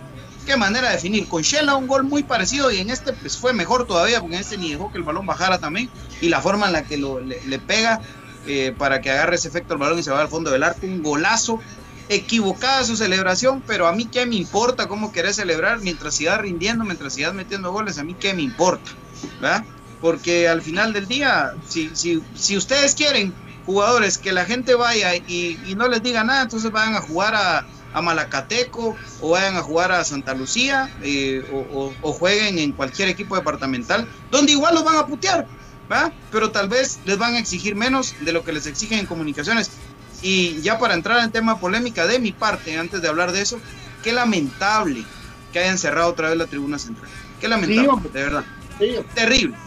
Qué 0.45 0.55
manera 0.55 0.87
de 0.87 0.95
definir. 0.95 1.27
Con 1.27 1.41
Shela 1.41 1.75
un 1.75 1.87
gol 1.87 2.03
muy 2.03 2.23
parecido 2.23 2.71
y 2.71 2.79
en 2.79 2.89
este 2.89 3.11
pues 3.11 3.37
fue 3.37 3.51
mejor 3.51 3.85
todavía 3.85 4.21
porque 4.21 4.35
en 4.35 4.41
este 4.41 4.57
ni 4.57 4.71
dejó 4.71 4.91
que 4.91 4.97
el 4.97 5.03
balón 5.03 5.25
bajara 5.25 5.57
también 5.57 5.89
y 6.21 6.29
la 6.29 6.41
forma 6.41 6.67
en 6.67 6.73
la 6.73 6.83
que 6.83 6.95
lo, 6.95 7.19
le, 7.19 7.59
pega 7.59 7.99
eh, 8.45 8.73
para 8.77 9.01
que 9.01 9.11
agarre 9.11 9.35
ese 9.35 9.49
efecto 9.49 9.73
el 9.73 9.79
balón 9.79 9.99
y 9.99 10.03
se 10.03 10.11
va 10.11 10.21
al 10.21 10.29
fondo 10.29 10.49
del 10.49 10.63
arco, 10.63 10.85
un 10.85 11.03
golazo. 11.03 11.59
Equivocada 12.09 12.85
su 12.85 12.95
celebración, 12.95 13.61
pero 13.67 13.85
a 13.85 13.91
mí 13.91 14.05
qué 14.05 14.25
me 14.25 14.37
importa 14.37 14.87
cómo 14.87 15.11
querés 15.11 15.35
celebrar 15.35 15.81
mientras 15.81 16.15
sigas 16.15 16.39
rindiendo, 16.39 16.85
mientras 16.85 17.13
sigas 17.13 17.33
metiendo 17.33 17.73
goles, 17.73 17.97
a 17.97 18.05
mí 18.05 18.13
qué 18.17 18.33
me 18.33 18.43
importa, 18.43 18.91
¿verdad? 19.41 19.65
Porque 19.99 20.47
al 20.47 20.61
final 20.61 20.93
del 20.93 21.07
día, 21.07 21.51
si, 21.67 21.95
si, 21.95 22.19
si 22.35 22.55
ustedes 22.57 22.93
quieren 22.95 23.33
jugadores 23.65 24.17
que 24.17 24.31
la 24.31 24.45
gente 24.45 24.75
vaya 24.75 25.15
y, 25.15 25.59
y 25.65 25.75
no 25.75 25.87
les 25.87 26.01
diga 26.03 26.23
nada, 26.23 26.43
entonces 26.43 26.71
vayan 26.71 26.95
a 26.95 27.01
jugar 27.01 27.35
a, 27.35 27.65
a 27.93 28.01
Malacateco 28.01 28.95
o 29.19 29.29
vayan 29.31 29.55
a 29.57 29.61
jugar 29.61 29.91
a 29.91 30.03
Santa 30.03 30.33
Lucía 30.35 30.89
eh, 31.01 31.41
o, 31.51 31.59
o- 31.59 31.95
o 31.99 32.13
jueguen 32.13 32.59
en 32.59 32.71
cualquier 32.73 33.09
equipo 33.09 33.35
departamental, 33.35 34.07
donde 34.29 34.51
igual 34.53 34.75
los 34.75 34.83
van 34.85 34.97
a 34.97 35.05
putear, 35.07 35.47
¿va? 35.91 36.13
Pero 36.29 36.51
tal 36.51 36.69
vez 36.69 36.99
les 37.03 37.17
van 37.17 37.33
a 37.35 37.39
exigir 37.39 37.75
menos 37.75 38.15
de 38.19 38.31
lo 38.33 38.43
que 38.43 38.53
les 38.53 38.67
exigen 38.67 38.99
en 38.99 39.05
comunicaciones. 39.07 39.71
Y 40.21 40.61
ya 40.61 40.77
para 40.79 40.93
entrar 40.93 41.23
en 41.23 41.31
tema 41.31 41.59
polémica 41.59 42.07
de 42.07 42.19
mi 42.19 42.31
parte, 42.31 42.77
antes 42.77 43.01
de 43.01 43.07
hablar 43.07 43.31
de 43.31 43.41
eso, 43.41 43.65
qué 44.01 44.11
lamentable 44.13 45.11
que 45.51 45.59
hayan 45.59 45.77
cerrado 45.77 46.09
otra 46.09 46.29
vez 46.29 46.37
la 46.37 46.47
tribuna 46.47 46.79
central. 46.79 47.09
Qué 47.39 47.47
lamentable, 47.47 47.89
de 48.11 48.23
verdad. 48.23 48.45
Terrible. 49.13 49.57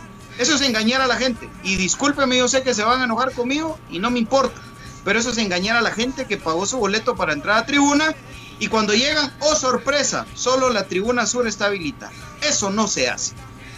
Eso 0.40 0.54
es 0.54 0.62
engañar 0.62 1.02
a 1.02 1.06
la 1.06 1.16
gente. 1.16 1.50
Y 1.62 1.76
discúlpeme, 1.76 2.38
yo 2.38 2.48
sé 2.48 2.62
que 2.62 2.72
se 2.72 2.82
van 2.82 3.02
a 3.02 3.04
enojar 3.04 3.32
conmigo 3.32 3.78
y 3.90 3.98
no 3.98 4.10
me 4.10 4.18
importa. 4.18 4.58
Pero 5.04 5.18
eso 5.18 5.32
es 5.32 5.36
engañar 5.36 5.76
a 5.76 5.82
la 5.82 5.90
gente 5.90 6.24
que 6.24 6.38
pagó 6.38 6.64
su 6.64 6.78
boleto 6.78 7.14
para 7.14 7.34
entrar 7.34 7.58
a 7.58 7.66
tribuna 7.66 8.14
y 8.58 8.68
cuando 8.68 8.94
llegan, 8.94 9.30
oh 9.40 9.54
sorpresa, 9.54 10.24
solo 10.34 10.70
la 10.70 10.86
tribuna 10.86 11.26
sur 11.26 11.46
está 11.46 11.66
habilitada. 11.66 12.12
Eso 12.40 12.70
no 12.70 12.88
se 12.88 13.10
hace. 13.10 13.34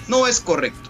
No 0.06 0.28
es 0.28 0.38
correcto. 0.38 0.88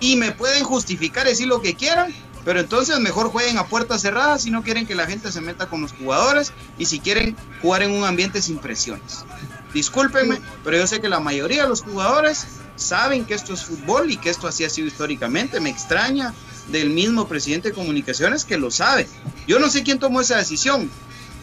Y 0.00 0.16
me 0.16 0.32
pueden 0.32 0.64
justificar 0.64 1.26
decir 1.26 1.46
lo 1.46 1.60
que 1.60 1.74
quieran, 1.74 2.14
pero 2.46 2.60
entonces 2.60 2.98
mejor 2.98 3.28
jueguen 3.28 3.58
a 3.58 3.66
puertas 3.66 4.00
cerradas 4.00 4.44
si 4.44 4.50
no 4.50 4.62
quieren 4.62 4.86
que 4.86 4.94
la 4.94 5.06
gente 5.06 5.30
se 5.30 5.42
meta 5.42 5.68
con 5.68 5.82
los 5.82 5.92
jugadores 5.92 6.54
y 6.78 6.86
si 6.86 7.00
quieren 7.00 7.36
jugar 7.60 7.82
en 7.82 7.90
un 7.90 8.04
ambiente 8.04 8.40
sin 8.40 8.56
presiones. 8.56 9.26
Discúlpenme, 9.74 10.40
pero 10.64 10.78
yo 10.78 10.86
sé 10.86 11.02
que 11.02 11.10
la 11.10 11.20
mayoría 11.20 11.64
de 11.64 11.68
los 11.68 11.82
jugadores 11.82 12.46
saben 12.76 13.24
que 13.24 13.34
esto 13.34 13.54
es 13.54 13.64
fútbol 13.64 14.10
y 14.10 14.16
que 14.16 14.30
esto 14.30 14.48
así 14.48 14.64
ha 14.64 14.70
sido 14.70 14.88
históricamente. 14.88 15.60
Me 15.60 15.70
extraña 15.70 16.34
del 16.68 16.90
mismo 16.90 17.28
presidente 17.28 17.68
de 17.68 17.74
comunicaciones 17.74 18.44
que 18.44 18.58
lo 18.58 18.70
sabe. 18.70 19.08
Yo 19.46 19.58
no 19.58 19.68
sé 19.68 19.82
quién 19.82 19.98
tomó 19.98 20.20
esa 20.20 20.36
decisión, 20.36 20.90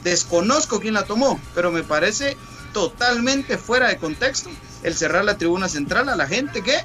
desconozco 0.04 0.80
quién 0.80 0.94
la 0.94 1.04
tomó, 1.04 1.40
pero 1.54 1.72
me 1.72 1.84
parece 1.84 2.38
totalmente 2.74 3.58
fuera 3.58 3.88
de 3.88 3.98
contexto 3.98 4.50
el 4.84 4.96
cerrar 4.96 5.26
la 5.26 5.38
tribuna 5.38 5.68
central 5.68 6.08
a 6.10 6.16
la 6.16 6.28
gente 6.28 6.62
que 6.62 6.78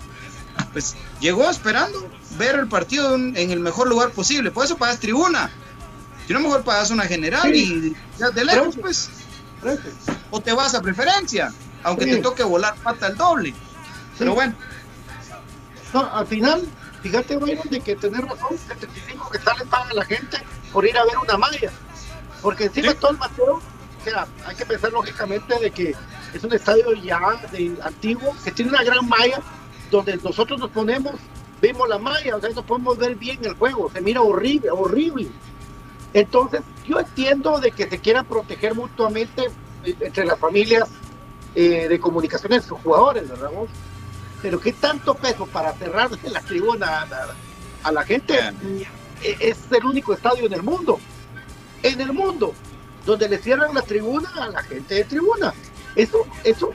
pues 0.73 0.95
llegó 1.21 1.49
esperando 1.51 2.09
ver 2.39 2.57
el 2.57 2.69
partido 2.69 3.15
en, 3.15 3.37
el 3.37 3.61
mejor 3.61 3.89
lugar 3.89 4.11
posible. 4.11 4.51
Por 4.51 4.65
eso 4.65 4.77
pagas 4.77 4.99
tribuna. 4.99 5.51
Si 6.27 6.33
no, 6.33 6.41
mejor 6.41 6.65
pagas 6.65 6.91
una 6.91 7.05
general 7.05 7.55
y 7.55 7.95
ya 8.19 8.31
de 8.31 8.45
lejos, 8.45 8.77
pues. 8.81 9.11
O 10.31 10.41
te 10.41 10.53
vas 10.53 10.75
a 10.75 10.83
preferencia, 10.83 11.53
aunque 11.83 12.05
Sí. 12.05 12.11
te 12.13 12.17
toque 12.19 12.43
volar 12.43 12.75
pata 12.77 13.09
el 13.09 13.17
doble. 13.17 13.55
Pero 14.19 14.35
bueno, 14.35 14.55
No, 15.93 16.01
al 16.13 16.27
final, 16.27 16.63
fíjate, 17.03 17.37
Byron, 17.37 17.69
de 17.71 17.81
que 17.81 17.97
tenés 17.97 18.21
razón, 18.21 18.59
75 18.59 19.31
que 19.31 19.39
sale 19.39 19.65
paga 19.67 19.93
la 19.95 20.05
gente 20.05 20.39
por 20.73 20.85
ir 20.85 20.97
a 20.97 21.05
ver 21.05 21.19
una 21.19 21.37
malla. 21.37 21.71
Porque 22.43 22.65
encima 22.65 22.95
todo 22.95 23.13
el 23.13 23.19
Mateo, 23.19 23.55
o 23.55 24.05
sea, 24.05 24.27
hay 24.47 24.57
que 24.57 24.67
pensar 24.67 24.93
lógicamente 24.93 25.59
de 25.59 25.71
que 25.71 25.95
es 26.35 26.45
un 26.45 26.53
estadio 26.53 26.93
ya 26.95 27.19
de 27.53 27.77
antiguo, 27.83 28.35
que 28.45 28.51
tiene 28.51 28.73
una 28.73 28.83
gran 28.83 29.09
malla, 29.09 29.41
donde 29.91 30.17
nosotros 30.17 30.59
nos 30.59 30.71
ponemos, 30.71 31.15
vemos 31.61 31.89
la 31.89 31.99
malla, 31.99 32.37
o 32.37 32.41
sea, 32.41 32.51
no 32.51 32.67
podemos 32.67 32.99
ver 32.99 33.15
bien 33.15 33.39
el 33.45 33.55
juego, 33.55 33.91
se 33.91 34.01
mira 34.01 34.21
horrible, 34.21 34.71
horrible. 34.71 35.29
Entonces, 36.13 36.63
yo 36.87 37.01
entiendo 37.01 37.59
de 37.61 37.71
que 37.71 37.89
se 37.89 37.99
quieran 37.99 38.27
proteger 38.27 38.75
mutuamente 38.75 39.51
entre 39.85 40.25
las 40.25 40.39
familias 40.39 40.89
eh, 41.55 41.89
de 41.89 42.01
comunicaciones 42.01 42.65
sus 42.65 42.79
jugadores, 42.81 43.29
¿verdad? 43.29 43.51
Pero 44.45 44.61
qué 44.61 44.75
tanto 44.75 45.15
peso 45.15 45.47
para 45.47 45.73
cerrar 45.73 46.11
la 46.31 46.41
tribuna 46.43 47.01
a 47.01 47.07
la, 47.07 47.27
a 47.83 47.91
la 47.93 48.03
gente 48.05 48.39
Eh, 49.23 49.37
es 49.41 49.57
el 49.71 49.87
único 49.87 50.13
estadio 50.13 50.45
en 50.45 50.53
el 50.53 50.63
mundo, 50.63 51.01
en 51.83 51.99
el 51.99 52.13
mundo, 52.13 52.53
donde 53.07 53.27
le 53.27 53.39
cierran 53.39 53.73
la 53.75 53.81
tribuna 53.81 54.29
a 54.37 54.49
la 54.51 54.63
gente 54.63 54.97
de 54.97 55.05
tribuna. 55.05 55.55
Eso, 55.97 56.27
eso, 56.45 56.75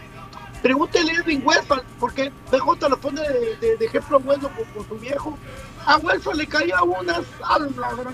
pregúntele 0.63 1.11
a 1.11 1.15
Edwin 1.21 1.43
Westphal, 1.45 1.83
porque 1.99 2.31
BJ 2.51 2.89
lo 2.89 2.97
pone 2.97 3.21
de, 3.21 3.55
de- 3.57 3.77
de 3.77 3.85
ejemplo 3.85 4.19
bueno 4.19 4.49
con, 4.55 4.65
con 4.73 4.87
su 4.89 4.95
viejo. 4.95 5.37
A 5.85 5.97
Westphal 5.97 6.37
le 6.37 6.47
caía 6.47 6.81
unas 6.81 7.21
¿verdad? 7.95 8.13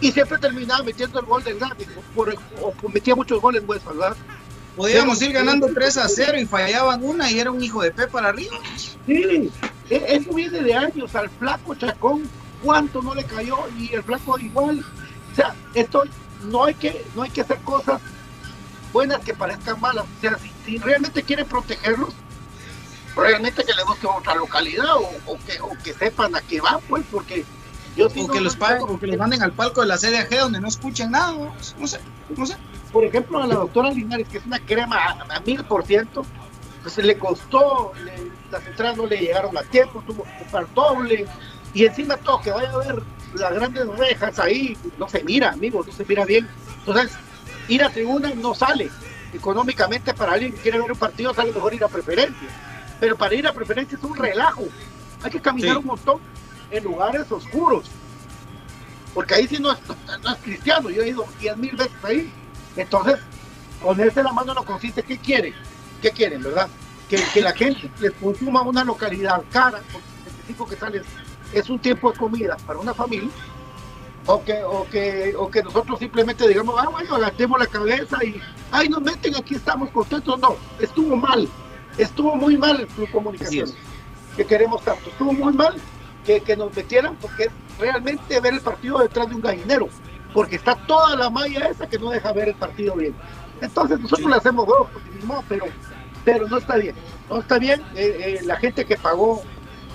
y 0.00 0.12
siempre 0.12 0.38
terminaba 0.38 0.82
metiendo 0.82 1.20
el 1.20 1.26
gol 1.26 1.44
del 1.44 1.58
gratis, 1.58 1.88
por, 2.14 2.34
o, 2.62 2.72
metía 2.88 3.14
muchos 3.14 3.38
goles 3.42 3.62
Westphal, 3.66 3.98
¿verdad? 3.98 4.16
Podíamos 4.78 5.20
ir 5.22 5.32
ganando 5.32 5.66
3 5.74 5.96
a 5.96 6.08
0 6.08 6.38
y 6.38 6.46
fallaban 6.46 7.02
una 7.02 7.30
y 7.30 7.40
era 7.40 7.50
un 7.50 7.62
hijo 7.62 7.82
de 7.82 7.90
P 7.90 8.06
para 8.06 8.28
arriba. 8.28 8.56
Sí, 9.06 9.50
e- 9.90 10.04
eso 10.08 10.32
viene 10.32 10.60
de 10.60 10.72
años 10.72 11.14
al 11.16 11.28
flaco 11.30 11.74
Chacón, 11.74 12.22
cuánto 12.62 13.02
no 13.02 13.12
le 13.12 13.24
cayó 13.24 13.58
y 13.76 13.92
el 13.92 14.04
flaco 14.04 14.38
igual. 14.38 14.84
O 15.32 15.34
sea, 15.34 15.52
esto 15.74 16.04
no 16.44 16.64
hay 16.64 16.74
que, 16.74 17.04
no 17.16 17.22
hay 17.22 17.30
que 17.30 17.40
hacer 17.40 17.58
cosas 17.58 18.00
buenas 18.92 19.18
que 19.24 19.34
parezcan 19.34 19.80
malas. 19.80 20.04
O 20.04 20.20
sea, 20.20 20.38
si, 20.38 20.52
si 20.64 20.78
realmente 20.78 21.24
quieren 21.24 21.46
protegerlos, 21.46 22.14
realmente 23.16 23.64
que 23.64 23.72
les 23.74 23.84
busquen 23.84 24.10
otra 24.16 24.36
localidad 24.36 24.94
o, 24.96 25.10
o 25.26 25.38
que, 25.44 25.60
o 25.60 25.70
que 25.82 25.92
sepan 25.92 26.36
a 26.36 26.40
qué 26.40 26.60
van, 26.60 26.78
pues, 26.88 27.04
porque 27.10 27.44
yo 27.98 28.06
O 28.06 28.28
que 28.28 28.40
los 28.40 28.56
paguen, 28.56 28.82
o 28.82 28.98
que 28.98 29.06
los 29.06 29.16
manden 29.18 29.42
al 29.42 29.52
palco 29.52 29.80
de 29.82 29.88
la 29.88 29.98
CDAG 29.98 30.30
donde 30.38 30.60
no 30.60 30.68
escuchen 30.68 31.10
nada. 31.10 31.32
No, 31.32 31.52
No 31.78 31.86
sé, 31.86 32.00
no 32.36 32.46
sé. 32.46 32.56
por 32.92 33.04
ejemplo, 33.04 33.42
a 33.42 33.46
la 33.46 33.56
doctora 33.56 33.90
Linares, 33.90 34.28
que 34.28 34.38
es 34.38 34.46
una 34.46 34.58
crema 34.60 34.96
a, 35.28 35.40
mil 35.40 35.62
por 35.64 35.84
ciento, 35.84 36.24
pues 36.82 36.96
le 36.98 37.18
costó, 37.18 37.92
le- 38.04 38.30
las 38.50 38.66
entradas 38.66 38.96
no 38.96 39.06
le 39.06 39.18
llegaron 39.18 39.56
a 39.58 39.62
tiempo, 39.62 40.02
tuvo 40.06 40.22
que 40.24 40.30
comprar 40.38 40.66
doble, 40.74 41.26
y 41.74 41.84
encima 41.84 42.16
todo, 42.16 42.40
que 42.40 42.50
vaya 42.50 42.70
a 42.70 42.76
ver 42.78 43.02
las 43.34 43.52
grandes 43.52 43.86
rejas 43.98 44.38
ahí, 44.38 44.76
no 44.98 45.06
se 45.08 45.22
mira, 45.24 45.50
amigo, 45.50 45.84
no 45.86 45.92
se 45.92 46.04
mira 46.06 46.24
bien. 46.24 46.48
Entonces, 46.78 47.12
ir 47.68 47.82
a 47.84 47.90
tribuna 47.90 48.32
no 48.34 48.54
sale. 48.54 48.90
Económicamente, 49.34 50.14
para 50.14 50.32
alguien 50.32 50.52
que 50.52 50.58
quiere 50.62 50.80
ver 50.80 50.90
un 50.92 50.98
partido, 50.98 51.34
sale 51.34 51.52
mejor 51.52 51.74
ir 51.74 51.84
a 51.84 51.88
preferencia. 51.88 52.48
Pero 52.98 53.16
para 53.16 53.34
ir 53.34 53.46
a 53.46 53.52
preferencia 53.52 53.98
es 53.98 54.02
un 54.04 54.16
relajo. 54.16 54.64
Hay 55.22 55.30
que 55.30 55.40
caminar 55.40 55.72
Sí. 55.72 55.76
un 55.78 55.86
montón 55.86 56.20
en 56.70 56.84
lugares 56.84 57.30
oscuros. 57.30 57.90
Porque 59.14 59.34
ahí 59.34 59.48
sí 59.48 59.58
no 59.58 59.72
es, 59.72 59.78
no 60.22 60.32
es 60.32 60.38
cristiano, 60.42 60.90
yo 60.90 61.02
he 61.02 61.08
ido 61.08 61.24
diez 61.40 61.56
mil 61.56 61.74
veces 61.74 62.04
ahí. 62.04 62.32
Entonces, 62.76 63.18
ponerse 63.82 64.22
la 64.22 64.32
mano 64.32 64.54
no 64.54 64.64
consiste, 64.64 65.02
¿qué 65.02 65.18
quieren? 65.18 65.54
¿Qué 66.00 66.10
quieren, 66.10 66.42
verdad? 66.42 66.68
Que, 67.08 67.22
que 67.32 67.40
la 67.40 67.52
gente 67.52 67.90
les 68.00 68.12
consuma 68.12 68.62
una 68.62 68.84
localidad 68.84 69.42
cara, 69.50 69.80
porque 69.92 70.06
75 70.24 70.66
que 70.66 70.76
sale 70.76 71.02
es 71.52 71.70
un 71.70 71.78
tiempo 71.78 72.12
de 72.12 72.18
comida 72.18 72.56
para 72.66 72.78
una 72.78 72.92
familia, 72.92 73.30
o 74.26 74.44
que, 74.44 74.62
o 74.62 74.86
que, 74.90 75.34
o 75.36 75.50
que 75.50 75.62
nosotros 75.62 75.98
simplemente 75.98 76.46
digamos, 76.46 76.74
ah, 76.78 76.88
bueno, 76.90 77.14
agachemos 77.14 77.58
la 77.58 77.66
cabeza 77.66 78.22
y, 78.22 78.40
ay, 78.70 78.88
nos 78.88 79.00
meten, 79.00 79.34
aquí 79.34 79.54
estamos 79.54 79.90
contentos. 79.90 80.38
No, 80.38 80.56
estuvo 80.78 81.16
mal, 81.16 81.48
estuvo 81.96 82.36
muy 82.36 82.58
mal 82.58 82.78
el 82.80 82.86
Club 82.88 83.10
Comunicación, 83.10 83.70
que 84.36 84.44
queremos 84.44 84.84
tanto, 84.84 85.08
estuvo 85.08 85.32
muy 85.32 85.54
mal 85.54 85.74
que, 86.28 86.40
que 86.42 86.56
nos 86.58 86.76
metieran, 86.76 87.16
porque 87.16 87.44
es 87.44 87.50
realmente 87.78 88.38
ver 88.38 88.52
el 88.52 88.60
partido 88.60 88.98
detrás 88.98 89.30
de 89.30 89.34
un 89.34 89.40
gallinero, 89.40 89.88
porque 90.34 90.56
está 90.56 90.74
toda 90.74 91.16
la 91.16 91.30
malla 91.30 91.68
esa 91.68 91.88
que 91.88 91.98
no 91.98 92.10
deja 92.10 92.32
ver 92.32 92.48
el 92.48 92.54
partido 92.54 92.94
bien. 92.96 93.14
Entonces 93.62 93.98
nosotros 93.98 94.28
le 94.28 94.36
hacemos 94.36 94.68
huevos, 94.68 94.88
modo, 95.24 95.42
pero, 95.48 95.64
pero 96.26 96.46
no 96.46 96.58
está 96.58 96.76
bien, 96.76 96.94
no 97.30 97.38
está 97.38 97.58
bien, 97.58 97.80
eh, 97.94 98.38
eh, 98.40 98.44
la 98.44 98.56
gente 98.56 98.84
que 98.84 98.98
pagó 98.98 99.42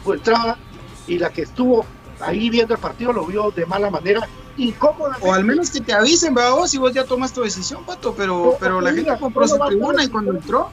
su 0.03 0.13
entrada 0.13 0.57
y 1.05 1.19
la 1.19 1.29
que 1.29 1.43
estuvo 1.43 1.85
ahí 2.19 2.49
viendo 2.49 2.73
el 2.73 2.79
partido 2.79 3.13
lo 3.13 3.27
vio 3.27 3.51
de 3.51 3.67
mala 3.67 3.91
manera, 3.91 4.27
incómoda. 4.57 5.17
O 5.21 5.33
al 5.33 5.45
menos 5.45 5.69
que 5.69 5.81
te 5.81 5.93
avisen, 5.93 6.33
¿verdad? 6.33 6.53
vos, 6.53 6.71
si 6.71 6.79
vos 6.79 6.93
ya 6.93 7.05
tomas 7.05 7.31
tu 7.31 7.43
decisión, 7.43 7.85
pato. 7.85 8.15
Pero, 8.15 8.57
pero 8.59 8.81
la 8.81 8.91
gente 8.91 9.15
compró 9.19 9.47
su 9.47 9.59
tribuna 9.59 10.03
y 10.03 10.09
cuando 10.09 10.31
entró, 10.31 10.71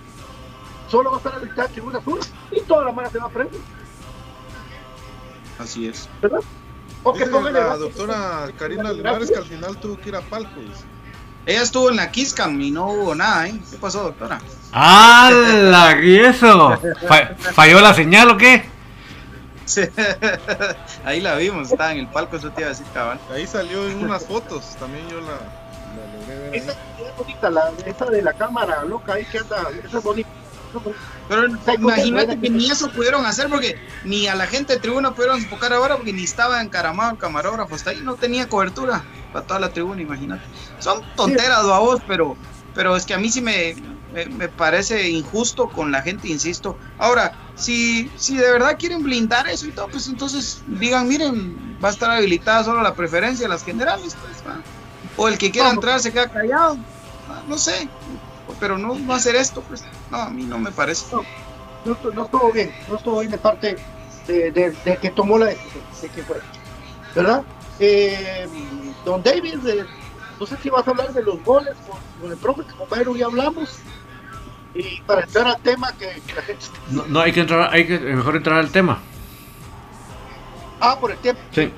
Solo 0.91 1.11
va 1.11 1.17
a 1.17 1.19
estar 1.19 1.35
habilitada 1.35 1.69
tribuna 1.69 2.03
sur 2.03 2.19
y 2.51 2.61
toda 2.63 2.87
la 2.87 2.93
mano 2.93 3.09
se 3.11 3.19
va 3.19 3.27
a 3.27 3.29
prender, 3.29 3.61
así 5.61 5.89
es. 5.89 6.09
¿verdad? 6.23 6.41
O 7.03 7.13
que 7.13 7.27
pongan 7.27 7.53
la 7.55 7.75
el- 7.75 7.81
doctora 7.81 8.49
Karina 8.59 8.93
Linares 8.93 9.31
que 9.31 9.39
al 9.39 9.45
final 9.47 9.77
tuvo 9.79 9.99
que 9.99 10.09
ir 10.11 10.17
a 10.17 10.21
palco. 10.21 10.61
dice. 10.61 10.85
Ella 11.47 11.63
estuvo 11.63 11.89
en 11.91 11.97
la 11.97 12.11
Kisscam 12.11 12.61
y 12.61 12.71
no 12.71 12.89
hubo 12.91 13.15
nada, 13.15 13.49
¿eh? 13.49 13.59
¿Qué 13.71 13.77
pasó, 13.79 14.03
doctora? 14.03 14.39
¡Hala! 14.73 15.99
¿Y 16.03 16.19
eso? 16.19 16.79
Fa- 17.09 17.35
¿Falló 17.55 17.81
la 17.81 17.95
señal 17.95 18.31
o 18.31 18.37
qué? 18.37 18.65
Sí. 19.65 19.83
Ahí 21.05 21.21
la 21.21 21.37
vimos, 21.37 21.71
estaba 21.71 21.93
en 21.93 21.99
el 22.01 22.07
palco, 22.09 22.37
eso 22.37 22.51
te 22.51 22.61
iba 22.61 22.69
a 22.69 22.71
decir, 22.73 22.87
cabal. 22.93 23.19
Ahí 23.33 23.47
salió 23.47 23.89
en 23.89 24.05
unas 24.05 24.27
fotos, 24.27 24.77
también 24.79 25.09
yo 25.09 25.21
la, 25.21 25.29
la 25.29 26.19
logré 26.19 26.39
ver. 26.39 26.53
ahí. 26.53 26.59
Esa 26.61 26.73
es 26.73 27.17
bonita, 27.17 27.51
la, 27.51 27.73
esa 27.87 28.05
de 28.07 28.23
la 28.23 28.33
cámara 28.35 28.85
loca 28.85 29.15
ahí 29.15 29.25
que 29.25 29.39
anda, 29.39 29.63
esa 29.85 29.99
es 29.99 30.05
bonita. 30.05 30.29
Pero 31.29 31.47
imagínate 31.75 32.39
que 32.41 32.51
ni 32.51 32.71
eso 32.71 32.91
pudieron 32.91 33.25
hacer 33.25 33.49
porque 33.49 33.77
ni 34.05 34.27
a 34.27 34.35
la 34.35 34.47
gente 34.47 34.75
de 34.75 34.81
tribuna 34.81 35.15
pudieron 35.15 35.39
enfocar 35.39 35.73
ahora 35.73 35.97
porque 35.97 36.13
ni 36.13 36.25
estaba 36.25 36.61
encaramado 36.61 37.13
el 37.13 37.19
camarógrafo, 37.19 37.75
hasta 37.75 37.91
ahí 37.91 38.01
no 38.03 38.17
tenía 38.17 38.49
cobertura 38.49 39.05
para 39.33 39.47
toda 39.47 39.61
la 39.61 39.71
tribuna, 39.71 40.03
imagínate. 40.03 40.43
Son 40.79 41.03
tonteras, 41.17 41.59
a 41.59 41.79
vos, 41.79 42.01
pero, 42.07 42.37
pero 42.75 42.97
es 42.97 43.07
que 43.07 43.15
a 43.15 43.19
mí 43.19 43.31
sí 43.31 43.41
me, 43.41 43.77
me, 44.13 44.27
me 44.27 44.49
parece 44.49 45.09
injusto 45.09 45.69
con 45.69 45.93
la 45.93 46.03
gente, 46.03 46.29
insisto. 46.29 46.77
Ahora, 46.99 47.33
si, 47.55 48.11
si 48.17 48.37
de 48.37 48.51
verdad 48.51 48.77
quieren 48.79 49.03
blindar 49.03 49.49
eso 49.49 49.67
y 49.67 49.73
todo, 49.73 49.89
pues 49.89 50.09
entonces 50.09 50.63
digan, 50.67 51.07
miren, 51.07 51.79
va 51.83 51.89
a 51.89 51.93
estar 51.93 52.11
habilitada 52.11 52.65
solo 52.65 52.83
la 52.83 52.95
preferencia, 52.95 53.49
las 53.49 53.65
generales, 53.65 54.17
pues, 54.21 54.43
va. 54.47 54.61
o 55.17 55.29
el 55.29 55.39
que 55.39 55.51
quiera 55.51 55.71
entrar 55.71 56.01
se 56.01 56.13
queda 56.13 56.29
callado, 56.29 56.77
no 57.47 57.59
sé, 57.59 57.89
pero 58.61 58.77
no 58.79 58.95
va 59.09 59.15
a 59.15 59.17
hacer 59.17 59.35
esto, 59.37 59.63
pues, 59.63 59.83
no, 60.11 60.19
a 60.19 60.31
mí 60.31 60.45
no 60.45 60.59
me 60.59 60.71
parece. 60.71 61.07
no, 61.85 61.95
estu- 61.97 62.13
no 62.15 62.25
estuvo 62.25 62.53
bien, 62.53 62.73
no 62.89 62.97
estuvo 62.97 63.19
bien 63.21 63.33
de 63.33 63.39
parte 63.39 63.77
de, 64.27 64.53
de- 64.53 64.71
de 64.85 64.97
que 64.99 65.11
tomó 65.11 65.39
la 65.39 65.47
decisión, 65.47 65.83
de 66.03 66.09
que 66.11 66.23
fue, 66.23 66.37
¿verdad? 67.15 67.43
Eh, 67.79 68.47
don 69.05 69.23
David, 69.23 69.67
eh, 69.67 69.87
no 70.39 70.47
sé 70.47 70.57
si 70.63 70.69
vas 70.71 70.87
a 70.87 70.91
hablar 70.91 71.13
de 71.13 71.23
los 71.23 71.43
goles 71.43 71.75
con, 71.89 71.99
con 72.21 72.31
el 72.31 72.37
profe, 72.39 72.63
Byron 72.91 73.17
ya 73.17 73.27
hablamos, 73.27 73.79
y 74.75 75.01
para 75.01 75.23
entrar 75.23 75.47
al 75.49 75.59
tema 75.63 75.91
que, 75.99 76.21
que 76.27 76.35
la 76.35 76.43
gente... 76.43 76.65
No, 76.91 77.05
no, 77.07 77.21
hay 77.21 77.33
que 77.33 77.41
entrar, 77.41 77.71
hay 77.73 77.87
que 77.87 77.99
mejor 77.99 78.37
entrar 78.37 78.59
al 78.59 78.71
tema. 78.71 79.01
Ah, 80.81 80.97
por 81.01 81.11
el 81.11 81.19
tiempo. 81.19 81.41
Sí. 81.51 81.71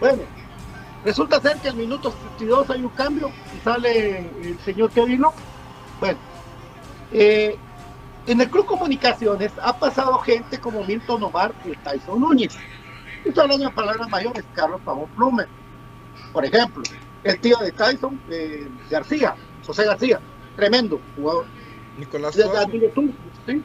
Bueno, 0.00 0.22
resulta 1.04 1.40
ser 1.40 1.56
que 1.58 1.68
al 1.68 1.76
minuto 1.76 2.10
52 2.10 2.70
hay 2.70 2.80
un 2.82 2.88
cambio 2.90 3.30
y 3.56 3.60
sale 3.64 4.18
el 4.42 4.58
señor 4.64 4.90
Kevin 4.90 5.20
López. 5.22 5.40
Bueno, 6.02 6.18
eh, 7.12 7.56
en 8.26 8.40
el 8.40 8.50
Club 8.50 8.66
Comunicaciones 8.66 9.52
ha 9.62 9.78
pasado 9.78 10.18
gente 10.18 10.58
como 10.58 10.82
Milton 10.82 11.22
Omar 11.22 11.54
y 11.64 11.76
Tyson 11.76 12.18
Núñez. 12.18 12.56
Estoy 13.24 13.44
hablando 13.44 13.66
de 13.66 13.70
palabras 13.70 14.08
mayores, 14.08 14.42
Carlos 14.52 14.80
Pavón 14.84 15.08
Plumer. 15.10 15.46
Por 16.32 16.44
ejemplo, 16.44 16.82
el 17.22 17.38
tío 17.38 17.56
de 17.58 17.70
Tyson, 17.70 18.20
eh, 18.30 18.68
García, 18.90 19.36
José 19.64 19.84
García, 19.84 20.18
tremendo 20.56 21.00
jugador. 21.14 21.46
Nicolás 21.96 22.36
tú, 22.96 23.12
¿sí? 23.46 23.62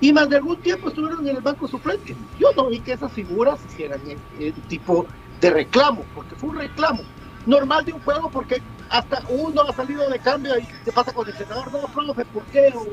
Y 0.00 0.12
más 0.12 0.28
de 0.28 0.36
algún 0.36 0.58
tiempo 0.58 0.90
estuvieron 0.90 1.26
en 1.26 1.34
el 1.34 1.42
banco 1.42 1.66
suplente. 1.66 2.14
Yo 2.38 2.52
no 2.56 2.68
vi 2.68 2.78
que 2.78 2.92
esas 2.92 3.10
figuras 3.10 3.58
hicieran 3.68 4.00
el, 4.08 4.18
el 4.40 4.52
tipo 4.68 5.06
de 5.40 5.50
reclamo, 5.50 6.04
porque 6.14 6.36
fue 6.36 6.50
un 6.50 6.56
reclamo 6.56 7.02
normal 7.46 7.84
de 7.84 7.94
un 7.94 8.00
juego, 8.00 8.30
porque 8.30 8.62
hasta 8.90 9.22
uno 9.28 9.62
ha 9.62 9.72
salido 9.72 10.08
de 10.08 10.18
cambio 10.18 10.58
y 10.58 10.66
se 10.84 10.92
pasa 10.92 11.12
con 11.12 11.26
el 11.26 11.32
entrenador, 11.32 11.72
no, 11.72 11.80
profe, 11.88 12.24
¿por 12.26 12.44
qué? 12.44 12.72
O, 12.74 12.86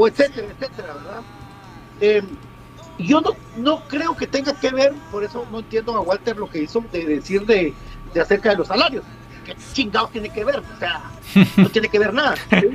o 0.00 0.08
etcétera, 0.08 0.48
etcétera, 0.58 0.94
¿verdad? 0.94 1.22
Eh, 2.00 2.22
yo 2.98 3.20
no, 3.20 3.30
no 3.56 3.80
creo 3.88 4.16
que 4.16 4.26
tenga 4.26 4.52
que 4.54 4.70
ver, 4.70 4.92
por 5.10 5.24
eso 5.24 5.46
no 5.50 5.60
entiendo 5.60 5.96
a 5.96 6.00
Walter 6.00 6.36
lo 6.36 6.50
que 6.50 6.62
hizo 6.62 6.84
de 6.92 7.04
decir 7.06 7.46
de, 7.46 7.74
de 8.12 8.20
acerca 8.20 8.50
de 8.50 8.56
los 8.56 8.68
salarios. 8.68 9.04
¿Qué 9.44 9.56
chingados 9.72 10.10
tiene 10.12 10.30
que 10.30 10.44
ver? 10.44 10.58
O 10.58 10.78
sea, 10.78 11.02
no 11.56 11.68
tiene 11.70 11.88
que 11.88 11.98
ver 11.98 12.12
nada. 12.12 12.36
¿sí? 12.36 12.68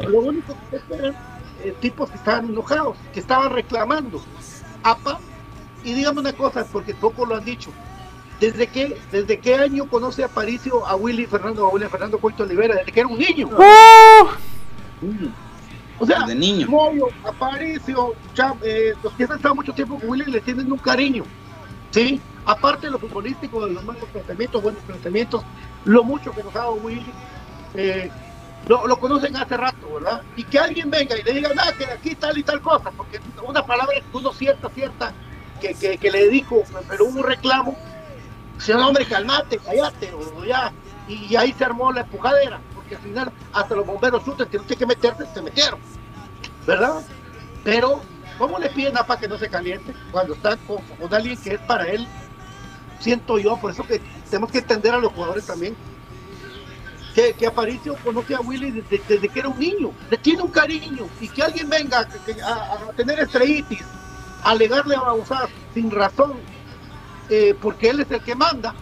Lo 0.08 0.20
único 0.20 0.56
que 0.70 0.94
eran 0.94 1.14
eh, 1.62 1.74
tipos 1.80 2.10
que 2.10 2.16
estaban 2.16 2.48
enojados, 2.48 2.96
que 3.12 3.20
estaban 3.20 3.52
reclamando. 3.52 4.22
APA 4.82 5.18
y 5.84 5.92
dígame 5.92 6.20
una 6.20 6.32
cosa, 6.32 6.64
porque 6.64 6.94
poco 6.94 7.26
lo 7.26 7.36
han 7.36 7.44
dicho. 7.44 7.70
¿Desde 8.40 8.66
qué, 8.68 8.98
¿Desde 9.12 9.38
qué 9.38 9.54
año 9.56 9.86
conoce 9.88 10.24
a 10.24 10.28
Paricio 10.28 10.86
a 10.86 10.96
Willy 10.96 11.26
Fernando, 11.26 11.66
a 11.66 11.68
Willy 11.68 11.86
Fernando 11.86 12.18
Coito 12.18 12.42
Olivera? 12.44 12.74
Desde 12.76 12.90
que 12.92 13.00
era 13.00 13.08
un 13.08 13.18
niño. 13.18 13.50
O 15.98 16.06
sea, 16.06 16.20
De 16.26 16.34
niño. 16.34 16.66
Moyo, 16.68 17.08
Aparicio, 17.24 18.14
Cham- 18.34 18.58
eh, 18.62 18.94
los 19.02 19.12
que 19.12 19.24
han 19.24 19.32
estado 19.32 19.54
mucho 19.54 19.72
tiempo 19.74 19.98
con 19.98 20.08
Willy 20.08 20.24
le 20.30 20.40
tienen 20.40 20.72
un 20.72 20.78
cariño. 20.78 21.24
¿sí? 21.90 22.20
Aparte 22.46 22.86
de 22.86 22.92
lo 22.92 22.98
futbolístico, 22.98 23.66
de 23.66 23.74
los 23.74 23.84
malos 23.84 24.04
planteamientos, 24.12 24.62
buenos 24.62 24.82
planteamientos, 24.84 25.42
lo 25.84 26.02
mucho 26.04 26.32
que 26.32 26.42
nos 26.42 26.54
ha 26.56 26.60
dado 26.60 26.74
Willy, 26.74 27.12
eh, 27.74 28.10
lo, 28.66 28.86
lo 28.86 28.98
conocen 28.98 29.36
hace 29.36 29.56
rato, 29.56 29.92
¿verdad? 29.94 30.22
Y 30.36 30.44
que 30.44 30.58
alguien 30.58 30.90
venga 30.90 31.18
y 31.18 31.22
le 31.22 31.32
diga, 31.32 31.52
nada, 31.54 31.72
que 31.76 31.84
aquí 31.84 32.14
tal 32.14 32.38
y 32.38 32.42
tal 32.42 32.60
cosa, 32.62 32.90
porque 32.96 33.20
una 33.46 33.64
palabra 33.66 33.94
que 33.96 34.16
uno 34.16 34.32
cierta, 34.32 34.68
cierta, 34.70 35.12
que, 35.60 35.74
que, 35.74 35.98
que 35.98 36.10
le 36.10 36.24
dedico, 36.26 36.62
pero 36.88 37.04
hubo 37.06 37.20
un 37.20 37.26
reclamo, 37.26 37.76
si 38.60 38.72
no, 38.72 38.88
hombre, 38.88 39.06
calmate, 39.06 39.58
callate, 39.58 40.12
o 40.12 40.44
ya, 40.44 40.72
y 41.08 41.34
ahí 41.34 41.52
se 41.52 41.64
armó 41.64 41.92
la 41.92 42.02
empujadera, 42.02 42.60
porque 42.74 42.96
al 42.96 43.02
final 43.02 43.32
hasta 43.52 43.74
los 43.74 43.86
bomberos 43.86 44.26
no 44.26 44.34
tienen 44.34 44.68
que 44.68 44.86
meterte, 44.86 45.24
se 45.32 45.42
metieron, 45.42 45.80
¿verdad? 46.66 47.00
Pero, 47.64 48.02
¿cómo 48.38 48.58
le 48.58 48.68
piden 48.70 48.96
a 48.98 49.04
para 49.04 49.20
que 49.20 49.28
no 49.28 49.38
se 49.38 49.48
caliente 49.48 49.94
cuando 50.10 50.34
está 50.34 50.56
con, 50.58 50.82
alguien 51.12 51.36
que 51.40 51.54
es 51.54 51.60
para 51.60 51.86
él? 51.88 52.06
Siento 53.00 53.38
yo, 53.38 53.56
por 53.56 53.70
eso 53.70 53.82
que 53.82 54.00
tenemos 54.28 54.52
que 54.52 54.58
entender 54.58 54.94
a 54.94 54.98
los 54.98 55.12
jugadores 55.12 55.46
también. 55.46 55.74
Que, 57.14 57.32
que 57.32 57.46
Aparicio 57.46 57.96
conoce 58.04 58.36
a 58.36 58.40
Willy 58.40 58.70
desde, 58.70 59.28
que 59.28 59.40
era 59.40 59.48
un 59.48 59.58
niño, 59.58 59.90
le 60.10 60.16
tiene 60.18 60.42
un 60.42 60.50
cariño, 60.50 61.08
y 61.20 61.28
que 61.28 61.42
alguien 61.42 61.68
venga 61.68 62.00
a, 62.00 62.92
tener 62.92 63.18
estrellitis, 63.18 63.82
a 64.44 64.50
alegarle 64.50 64.94
a 64.94 65.00
Bauzá 65.00 65.48
sin 65.74 65.90
razón, 65.90 66.34
eh, 67.30 67.54
porque 67.60 67.90
él 67.90 68.00
es 68.00 68.10
el 68.10 68.20
que 68.20 68.34
manda. 68.34 68.74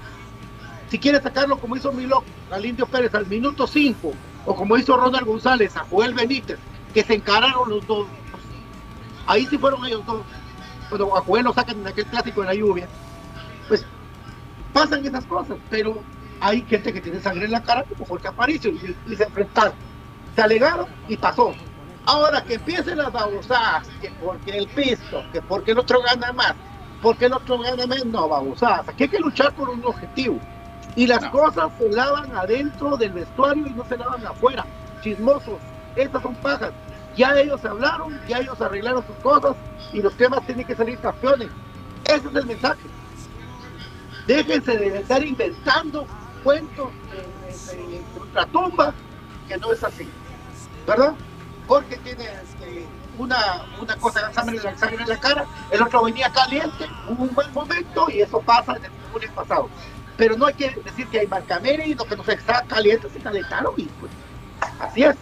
Si 0.91 0.99
quiere 0.99 1.21
sacarlo 1.21 1.59
como 1.59 1.77
hizo 1.77 1.93
Milok 1.93 2.25
al 2.51 2.65
Indio 2.65 2.87
Pérez 2.87 3.15
al 3.15 3.27
minuto 3.27 3.67
5, 3.67 4.13
o 4.47 4.55
como 4.55 4.77
hizo 4.79 4.97
Ronald 4.97 5.27
González 5.27 5.77
a 5.77 5.81
Joel 5.81 6.15
Benítez, 6.15 6.59
que 6.95 7.05
se 7.05 7.15
encararon 7.15 7.69
los 7.69 7.87
dos. 7.87 8.07
Ahí 9.27 9.47
sí 9.47 9.59
fueron 9.59 9.85
ellos 9.85 10.05
dos. 10.07 10.23
Bueno, 10.89 11.15
a 11.15 11.21
Joel 11.21 11.45
lo 11.45 11.53
sacan 11.53 11.79
en 11.81 11.87
aquel 11.87 12.07
clásico 12.07 12.41
de 12.41 12.47
la 12.47 12.55
lluvia. 12.55 12.89
Pues 13.69 13.85
pasan 14.73 15.05
esas 15.05 15.27
cosas, 15.27 15.59
pero 15.69 16.03
hay 16.41 16.63
gente 16.63 16.93
que 16.95 17.03
tiene 17.03 17.21
sangre 17.21 17.45
en 17.45 17.53
la 17.53 17.63
cara, 17.63 17.85
como 17.85 18.07
Jorge 18.07 18.29
Aparicio, 18.29 18.71
y, 18.71 18.97
y 19.07 19.17
se 19.17 19.25
enfrentaron. 19.25 19.75
Se 20.35 20.41
alegaron 20.41 20.87
y 21.07 21.19
pasó. 21.19 21.55
Ahora 22.07 22.43
que 22.43 22.55
empiecen 22.55 22.97
las 22.97 23.13
babosadas, 23.13 23.87
que 24.01 24.11
porque 24.13 24.57
el 24.57 24.67
pisto, 24.69 25.23
que 25.31 25.43
porque 25.43 25.73
el 25.73 25.79
otro 25.79 26.01
gana 26.01 26.33
más, 26.33 26.55
porque 27.03 27.27
el 27.27 27.33
otro 27.33 27.59
gana 27.59 27.87
menos, 27.87 28.07
no, 28.07 28.29
babosadas. 28.29 28.89
Aquí 28.89 29.05
hay 29.05 29.09
que 29.09 29.19
luchar 29.19 29.53
por 29.55 29.69
un 29.69 29.85
objetivo. 29.85 30.39
Y 30.97 31.07
las 31.07 31.25
cosas 31.27 31.71
se 31.79 31.89
lavan 31.91 32.35
adentro 32.35 32.97
del 32.97 33.13
vestuario 33.13 33.67
y 33.67 33.71
no 33.71 33.85
se 33.85 33.97
lavan 33.97 34.27
afuera. 34.27 34.67
Chismosos, 35.03 35.59
estas 35.95 36.23
son 36.23 36.35
pajas. 36.37 36.73
Ya 37.17 37.39
ellos 37.39 37.65
hablaron, 37.65 38.21
ya 38.29 38.39
ellos 38.39 38.61
arreglaron 38.61 39.05
sus 39.07 39.17
cosas 39.17 39.57
y 39.93 40.03
los 40.03 40.15
temas 40.17 40.45
tienen 40.47 40.67
que 40.67 40.75
salir 40.75 40.99
campeones. 40.99 41.49
Ese 42.05 42.29
es 42.29 42.35
el 42.35 42.47
mensaje. 42.47 42.81
Déjense 44.27 44.77
de 44.77 44.99
estar 44.99 45.25
inventando 45.25 46.07
cuentos 46.43 46.89
de, 47.11 47.77
de, 47.77 47.83
de 47.89 48.21
ultratumba, 48.21 48.93
que 49.47 49.57
no 49.57 49.73
es 49.73 49.83
así. 49.85 50.09
¿Verdad? 50.87 51.15
Porque 51.67 51.97
tiene 51.99 52.25
este, 52.25 52.48
una, 53.19 53.67
una 53.81 53.97
cosa 53.97 54.33
sangre, 54.33 54.59
sangre 54.77 55.03
en 55.03 55.09
la 55.09 55.19
cara, 55.19 55.47
el 55.71 55.83
otro 55.83 56.05
venía 56.05 56.31
caliente, 56.31 56.87
hubo 57.09 57.25
un 57.25 57.35
buen 57.35 57.53
momento 57.53 58.09
y 58.11 58.21
eso 58.21 58.41
pasa 58.41 58.77
en 58.77 58.85
el 58.85 58.91
fútbol 58.91 59.31
pasado. 59.35 59.69
Pero 60.17 60.37
no 60.37 60.47
hay 60.47 60.55
que 60.55 60.71
decir 60.71 61.07
que 61.09 61.21
hay 61.21 61.27
marcamere 61.27 61.87
y 61.87 61.95
lo 61.95 62.05
que 62.05 62.17
no 62.17 62.25
se 62.25 62.33
está 62.33 62.63
caliente 62.63 63.09
se 63.11 63.21
calentaron 63.21 63.75
y 63.77 63.85
pues 63.85 64.13
así 64.81 65.05
es. 65.05 65.17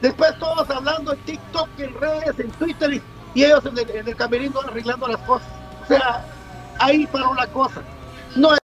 Después 0.00 0.38
todos 0.38 0.68
hablando 0.70 1.12
en 1.12 1.18
TikTok, 1.20 1.68
en 1.78 1.94
redes, 2.00 2.38
en 2.38 2.50
Twitter 2.52 2.94
y, 3.34 3.44
ellos 3.44 3.64
en 3.66 3.78
el, 3.78 3.90
en 3.90 4.08
el 4.08 4.16
camerino 4.16 4.60
arreglando 4.60 5.06
las 5.08 5.20
cosas. 5.20 5.48
O 5.82 5.86
sea, 5.86 6.24
ahí 6.78 7.06
paró 7.06 7.34
la 7.34 7.46
cosa. 7.48 7.82
No 8.34 8.54
es 8.54 8.60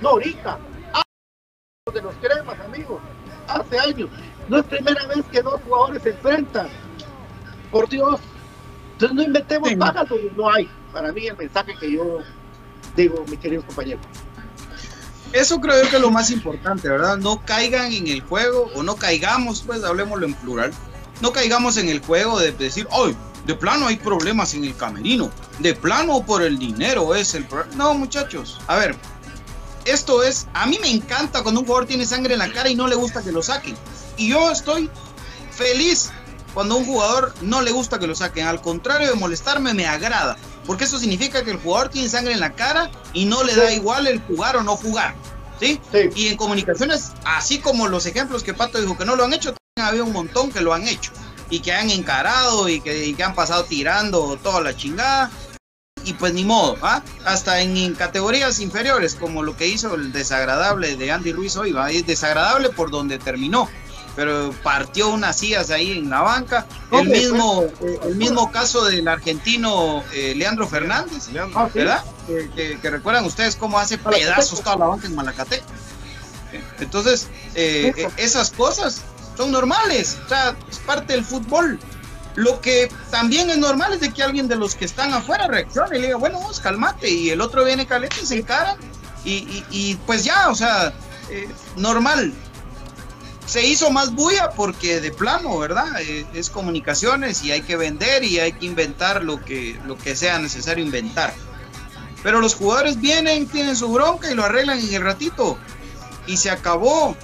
no 0.00 0.10
ahorita, 0.10 0.58
de 1.92 2.00
los 2.00 2.14
cremas, 2.14 2.58
amigos, 2.60 2.98
hace 3.46 3.78
años. 3.78 4.08
No 4.48 4.56
es 4.60 4.64
primera 4.64 5.06
vez 5.06 5.22
que 5.30 5.42
dos 5.42 5.60
jugadores 5.66 6.02
se 6.02 6.10
enfrentan. 6.12 6.66
Por 7.70 7.86
Dios. 7.90 8.20
Entonces 8.92 9.14
no 9.14 9.22
inventemos 9.22 9.68
Sí. 9.68 9.76
pagas 9.76 10.08
donde 10.08 10.32
no 10.34 10.50
hay. 10.50 10.66
Para 10.94 11.12
mí 11.12 11.26
el 11.26 11.36
mensaje 11.36 11.74
que 11.78 11.92
yo 11.92 12.20
digo, 12.96 13.22
mis 13.28 13.38
queridos 13.38 13.66
compañeros. 13.66 14.02
Eso 15.34 15.60
creo 15.60 15.84
yo 15.84 15.90
que 15.90 15.96
es 15.96 16.00
lo 16.00 16.10
más 16.10 16.30
importante, 16.30 16.88
¿verdad? 16.88 17.18
No 17.18 17.44
caigan 17.44 17.92
en 17.92 18.06
el 18.06 18.22
juego, 18.22 18.70
o 18.74 18.82
no 18.82 18.96
caigamos, 18.96 19.62
pues 19.66 19.84
hablemoslo 19.84 20.24
en 20.24 20.32
plural. 20.32 20.72
No 21.20 21.32
caigamos 21.32 21.76
en 21.76 21.90
el 21.90 22.00
juego 22.00 22.38
de 22.40 22.52
decir, 22.52 22.88
hoy 22.92 23.14
de 23.44 23.54
plano 23.54 23.88
hay 23.88 23.96
problemas 23.96 24.54
en 24.54 24.64
el 24.64 24.74
camerino, 24.74 25.30
de 25.58 25.74
plano 25.74 26.24
por 26.24 26.40
el 26.42 26.58
dinero 26.58 27.14
es 27.14 27.34
el 27.34 27.44
problema. 27.44 27.74
No, 27.76 27.92
muchachos, 27.92 28.58
a 28.68 28.76
ver, 28.76 28.96
esto 29.84 30.22
es, 30.22 30.46
a 30.54 30.66
mí 30.66 30.78
me 30.80 30.90
encanta 30.90 31.42
cuando 31.42 31.60
un 31.60 31.66
jugador 31.66 31.86
tiene 31.86 32.06
sangre 32.06 32.34
en 32.34 32.40
la 32.40 32.52
cara 32.52 32.68
y 32.68 32.74
no 32.74 32.86
le 32.86 32.94
gusta 32.94 33.22
que 33.22 33.32
lo 33.32 33.42
saquen. 33.42 33.76
Y 34.16 34.30
yo 34.30 34.50
estoy 34.50 34.90
feliz 35.50 36.10
cuando 36.54 36.76
a 36.76 36.78
un 36.78 36.86
jugador 36.86 37.34
no 37.42 37.62
le 37.62 37.72
gusta 37.72 37.98
que 37.98 38.06
lo 38.06 38.14
saquen. 38.14 38.46
Al 38.46 38.62
contrario 38.62 39.08
de 39.08 39.14
molestarme, 39.14 39.74
me 39.74 39.86
agrada. 39.86 40.36
Porque 40.66 40.84
eso 40.84 40.98
significa 40.98 41.44
que 41.44 41.50
el 41.50 41.58
jugador 41.58 41.90
tiene 41.90 42.08
sangre 42.08 42.32
en 42.32 42.40
la 42.40 42.54
cara 42.54 42.90
y 43.12 43.26
no 43.26 43.42
le 43.42 43.54
da 43.54 43.72
igual 43.72 44.06
el 44.06 44.20
jugar 44.20 44.56
o 44.56 44.62
no 44.62 44.76
jugar. 44.76 45.14
¿sí? 45.60 45.80
Y 46.14 46.28
en 46.28 46.36
comunicaciones, 46.36 47.12
así 47.24 47.58
como 47.58 47.88
los 47.88 48.06
ejemplos 48.06 48.42
que 48.42 48.54
Pato 48.54 48.80
dijo 48.80 48.96
que 48.96 49.04
no 49.04 49.16
lo 49.16 49.24
han 49.24 49.34
hecho, 49.34 49.54
también 49.74 49.88
había 49.88 50.04
un 50.04 50.12
montón 50.12 50.50
que 50.50 50.60
lo 50.60 50.72
han 50.72 50.88
hecho. 50.88 51.12
Y 51.50 51.60
que 51.60 51.72
han 51.72 51.90
encarado 51.90 52.68
y 52.68 52.80
que, 52.80 53.06
y 53.06 53.14
que 53.14 53.22
han 53.22 53.34
pasado 53.34 53.64
tirando 53.64 54.38
toda 54.42 54.60
la 54.62 54.74
chingada. 54.74 55.30
Y 56.04 56.12
pues 56.14 56.32
ni 56.34 56.44
modo, 56.44 56.76
¿ah? 56.82 57.02
Hasta 57.24 57.60
en, 57.60 57.76
en 57.76 57.94
categorías 57.94 58.60
inferiores, 58.60 59.14
como 59.14 59.42
lo 59.42 59.56
que 59.56 59.66
hizo 59.66 59.94
el 59.94 60.12
desagradable 60.12 60.96
de 60.96 61.10
Andy 61.12 61.32
Ruiz 61.32 61.56
hoy, 61.56 61.72
¿va? 61.72 61.90
Es 61.90 62.06
desagradable 62.06 62.68
por 62.70 62.90
donde 62.90 63.18
terminó 63.18 63.68
pero 64.16 64.54
partió 64.62 65.08
unas 65.08 65.36
sillas 65.36 65.70
ahí 65.70 65.90
en 65.98 66.08
la 66.08 66.20
banca. 66.20 66.66
El 66.92 67.08
mismo, 67.08 67.64
eh, 67.80 67.98
el 68.04 68.14
mismo 68.14 68.52
caso 68.52 68.84
del 68.84 69.08
argentino 69.08 70.04
eh, 70.12 70.34
Leandro 70.36 70.68
Fernández. 70.68 71.32
¿verdad? 71.80 72.04
Que, 72.28 72.48
que- 72.54 72.78
que 72.80 72.90
recuerdan 72.90 73.24
ustedes 73.24 73.56
cómo 73.56 73.76
hace 73.76 73.98
pedazos 74.20 74.62
toda 74.62 74.76
la 74.76 74.84
banca 74.86 75.08
en 75.08 75.16
Malacate. 75.16 75.60
Entonces, 76.78 77.26
eh, 77.56 77.92
eh, 77.96 78.08
esas 78.16 78.50
cosas 78.50 79.00
son 79.36 79.50
normales, 79.50 80.16
o 80.24 80.28
sea, 80.28 80.54
es 80.70 80.78
parte 80.78 81.14
del 81.14 81.24
fútbol. 81.24 81.80
Lo 82.34 82.60
que 82.60 82.90
también 83.10 83.50
es 83.50 83.58
normal 83.58 83.92
es 83.92 84.00
de 84.00 84.12
que 84.12 84.22
alguien 84.22 84.48
de 84.48 84.56
los 84.56 84.74
que 84.74 84.84
están 84.84 85.12
afuera 85.12 85.46
reaccione 85.46 85.96
y 85.96 86.00
le 86.00 86.06
diga, 86.08 86.18
bueno, 86.18 86.40
vos 86.40 86.60
calmate, 86.60 87.08
y 87.08 87.30
el 87.30 87.40
otro 87.40 87.64
viene 87.64 87.86
caliente 87.86 88.16
y 88.22 88.26
se 88.26 88.36
encara, 88.36 88.76
y 89.24 89.98
pues 90.06 90.24
ya, 90.24 90.50
o 90.50 90.54
sea, 90.54 90.92
eh, 91.30 91.48
normal. 91.76 92.32
Se 93.46 93.66
hizo 93.66 93.90
más 93.90 94.14
bulla 94.14 94.50
porque 94.50 95.00
de 95.00 95.10
plano, 95.10 95.58
¿verdad? 95.58 96.00
Eh, 96.00 96.26
es 96.32 96.48
comunicaciones 96.48 97.44
y 97.44 97.52
hay 97.52 97.62
que 97.62 97.76
vender 97.76 98.24
y 98.24 98.40
hay 98.40 98.52
que 98.52 98.66
inventar 98.66 99.22
lo 99.22 99.42
que, 99.44 99.78
lo 99.86 99.98
que 99.98 100.16
sea 100.16 100.38
necesario 100.38 100.84
inventar. 100.84 101.34
Pero 102.22 102.40
los 102.40 102.54
jugadores 102.54 103.00
vienen, 103.00 103.46
tienen 103.46 103.76
su 103.76 103.92
bronca 103.92 104.30
y 104.30 104.34
lo 104.34 104.44
arreglan 104.44 104.78
en 104.78 104.94
el 104.94 105.02
ratito. 105.02 105.58
Y 106.26 106.38
se 106.38 106.50
acabó. 106.50 107.16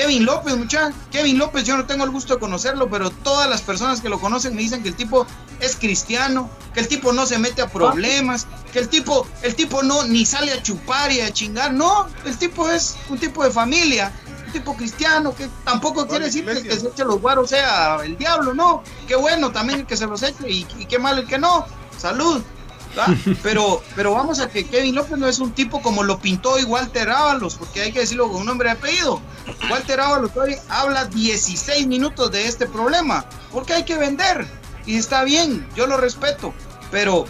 Kevin 0.00 0.24
López, 0.24 0.56
muchacha. 0.56 0.94
Kevin 1.10 1.36
López, 1.36 1.64
yo 1.64 1.76
no 1.76 1.84
tengo 1.84 2.04
el 2.04 2.10
gusto 2.10 2.32
de 2.32 2.40
conocerlo, 2.40 2.88
pero 2.88 3.10
todas 3.10 3.50
las 3.50 3.60
personas 3.60 4.00
que 4.00 4.08
lo 4.08 4.18
conocen 4.18 4.56
me 4.56 4.62
dicen 4.62 4.82
que 4.82 4.88
el 4.88 4.94
tipo 4.94 5.26
es 5.60 5.76
cristiano, 5.76 6.48
que 6.72 6.80
el 6.80 6.88
tipo 6.88 7.12
no 7.12 7.26
se 7.26 7.36
mete 7.38 7.60
a 7.60 7.68
problemas, 7.68 8.46
que 8.72 8.78
el 8.78 8.88
tipo, 8.88 9.26
el 9.42 9.54
tipo 9.54 9.82
no 9.82 10.04
ni 10.04 10.24
sale 10.24 10.52
a 10.52 10.62
chupar 10.62 11.12
y 11.12 11.20
a 11.20 11.30
chingar. 11.30 11.74
No, 11.74 12.06
el 12.24 12.34
tipo 12.38 12.70
es 12.70 12.96
un 13.10 13.18
tipo 13.18 13.44
de 13.44 13.50
familia, 13.50 14.10
un 14.46 14.52
tipo 14.54 14.74
cristiano, 14.74 15.34
que 15.34 15.50
tampoco 15.64 16.08
quiere 16.08 16.24
decir 16.24 16.46
que 16.46 16.52
el 16.52 16.62
que 16.62 16.80
se 16.80 16.88
eche 16.88 17.04
los 17.04 17.20
guaros 17.20 17.50
sea 17.50 17.98
el 18.02 18.16
diablo, 18.16 18.54
no. 18.54 18.82
Qué 19.06 19.16
bueno 19.16 19.52
también 19.52 19.80
el 19.80 19.86
que 19.86 19.98
se 19.98 20.06
los 20.06 20.22
eche 20.22 20.48
y, 20.48 20.66
y 20.78 20.86
qué 20.86 20.98
mal 20.98 21.18
el 21.18 21.26
que 21.26 21.36
no. 21.36 21.66
Salud. 21.98 22.42
¿Va? 22.98 23.06
Pero, 23.42 23.82
pero 23.94 24.12
vamos 24.12 24.40
a 24.40 24.48
que 24.48 24.66
Kevin 24.66 24.94
López 24.94 25.18
no 25.18 25.26
es 25.26 25.38
un 25.38 25.52
tipo 25.52 25.82
como 25.82 26.02
lo 26.02 26.18
pintó 26.18 26.58
y 26.58 26.64
Walter 26.64 27.10
Ábalos, 27.10 27.56
porque 27.56 27.82
hay 27.82 27.92
que 27.92 28.00
decirlo 28.00 28.28
con 28.28 28.42
un 28.42 28.46
nombre 28.46 28.68
y 28.68 28.72
apellido. 28.72 29.20
Walter 29.70 30.00
Ábalos 30.00 30.30
hoy 30.36 30.56
habla 30.68 31.06
16 31.06 31.86
minutos 31.86 32.30
de 32.30 32.46
este 32.46 32.66
problema, 32.66 33.24
porque 33.52 33.74
hay 33.74 33.84
que 33.84 33.96
vender. 33.96 34.46
Y 34.86 34.96
está 34.96 35.24
bien, 35.24 35.68
yo 35.76 35.86
lo 35.86 35.96
respeto, 35.96 36.54
pero 36.90 37.26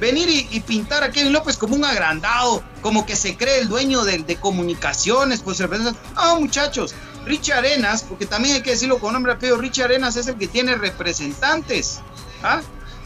venir 0.00 0.28
y, 0.28 0.60
pintar 0.60 1.04
a 1.04 1.10
Kevin 1.10 1.32
López 1.32 1.56
como 1.56 1.76
un 1.76 1.84
agrandado, 1.84 2.62
como 2.80 3.06
que 3.06 3.14
se 3.14 3.36
cree 3.36 3.60
el 3.60 3.68
dueño 3.68 4.02
de, 4.04 4.18
de 4.18 4.36
comunicaciones, 4.36 5.42
pues 5.42 5.58
se 5.58 5.68
no 5.68 6.40
muchachos, 6.40 6.94
Richie 7.24 7.52
Arenas, 7.52 8.02
porque 8.02 8.26
también 8.26 8.56
hay 8.56 8.62
que 8.62 8.70
decirlo 8.70 8.98
con 8.98 9.12
nombre 9.12 9.32
apellido, 9.32 9.58
Richie 9.58 9.84
Arenas 9.84 10.16
es 10.16 10.26
el 10.26 10.36
que 10.36 10.48
tiene 10.48 10.74
representantes. 10.74 12.00
¿ah? 12.42 12.62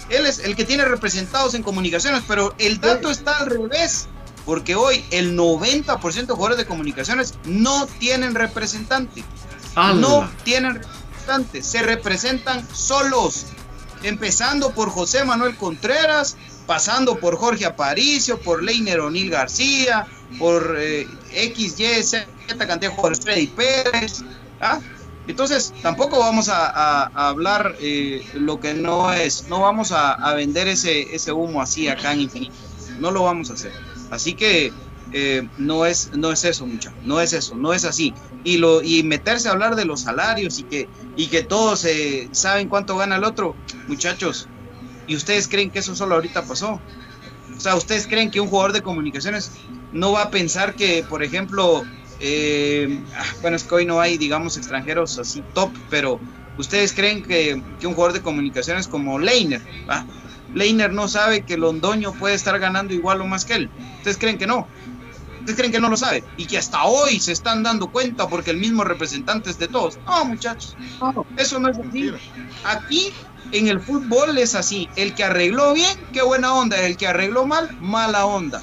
Él 0.09 0.27
es 0.27 0.39
el 0.39 0.55
que 0.55 0.65
tiene 0.65 0.85
representados 0.85 1.55
en 1.55 1.63
comunicaciones, 1.63 2.23
pero 2.27 2.55
el 2.59 2.81
dato 2.81 3.11
está 3.11 3.39
al 3.39 3.51
revés, 3.51 4.07
porque 4.45 4.77
hoy 4.77 5.05
el 5.11 5.37
90% 5.37 6.27
de 6.27 6.33
jugadores 6.33 6.59
de 6.59 6.67
comunicaciones 6.67 7.35
no 7.45 7.87
tienen 7.87 8.35
representante. 8.35 9.25
No 9.77 10.31
tienen 10.45 10.75
representante, 10.75 11.63
se 11.63 11.83
representan 11.83 12.67
solos, 12.75 13.47
empezando 14.03 14.71
por 14.71 14.89
José 14.91 15.25
Manuel 15.25 15.57
Contreras, 15.57 16.37
pasando 16.67 17.19
por 17.19 17.37
Jorge 17.37 17.67
Aparicio, 17.67 18.41
por 18.41 18.63
Leiner 18.63 19.01
O'Neill 19.01 19.31
García, 19.31 20.07
por 20.39 20.77
eh, 20.79 21.07
X, 21.33 21.79
Y, 21.79 22.03
Z 22.03 22.27
cantidad 22.47 22.79
de 22.79 22.89
jugadores, 22.89 23.21
Freddy 23.21 23.49
Pérez. 23.49 24.23
¿ah? 24.61 24.81
Entonces, 25.27 25.75
tampoco 25.83 26.19
vamos 26.19 26.49
a, 26.49 27.05
hablar 27.29 27.77
eh, 27.81 28.25
lo 28.35 28.61
que 28.61 28.75
no 28.75 29.13
es, 29.13 29.49
no 29.49 29.61
vamos 29.61 29.93
a, 29.93 30.13
a 30.13 30.35
vender 30.35 30.69
ese, 30.69 31.15
ese 31.15 31.33
humo 31.33 31.61
así 31.61 31.89
acá 31.89 32.13
en 32.13 32.23
infinito, 32.23 32.55
no 33.01 33.11
lo 33.11 33.25
vamos 33.25 33.51
a 33.51 33.55
hacer. 33.55 33.73
Así 34.11 34.35
que 34.35 34.73
eh, 35.13 35.49
no, 35.57 35.87
es, 35.87 36.11
no 36.17 36.33
es 36.33 36.45
eso, 36.45 36.67
muchachos, 36.67 36.99
no 37.03 37.21
es 37.21 37.33
eso, 37.33 37.57
no 37.57 37.73
es 37.73 37.85
así. 37.85 38.15
Y, 38.45 38.59
lo, 38.59 38.83
y 38.83 39.03
meterse 39.03 39.49
a 39.49 39.53
hablar 39.53 39.77
de 39.77 39.85
los 39.85 40.03
salarios 40.03 40.59
y 40.59 40.65
que, 40.65 40.89
y 41.17 41.27
que 41.27 41.43
todos 41.43 41.85
eh, 41.85 42.29
saben 42.33 42.69
cuánto 42.69 42.97
gana 42.97 43.17
el 43.17 43.25
otro, 43.25 43.57
muchachos, 43.89 44.49
¿y 45.07 45.17
ustedes 45.17 45.49
creen 45.49 45.71
que 45.71 45.81
eso 45.81 45.95
solo 45.95 46.17
ahorita 46.17 46.43
pasó? 46.43 46.81
O 47.57 47.61
sea, 47.61 47.77
¿ustedes 47.77 48.07
creen 48.07 48.31
que 48.31 48.41
un 48.41 48.49
jugador 48.49 48.73
de 48.73 48.83
comunicaciones 48.83 49.53
no 49.93 50.13
va 50.13 50.25
a 50.25 50.31
pensar 50.31 50.75
que, 50.75 51.05
por 51.09 51.23
ejemplo, 51.23 51.85
eh, 52.21 53.03
ah, 53.17 53.25
bueno, 53.43 53.57
es 53.57 53.65
que 53.65 53.75
hoy 53.75 53.87
no 53.87 54.01
hay, 54.01 54.19
digamos, 54.19 54.57
extranjeros 54.57 55.19
así 55.19 55.43
top, 55.55 55.71
pero 55.91 56.21
¿ustedes 56.59 56.93
creen 56.93 57.23
que, 57.23 57.63
que 57.81 57.87
un 57.87 57.95
jugador 57.95 58.15
de 58.15 58.23
comunicaciones 58.23 58.89
como 58.89 59.19
Leiner, 59.19 59.63
¿va? 59.89 60.07
Leiner 60.55 60.93
no 60.93 61.09
sabe 61.09 61.43
que 61.43 61.57
Londoño 61.57 62.13
puede 62.13 62.35
estar 62.35 62.59
ganando 62.59 62.95
igual 62.95 63.21
o 63.21 63.27
más 63.27 63.45
que 63.45 63.55
él? 63.55 63.71
¿Ustedes 63.99 64.17
creen 64.17 64.39
que 64.39 64.47
no? 64.47 64.67
¿Ustedes 65.41 65.59
creen 65.59 65.73
que 65.73 65.81
no 65.81 65.89
lo 65.89 65.97
sabe? 65.97 66.25
Y 66.37 66.47
que 66.47 66.59
hasta 66.59 66.85
hoy 66.85 67.21
se 67.21 67.33
están 67.33 67.63
dando 67.63 67.89
cuenta 67.89 68.29
porque 68.29 68.51
el 68.51 68.57
mismo 68.57 68.83
representante 68.85 69.51
es 69.51 69.59
de 69.59 69.69
todos. 69.69 69.99
No, 70.07 70.25
muchachos, 70.25 70.77
no, 71.01 71.27
eso 71.37 71.61
no 71.61 71.69
es 71.69 71.79
así. 71.79 72.11
Aquí 72.65 73.13
en 73.53 73.69
el 73.69 73.81
fútbol 73.81 74.39
es 74.39 74.55
así. 74.55 74.89
El 74.97 75.15
que 75.15 75.25
arregló 75.25 75.73
bien, 75.73 75.97
qué 76.13 76.23
buena 76.23 76.55
onda. 76.55 76.81
El 76.85 76.97
que 76.97 77.07
arregló 77.07 77.47
mal, 77.47 77.77
mala 77.81 78.27
onda. 78.27 78.61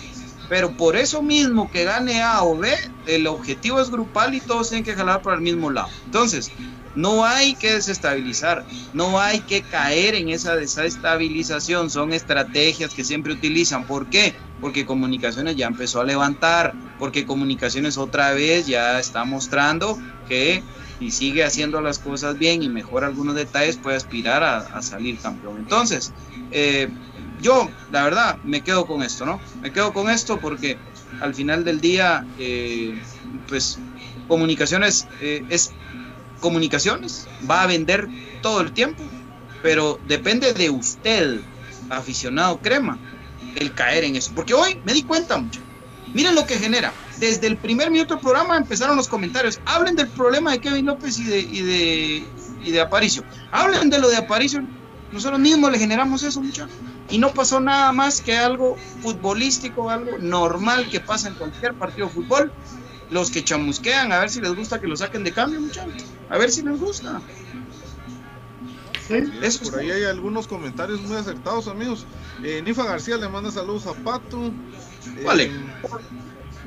Pero 0.53 0.71
por 0.71 0.95
eso 0.95 1.23
mismo 1.23 1.71
que 1.71 1.83
gane 1.83 2.21
A 2.21 2.43
o 2.43 2.55
B, 2.55 2.71
el 3.07 3.25
objetivo 3.25 3.81
es 3.81 3.89
grupal 3.89 4.35
y 4.35 4.39
todos 4.39 4.69
tienen 4.69 4.83
que 4.83 4.93
jalar 4.93 5.23
para 5.23 5.37
el 5.37 5.41
mismo 5.41 5.71
lado. 5.71 5.87
Entonces, 6.05 6.51
no 6.93 7.25
hay 7.25 7.55
que 7.55 7.73
desestabilizar, 7.73 8.63
no 8.93 9.19
hay 9.19 9.41
que 9.41 9.63
caer 9.63 10.13
en 10.13 10.29
esa 10.29 10.55
desestabilización. 10.55 11.89
Son 11.89 12.13
estrategias 12.13 12.93
que 12.93 13.03
siempre 13.03 13.33
utilizan. 13.33 13.87
¿Por 13.87 14.09
qué? 14.09 14.35
Porque 14.59 14.85
comunicaciones 14.85 15.55
ya 15.55 15.65
empezó 15.65 16.01
a 16.01 16.05
levantar, 16.05 16.75
porque 16.99 17.25
comunicaciones 17.25 17.97
otra 17.97 18.31
vez 18.33 18.67
ya 18.67 18.99
está 18.99 19.25
mostrando 19.25 19.97
que 20.23 20.63
si 20.99 21.09
sigue 21.09 21.43
haciendo 21.43 21.81
las 21.81 21.97
cosas 21.97 22.37
bien 22.37 22.61
y 22.61 22.69
mejora 22.69 23.07
algunos 23.07 23.33
detalles, 23.33 23.79
puede 23.79 23.97
aspirar 23.97 24.43
a, 24.43 24.59
a 24.59 24.83
salir 24.83 25.19
campeón. 25.19 25.57
Entonces, 25.57 26.13
eh, 26.51 26.91
yo, 27.43 27.69
la 27.91 28.03
verdad, 28.05 28.39
me 28.43 28.61
quedo 28.61 28.87
con 28.87 29.03
esto, 29.03 29.25
¿no? 29.25 29.39
Me 29.61 29.71
quedo 29.71 29.93
con 29.93 30.09
esto 30.09 30.39
porque 30.39 30.77
al 31.21 31.35
final 31.35 31.63
del 31.63 31.79
día, 31.79 32.25
eh, 32.39 32.97
pues, 33.47 33.77
comunicaciones 34.27 35.05
eh, 35.21 35.45
es 35.49 35.71
comunicaciones, 36.39 37.27
va 37.49 37.63
a 37.63 37.67
vender 37.67 38.09
todo 38.41 38.61
el 38.61 38.71
tiempo, 38.71 39.03
pero 39.61 39.99
depende 40.07 40.53
de 40.53 40.69
usted, 40.69 41.39
aficionado 41.89 42.59
crema, 42.59 42.97
el 43.55 43.73
caer 43.73 44.03
en 44.05 44.15
eso. 44.15 44.31
Porque 44.35 44.53
hoy 44.53 44.79
me 44.83 44.93
di 44.93 45.03
cuenta 45.03 45.37
mucho. 45.37 45.61
Miren 46.13 46.35
lo 46.35 46.45
que 46.45 46.57
genera. 46.57 46.93
Desde 47.19 47.47
el 47.47 47.57
primer 47.57 47.89
minuto 47.91 48.15
del 48.15 48.21
programa 48.21 48.57
empezaron 48.57 48.97
los 48.97 49.07
comentarios. 49.07 49.59
Hablen 49.65 49.95
del 49.95 50.09
problema 50.09 50.51
de 50.51 50.59
Kevin 50.59 50.85
López 50.85 51.17
y 51.19 51.23
de, 51.23 51.39
y 51.39 51.61
de, 51.61 52.23
y 52.65 52.71
de 52.71 52.81
Aparicio. 52.81 53.23
Hablen 53.51 53.89
de 53.89 53.99
lo 53.99 54.09
de 54.09 54.17
Aparicio. 54.17 54.63
Nosotros 55.11 55.39
mismos 55.39 55.71
le 55.71 55.79
generamos 55.79 56.23
eso, 56.23 56.41
muchachos. 56.41 56.75
Y 57.14 57.20
no 57.20 57.32
pasó 57.32 57.59
nada 57.59 57.91
más 57.91 58.22
que 58.22 58.36
algo 58.36 58.76
futbolístico, 59.03 59.91
algo 59.91 60.18
normal 60.18 60.89
que 60.89 60.99
pasa 60.99 61.28
en 61.28 61.36
cualquier 61.36 61.76
partido 61.76 62.07
de 62.07 62.14
fútbol. 62.14 62.51
Los 63.11 63.30
que 63.30 63.43
chamusquean, 63.43 64.11
a 64.11 64.18
ver 64.18 64.32
si 64.32 64.41
les 64.41 64.55
gusta 64.55 64.82
que 64.82 64.88
lo 64.88 64.97
saquen 64.97 65.24
de 65.24 65.32
cambio, 65.32 65.61
muchachos. 65.61 66.05
A 66.28 66.39
ver 66.39 66.49
si 66.49 66.64
les 66.64 66.80
gusta. 66.80 67.22
Eso 69.43 69.70
por 69.70 69.80
ahí 69.80 69.91
hay 69.91 70.05
algunos 70.05 70.47
comentarios 70.47 71.01
muy 71.01 71.16
acertados, 71.16 71.68
amigos. 71.68 72.07
Eh, 72.41 72.64
Nifa 72.66 72.84
García 72.84 73.18
le 73.18 73.30
manda 73.30 73.51
saludos 73.51 73.86
a 73.86 73.93
Pato. 73.93 74.47
Eh, 74.47 75.24
Vale. 75.24 75.51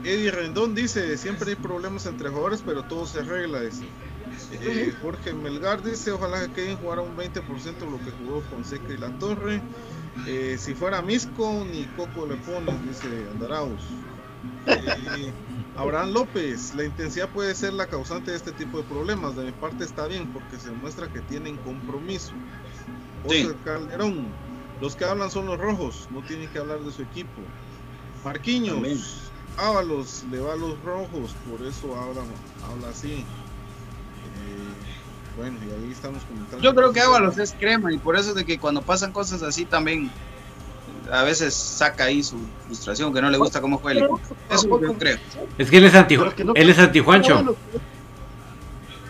Eddie 0.04 0.30
Rendón 0.30 0.76
dice, 0.76 1.18
siempre 1.18 1.50
hay 1.50 1.56
problemas 1.56 2.06
entre 2.06 2.28
jugadores, 2.28 2.62
pero 2.64 2.84
todo 2.84 3.04
se 3.04 3.18
arregla. 3.18 3.62
dice. 3.62 3.82
Eh, 4.52 4.94
Jorge 5.02 5.32
Melgar 5.32 5.82
dice, 5.82 6.12
ojalá 6.12 6.46
que 6.46 6.52
Kevin 6.52 6.76
jugara 6.78 7.02
un 7.02 7.16
20% 7.16 7.78
de 7.78 7.90
lo 7.90 7.98
que 7.98 8.10
jugó 8.12 8.42
Fonseca 8.42 8.92
y 8.92 8.96
La 8.96 9.10
Torre. 9.18 9.60
Eh, 10.26 10.56
si 10.58 10.74
fuera 10.74 11.02
Misco, 11.02 11.64
ni 11.70 11.84
Coco 11.96 12.26
le 12.26 12.36
pone, 12.36 12.72
dice 12.86 13.08
Andaraus. 13.32 13.82
Eh, 14.66 15.32
Abraham 15.76 16.12
López, 16.12 16.74
la 16.74 16.84
intensidad 16.84 17.28
puede 17.28 17.54
ser 17.54 17.74
la 17.74 17.86
causante 17.86 18.30
de 18.30 18.36
este 18.36 18.52
tipo 18.52 18.78
de 18.78 18.84
problemas. 18.84 19.36
De 19.36 19.44
mi 19.44 19.52
parte 19.52 19.84
está 19.84 20.06
bien 20.06 20.32
porque 20.32 20.58
se 20.58 20.70
muestra 20.70 21.08
que 21.12 21.20
tienen 21.20 21.56
compromiso. 21.58 22.32
Sí. 23.28 23.44
Oscar 23.44 23.56
Calderón, 23.64 24.26
los 24.80 24.96
que 24.96 25.04
hablan 25.04 25.30
son 25.30 25.46
los 25.46 25.58
rojos, 25.58 26.08
no 26.10 26.22
tienen 26.22 26.48
que 26.48 26.58
hablar 26.58 26.80
de 26.80 26.92
su 26.92 27.02
equipo. 27.02 27.42
Marquiños. 28.24 29.30
Ábalos 29.58 30.24
le 30.30 30.38
va 30.38 30.52
a 30.52 30.56
los 30.56 30.80
rojos, 30.82 31.34
por 31.48 31.66
eso 31.66 31.96
habla, 31.96 32.22
habla 32.70 32.88
así. 32.88 33.24
Bueno, 35.36 35.58
y 35.66 35.70
ahí 35.84 35.92
estamos 35.92 36.22
comentando. 36.24 36.62
Yo 36.64 36.74
creo 36.74 36.92
que 36.92 37.00
Ábalos 37.00 37.36
es 37.38 37.52
crema 37.58 37.92
y 37.92 37.98
por 37.98 38.16
eso 38.16 38.30
es 38.30 38.36
de 38.36 38.44
que 38.44 38.58
cuando 38.58 38.80
pasan 38.82 39.12
cosas 39.12 39.42
así 39.42 39.64
también 39.66 40.10
a 41.12 41.22
veces 41.22 41.54
saca 41.54 42.04
ahí 42.04 42.22
su 42.22 42.36
frustración, 42.66 43.12
que 43.12 43.20
no 43.22 43.30
le 43.30 43.38
gusta 43.38 43.60
cómo 43.60 43.78
juega 43.78 44.00
el 44.00 44.04
equipo. 44.06 44.20
Eso 44.50 44.80
yo 44.80 44.94
creo. 44.94 45.18
Es 45.58 45.70
que 45.70 45.76
él 45.76 45.84
es 45.84 45.94
anti, 45.94 46.16
Pero 46.16 46.34
que 46.34 46.44
no- 46.44 46.52
él 46.54 46.70
es 46.70 46.78
antijuancho. 46.78 47.56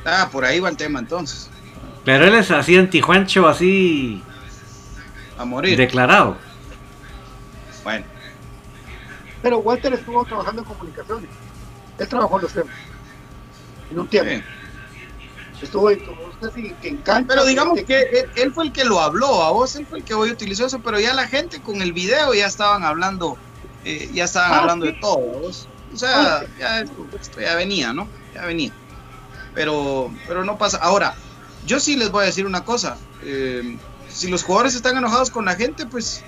Ah, 0.04 0.28
por 0.30 0.44
ahí 0.44 0.60
va 0.60 0.68
el 0.68 0.76
tema 0.76 0.98
entonces. 0.98 1.48
Pero 2.04 2.24
él 2.24 2.34
es 2.34 2.50
así 2.50 2.76
antijuancho, 2.76 3.48
así 3.48 4.22
A 5.38 5.44
morir. 5.44 5.76
declarado. 5.76 6.36
Bueno, 7.84 8.04
Pero 9.42 9.58
Walter 9.58 9.92
estuvo 9.94 10.24
trabajando 10.24 10.62
en 10.62 10.68
comunicaciones. 10.68 11.30
Él 11.98 12.08
trabajó 12.08 12.36
en 12.36 12.42
los 12.42 12.52
temas. 12.52 12.74
En 13.90 14.00
un 14.00 14.08
tiempo. 14.08 14.30
sí. 14.32 14.42
Estuvo 15.62 15.90
sí, 15.90 16.74
que 16.82 16.88
en 16.88 16.96
cancha. 16.98 17.26
Pero 17.28 17.44
digamos 17.46 17.80
que 17.86 18.00
él, 18.00 18.30
él 18.36 18.52
fue 18.52 18.64
el 18.66 18.72
que 18.72 18.84
lo 18.84 19.00
habló, 19.00 19.42
a 19.42 19.50
vos 19.52 19.74
él 19.76 19.86
fue 19.86 19.98
el 19.98 20.04
que 20.04 20.14
hoy 20.14 20.30
utilizó 20.30 20.66
eso, 20.66 20.80
pero 20.80 21.00
ya 21.00 21.14
la 21.14 21.26
gente 21.26 21.60
con 21.62 21.80
el 21.80 21.92
video 21.92 22.34
ya 22.34 22.46
estaban 22.46 22.84
hablando, 22.84 23.38
eh, 23.84 24.10
ya 24.12 24.24
estaban 24.24 24.52
Ah, 24.52 24.58
hablando 24.58 24.86
sí. 24.86 24.92
de 24.92 24.98
todo, 25.00 25.14
¿a 25.36 25.40
vos? 25.40 25.68
O 25.94 25.96
sea, 25.96 26.36
Ah, 26.38 26.44
ya, 26.58 26.80
esto 26.80 27.40
ya 27.40 27.54
venía, 27.54 27.92
¿no? 27.94 28.06
Ya 28.34 28.44
venía. 28.44 28.70
Pero, 29.54 30.10
pero 30.26 30.44
no 30.44 30.58
pasa. 30.58 30.76
Ahora, 30.78 31.14
yo 31.64 31.80
sí 31.80 31.96
les 31.96 32.10
voy 32.10 32.24
a 32.24 32.26
decir 32.26 32.44
una 32.46 32.64
cosa. 32.64 32.98
eh, 33.22 33.78
si 34.08 34.28
los 34.28 34.44
jugadores 34.44 34.74
están 34.74 34.96
enojados 34.96 35.30
con 35.30 35.44
la 35.44 35.54
gente, 35.56 35.84
pues 35.86 36.22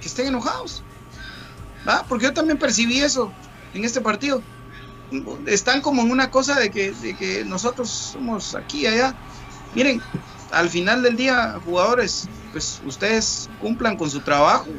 que 0.00 0.08
estén 0.08 0.26
enojados. 0.28 0.82
¿va? 1.86 2.04
Porque 2.08 2.26
yo 2.26 2.32
también 2.34 2.58
percibí 2.58 2.98
eso 3.00 3.32
en 3.74 3.84
este 3.84 4.00
partido. 4.00 4.42
Están 5.46 5.80
como 5.80 6.02
en 6.02 6.10
una 6.10 6.30
cosa 6.30 6.58
de 6.58 6.70
que, 6.70 6.92
de 6.92 7.14
que 7.14 7.44
nosotros 7.44 7.90
somos 7.90 8.54
aquí 8.54 8.82
y 8.82 8.86
allá. 8.86 9.14
Miren, 9.72 10.02
al 10.50 10.68
final 10.70 11.02
del 11.02 11.16
día, 11.16 11.58
jugadores, 11.64 12.28
pues 12.52 12.80
ustedes 12.84 13.48
cumplan 13.58 13.96
con 13.96 14.10
su 14.10 14.20
trabajo 14.20 14.70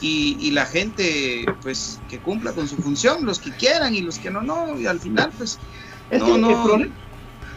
y, 0.00 0.36
y 0.40 0.50
la 0.52 0.66
gente, 0.66 1.44
pues 1.62 2.00
que 2.08 2.20
cumpla 2.20 2.52
con 2.52 2.68
su 2.68 2.76
función, 2.76 3.24
los 3.24 3.40
que 3.40 3.50
quieran 3.52 3.94
y 3.94 4.00
los 4.00 4.18
que 4.18 4.30
no, 4.30 4.42
no. 4.42 4.78
Y 4.78 4.86
al 4.86 5.00
final, 5.00 5.32
pues, 5.36 5.58
Es 6.10 6.20
no, 6.20 6.26
que 6.34 6.38
no. 6.38 6.64
problema- 6.64 6.94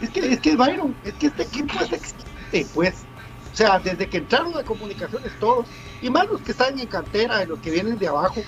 es 0.00 0.10
que, 0.10 0.20
es 0.32 0.40
que 0.40 0.56
Byron, 0.56 0.96
es 1.04 1.14
que 1.14 1.26
este 1.28 1.44
equipo 1.44 1.78
es 1.80 1.92
excelente, 1.92 2.66
pues. 2.74 3.04
O 3.52 3.54
sea, 3.54 3.78
desde 3.78 4.08
que 4.08 4.16
entraron 4.16 4.52
de 4.54 4.64
comunicaciones 4.64 5.32
todos, 5.38 5.68
y 6.00 6.10
más 6.10 6.26
los 6.26 6.42
que 6.42 6.52
están 6.52 6.76
en 6.78 6.88
cantera, 6.88 7.44
los 7.44 7.60
que 7.60 7.70
vienen 7.70 7.98
de 7.98 8.08
abajo, 8.08 8.42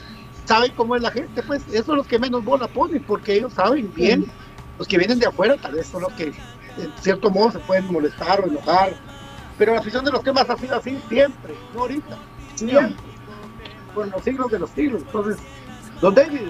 saben 0.45 0.73
cómo 0.77 0.97
es 0.97 1.03
la 1.03 1.11
gente, 1.11 1.43
pues. 1.43 1.63
Esos 1.69 1.87
son 1.87 1.97
los 1.97 2.07
que 2.07 2.19
menos 2.19 2.45
bola 2.45 2.69
ponen, 2.69 3.03
porque 3.03 3.35
ellos 3.35 3.53
saben 3.53 3.93
bien. 3.95 4.27
Los 4.79 4.89
que 4.89 4.99
vienen 4.99 5.19
de 5.19 5.27
afuera, 5.27 5.57
tal 5.57 5.75
vez 5.75 5.87
son 5.87 6.03
los 6.03 6.13
que, 6.15 6.25
en 6.25 6.93
cierto 7.01 7.31
modo, 7.31 7.53
se 7.53 7.59
pueden 7.61 7.93
molestar 7.93 8.41
o 8.41 8.47
enojar. 8.47 8.95
Pero 9.57 9.75
la 9.75 9.81
afición 9.81 10.05
de 10.05 10.11
los 10.11 10.23
temas 10.23 10.49
ha 10.51 10.57
sido 10.57 10.77
así 10.77 10.99
siempre, 11.09 11.55
no 11.75 11.83
ahorita. 11.83 12.19
Siempre. 12.57 12.97
Por 13.95 14.09
los 14.09 14.23
siglos 14.25 14.51
de 14.51 14.59
los 14.59 14.71
siglos. 14.71 15.03
Entonces, 15.07 15.37
don 16.01 16.15
David, 16.15 16.41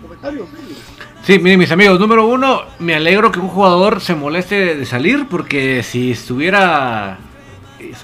comentarios, 0.00 0.50
David. 0.50 0.76
Sí, 1.22 1.38
miren 1.38 1.58
mis 1.58 1.70
amigos, 1.70 2.00
número 2.00 2.26
uno, 2.26 2.62
me 2.78 2.94
alegro 2.94 3.30
que 3.30 3.40
un 3.40 3.48
jugador 3.48 4.00
se 4.00 4.14
moleste 4.14 4.76
de 4.76 4.86
salir 4.86 5.26
porque 5.28 5.82
si 5.82 6.12
estuviera 6.12 7.18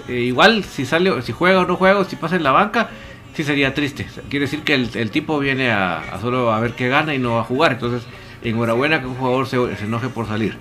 eh, 0.09 0.14
igual, 0.14 0.64
si 0.64 0.84
sale, 0.84 1.22
si 1.22 1.32
juega 1.32 1.61
o 1.61 1.66
no 1.66 1.76
juega, 1.76 2.05
si 2.05 2.16
pasa 2.16 2.36
en 2.36 2.42
la 2.42 2.53
banca, 2.53 2.90
sí 3.34 3.44
sería 3.44 3.74
triste. 3.74 4.06
Quiere 4.28 4.44
decir 4.46 4.62
que 4.62 4.74
el, 4.74 4.90
el 4.94 5.10
tipo 5.10 5.38
viene 5.38 5.70
a, 5.70 5.98
a 5.98 6.20
solo 6.20 6.52
a 6.52 6.60
ver 6.60 6.72
qué 6.72 6.88
gana 6.88 7.14
y 7.14 7.18
no 7.18 7.38
a 7.38 7.44
jugar. 7.44 7.72
Entonces, 7.72 8.02
enhorabuena 8.42 9.00
que 9.00 9.06
un 9.06 9.14
jugador 9.14 9.46
se, 9.46 9.76
se 9.76 9.84
enoje 9.84 10.08
por 10.08 10.26
salir. 10.26 10.56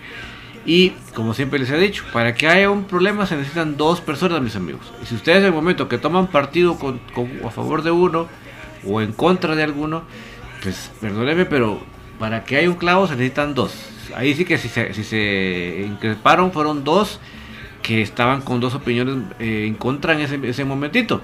Y 0.66 0.92
como 1.16 1.34
siempre 1.34 1.58
les 1.58 1.70
he 1.72 1.78
dicho, 1.78 2.04
para 2.12 2.36
que 2.36 2.48
haya 2.48 2.70
un 2.70 2.84
problema 2.84 3.26
se 3.26 3.36
necesitan 3.38 3.78
dos 3.78 4.02
personas, 4.02 4.42
mis 4.42 4.56
amigos. 4.56 4.92
Y 5.02 5.06
si 5.06 5.16
ustedes 5.16 5.40
en 5.40 5.46
el 5.46 5.54
momento 5.54 5.88
que 5.88 5.98
toman 5.98 6.28
partido 6.28 6.78
con, 6.78 7.00
con- 7.14 7.32
a 7.46 7.50
favor 7.50 7.82
de 7.82 7.92
uno 7.92 8.28
o 8.86 9.02
en 9.02 9.14
contra 9.14 9.56
de 9.56 9.64
alguno, 9.64 10.04
pues 10.62 10.92
perdóneme, 11.00 11.46
pero 11.46 11.80
para 12.20 12.44
que 12.44 12.58
haya 12.58 12.70
un 12.70 12.76
clavo 12.76 13.08
se 13.08 13.14
necesitan 13.16 13.56
dos. 13.56 13.74
Ahí 14.16 14.34
sí 14.36 14.44
que 14.44 14.58
si 14.58 14.68
se, 14.68 14.94
si 14.94 15.04
se 15.06 15.86
increparon 15.88 16.52
fueron 16.52 16.84
dos 16.84 17.20
que 17.82 18.02
estaban 18.02 18.42
con 18.42 18.60
dos 18.60 18.76
opiniones 18.76 19.16
eh, 19.40 19.66
en 19.66 19.76
contra 19.76 20.14
en 20.14 20.20
ese, 20.20 20.40
ese 20.44 20.66
momentito. 20.66 21.22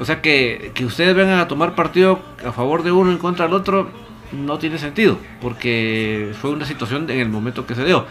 O 0.00 0.04
sea 0.06 0.22
que, 0.22 0.72
que 0.74 0.86
ustedes 0.86 1.14
vengan 1.14 1.38
a 1.38 1.46
tomar 1.46 1.74
partido 1.74 2.20
a 2.44 2.52
favor 2.52 2.82
de 2.82 2.90
uno 2.90 3.12
en 3.12 3.18
contra 3.18 3.44
del 3.44 3.54
otro 3.54 3.90
no 4.32 4.58
tiene 4.58 4.78
sentido, 4.78 5.18
porque 5.42 6.32
fue 6.40 6.50
una 6.50 6.64
situación 6.64 7.10
en 7.10 7.20
el 7.20 7.28
momento 7.28 7.66
que 7.66 7.74
se 7.74 7.84
dio. 7.84 8.06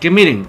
Que 0.00 0.10
miren, 0.10 0.46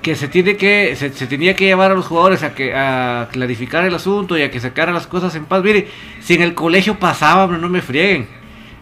que 0.00 0.14
se 0.14 0.26
tiene 0.26 0.56
que 0.56 0.96
se, 0.96 1.10
tenía 1.10 1.54
que 1.54 1.66
llevar 1.66 1.90
a 1.90 1.94
los 1.94 2.06
jugadores 2.06 2.42
a 2.42 2.54
que 2.54 2.74
a 2.74 3.28
clarificar 3.30 3.84
el 3.84 3.94
asunto 3.94 4.38
y 4.38 4.42
a 4.42 4.50
que 4.50 4.58
sacaran 4.58 4.94
las 4.94 5.06
cosas 5.06 5.34
en 5.34 5.44
paz. 5.44 5.62
Mire, 5.62 5.88
si 6.20 6.34
en 6.34 6.42
el 6.42 6.54
colegio 6.54 6.98
pasaba, 6.98 7.46
no 7.46 7.68
me 7.68 7.82
frieguen. 7.82 8.26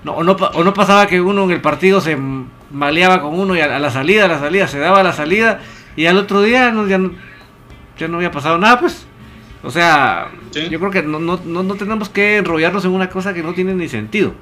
No, 0.04 0.12
o, 0.12 0.22
no, 0.22 0.32
o 0.32 0.62
no 0.62 0.72
pasaba 0.72 1.08
que 1.08 1.20
uno 1.20 1.42
en 1.44 1.50
el 1.50 1.60
partido 1.60 2.00
se 2.00 2.16
maleaba 2.70 3.20
con 3.20 3.36
uno 3.36 3.56
y 3.56 3.60
a, 3.60 3.74
a 3.74 3.80
la 3.80 3.90
salida, 3.90 4.26
a 4.26 4.28
la 4.28 4.38
salida, 4.38 4.68
se 4.68 4.78
daba 4.78 5.02
la 5.02 5.12
salida 5.12 5.60
y 5.96 6.06
al 6.06 6.16
otro 6.16 6.42
día 6.42 6.72
ya, 6.88 6.98
no, 6.98 7.12
ya 7.98 8.06
no 8.06 8.16
había 8.18 8.30
pasado 8.30 8.56
nada, 8.58 8.78
pues. 8.78 9.08
O 9.66 9.70
sea, 9.72 10.30
yo 10.52 10.78
creo 10.78 10.90
que 10.92 11.02
no, 11.02 11.18
no, 11.18 11.40
no, 11.44 11.62
no 11.64 11.74
tenemos 11.74 12.08
que 12.08 12.36
enrollarnos 12.36 12.84
en 12.84 12.92
una 12.92 13.10
cosa 13.10 13.34
que 13.34 13.42
no 13.42 13.52
tiene 13.52 13.74
ni 13.74 13.88
sentido. 13.88 14.32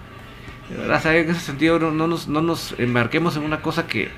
De 0.69 0.77
verdad, 0.77 1.03
¿sabe? 1.03 1.21
en 1.21 1.31
ese 1.31 1.41
sentido 1.41 1.79
no, 1.79 1.91
no 1.93 2.07
nos, 2.07 2.29
no 2.29 2.43
nos 2.43 2.75
embarquemos 2.79 3.35
en 3.37 3.43
una 3.43 3.63
cosa 3.63 3.87
que, 3.87 4.11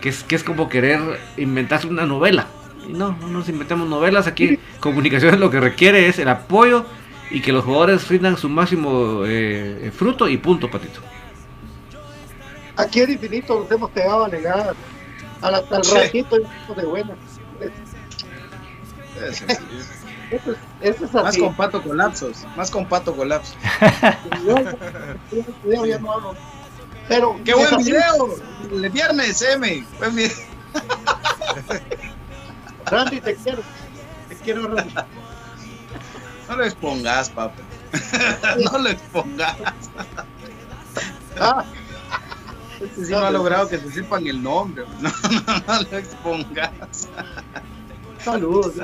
que, 0.00 0.08
es, 0.08 0.24
que 0.24 0.36
es 0.36 0.42
como 0.44 0.70
querer 0.70 1.00
inventarse 1.36 1.86
una 1.86 2.06
novela. 2.06 2.46
Y 2.88 2.92
no, 2.94 3.14
no 3.20 3.28
nos 3.28 3.48
inventemos 3.50 3.86
novelas. 3.88 4.26
Aquí 4.26 4.58
comunicación 4.80 5.38
lo 5.38 5.50
que 5.50 5.60
requiere 5.60 6.08
es 6.08 6.18
el 6.18 6.28
apoyo 6.30 6.86
y 7.30 7.42
que 7.42 7.52
los 7.52 7.64
jugadores 7.64 8.08
rindan 8.08 8.38
su 8.38 8.48
máximo 8.48 9.24
eh, 9.26 9.92
fruto 9.94 10.28
y 10.30 10.38
punto, 10.38 10.70
Patito. 10.70 11.00
Aquí 12.76 13.00
en 13.00 13.10
Infinito 13.10 13.60
nos 13.60 13.70
hemos 13.70 13.90
pegado 13.90 14.24
a 14.24 14.28
negar. 14.28 14.74
Al, 15.42 15.54
al 15.54 15.84
Sí. 15.84 15.94
ratito 15.94 16.36
de 16.74 16.86
buenas. 16.86 17.18
Eso, 20.30 20.50
Eso 20.50 20.50
es, 20.80 20.96
eso 20.96 21.04
es 21.06 21.12
Más 21.14 21.38
con 21.38 21.54
pato 21.54 21.82
colapsos, 21.82 22.46
más 22.56 22.70
con 22.70 22.86
pato 22.86 23.16
colapsos. 23.16 23.56
Yo, 24.46 24.56
yo, 25.32 25.44
yo 25.64 25.86
ya 25.86 25.98
no 25.98 26.12
hablo. 26.12 26.34
Pero, 27.08 27.40
¡Qué 27.44 27.54
buen 27.54 27.76
video! 27.78 28.36
El 28.70 28.90
viernes, 28.90 29.40
M. 29.40 29.86
Buen 29.98 30.14
video. 30.14 30.36
Randy, 32.86 33.20
te 33.20 33.34
quiero. 33.36 33.62
Te 34.28 34.36
quiero, 34.36 34.68
Randy. 34.68 34.94
No 36.48 36.56
lo 36.56 36.64
expongas, 36.64 37.30
papá. 37.30 37.54
no 38.70 38.78
lo 38.78 38.88
expongas. 38.90 39.56
Ah, 41.40 41.64
Este 42.80 43.06
sí 43.06 43.12
no 43.12 43.20
ha 43.20 43.30
logrado 43.30 43.68
que 43.68 43.78
se 43.78 43.90
sepan 43.90 44.26
el 44.26 44.42
nombre. 44.42 44.84
No, 45.00 45.10
no, 45.30 45.58
no 45.66 45.82
lo 45.90 45.96
expongas. 45.96 47.08
saludos. 48.22 48.74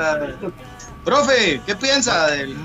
Profe, 1.04 1.60
¿qué 1.66 1.74
piensa 1.76 2.28
del 2.28 2.56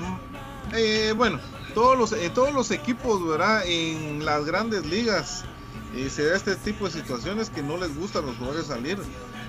Eh, 0.72 1.12
bueno, 1.16 1.38
todos 1.74 1.98
los, 1.98 2.12
en 2.12 2.32
todos 2.32 2.52
los 2.54 2.70
equipos, 2.70 3.26
¿verdad? 3.26 3.62
En 3.66 4.24
las 4.24 4.44
grandes 4.44 4.86
ligas 4.86 5.44
eh, 5.94 6.08
se 6.08 6.24
da 6.26 6.36
este 6.36 6.54
tipo 6.56 6.84
de 6.86 6.92
situaciones 6.92 7.50
que 7.50 7.62
no 7.62 7.76
les 7.76 7.94
gusta 7.96 8.20
a 8.20 8.22
los 8.22 8.36
jugadores 8.36 8.66
salir. 8.66 8.98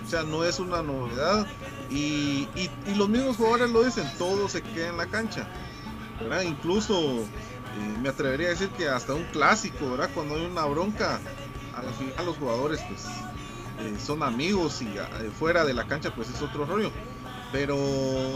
O 0.06 0.10
sea, 0.10 0.24
no 0.24 0.44
es 0.44 0.60
una 0.60 0.82
novedad. 0.82 1.46
Y, 1.90 2.48
y- 2.56 2.72
y 2.88 2.96
los 2.96 3.08
mismos 3.08 3.38
jugadores 3.38 3.70
lo 3.70 3.84
dicen, 3.84 4.10
todo 4.18 4.50
se 4.50 4.62
queda 4.62 4.88
en 4.90 4.98
la 4.98 5.06
cancha. 5.08 5.48
¿verdad? 6.20 6.42
Incluso 6.42 7.00
eh, 7.00 7.98
me 8.02 8.10
atrevería 8.10 8.48
a 8.48 8.52
decir 8.52 8.70
que 8.70 8.90
hasta 8.90 9.14
un 9.14 9.24
clásico, 9.26 9.92
¿verdad? 9.92 10.10
Cuando 10.14 10.36
hay 10.36 10.46
una 10.46 10.66
bronca, 10.66 11.20
a 11.76 11.82
la 11.84 11.92
final 11.94 12.26
los 12.26 12.38
jugadores 12.38 12.82
pues 12.88 13.06
eh, 13.80 13.96
son 14.04 14.22
amigos 14.24 14.82
y 14.82 14.88
eh, 14.88 15.32
fuera 15.40 15.64
de 15.66 15.74
la 15.74 15.88
cancha 15.88 16.14
pues 16.14 16.30
es 16.30 16.42
otro 16.42 16.66
rollo 16.66 16.92
pero 17.52 17.76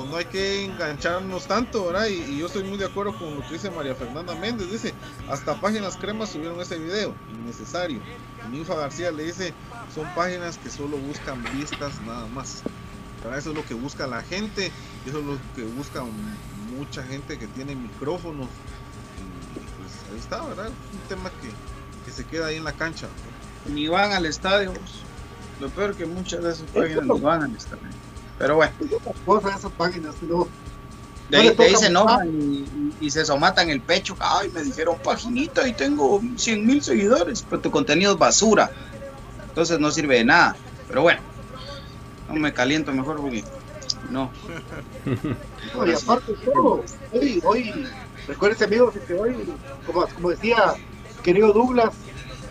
no 0.10 0.18
hay 0.18 0.26
que 0.26 0.66
engancharnos 0.66 1.48
tanto, 1.48 1.88
¿verdad? 1.88 2.08
Y, 2.08 2.16
y 2.34 2.38
yo 2.40 2.48
estoy 2.48 2.64
muy 2.64 2.78
de 2.78 2.86
acuerdo 2.86 3.18
con 3.18 3.36
lo 3.36 3.42
que 3.42 3.54
dice 3.54 3.72
María 3.72 3.96
Fernanda 3.96 4.36
Méndez, 4.36 4.72
dice, 4.72 4.94
hasta 5.30 5.60
páginas 5.60 5.96
cremas 5.98 6.30
subieron 6.30 6.60
ese 6.60 6.78
video, 6.78 7.14
innecesario. 7.34 8.02
Y 8.48 8.52
Ninfa 8.52 8.76
García 8.76 9.12
le 9.12 9.24
dice, 9.24 9.54
son 9.94 10.06
páginas 10.16 10.58
que 10.58 10.70
solo 10.70 10.98
buscan 10.98 11.44
vistas 11.58 11.94
nada 12.06 12.26
más. 12.28 12.64
¿verdad? 13.24 13.40
Eso 13.40 13.52
es 13.52 13.56
lo 13.56 13.66
que 13.66 13.74
busca 13.74 14.06
la 14.06 14.22
gente, 14.22 14.72
eso 15.06 15.20
es 15.20 15.26
lo 15.26 15.38
que 15.56 15.64
busca 15.64 16.04
mucha 16.78 17.04
gente 17.04 17.40
que 17.40 17.48
tiene 17.48 17.76
micrófonos. 17.76 18.48
Y 19.56 19.60
pues 19.60 20.12
ahí 20.12 20.20
está, 20.20 20.44
¿verdad? 20.44 20.68
Un 20.68 21.10
tema 21.10 21.30
que, 21.42 21.50
que 22.06 22.12
se 22.12 22.26
queda 22.26 22.48
ahí 22.48 22.58
en 22.58 22.66
la 22.66 22.74
cancha. 22.74 23.08
ni 23.68 23.88
van 23.88 24.12
al 24.12 24.26
estadio? 24.26 24.74
Lo 25.62 25.70
peor 25.70 25.96
que 25.96 26.06
muchas 26.06 26.44
de 26.44 26.52
esas 26.52 26.70
páginas 26.70 27.06
ni 27.06 27.20
van 27.22 27.44
al 27.44 27.56
estadio. 27.56 28.05
Pero 28.38 28.58
bueno, 28.58 28.74
Cosas, 29.26 29.60
esas 29.60 29.72
páginas, 29.72 30.16
no. 30.22 30.48
de 31.30 31.38
No 31.38 31.38
ahí, 31.38 31.56
se 31.56 31.72
mucho. 31.72 31.86
enojan 31.86 32.30
y, 33.00 33.10
se 33.10 33.26
somatan 33.26 33.70
el 33.70 33.82
pecho. 33.82 34.16
Ay, 34.20 34.50
me 34.50 34.64
dijeron 34.64 34.98
paginita 35.04 35.68
y 35.68 35.74
tengo 35.74 36.22
100 36.36 36.66
mil 36.66 36.84
seguidores, 36.84 37.46
pero 37.50 37.62
tu 37.62 37.72
contenido 37.72 38.14
es 38.14 38.20
basura. 38.20 38.72
Entonces 39.50 39.80
no 39.80 39.90
sirve 39.92 40.18
de 40.18 40.26
nada. 40.26 40.56
Pero 40.88 41.02
bueno, 41.02 41.22
no 42.28 42.36
me 42.36 42.54
caliento 42.54 42.92
mejor 42.92 43.18
porque 43.22 43.44
no. 44.10 44.30
No, 45.74 45.88
y 45.88 45.94
aparte 45.94 46.34
todo, 46.46 46.84
hoy, 47.12 47.42
hoy, 47.44 47.88
recuérdense 48.28 48.66
amigos 48.66 48.94
que 49.08 49.14
hoy, 49.14 49.36
como, 49.86 50.06
como 50.08 50.30
decía 50.30 50.76
querido 51.24 51.54
Douglas, 51.54 51.92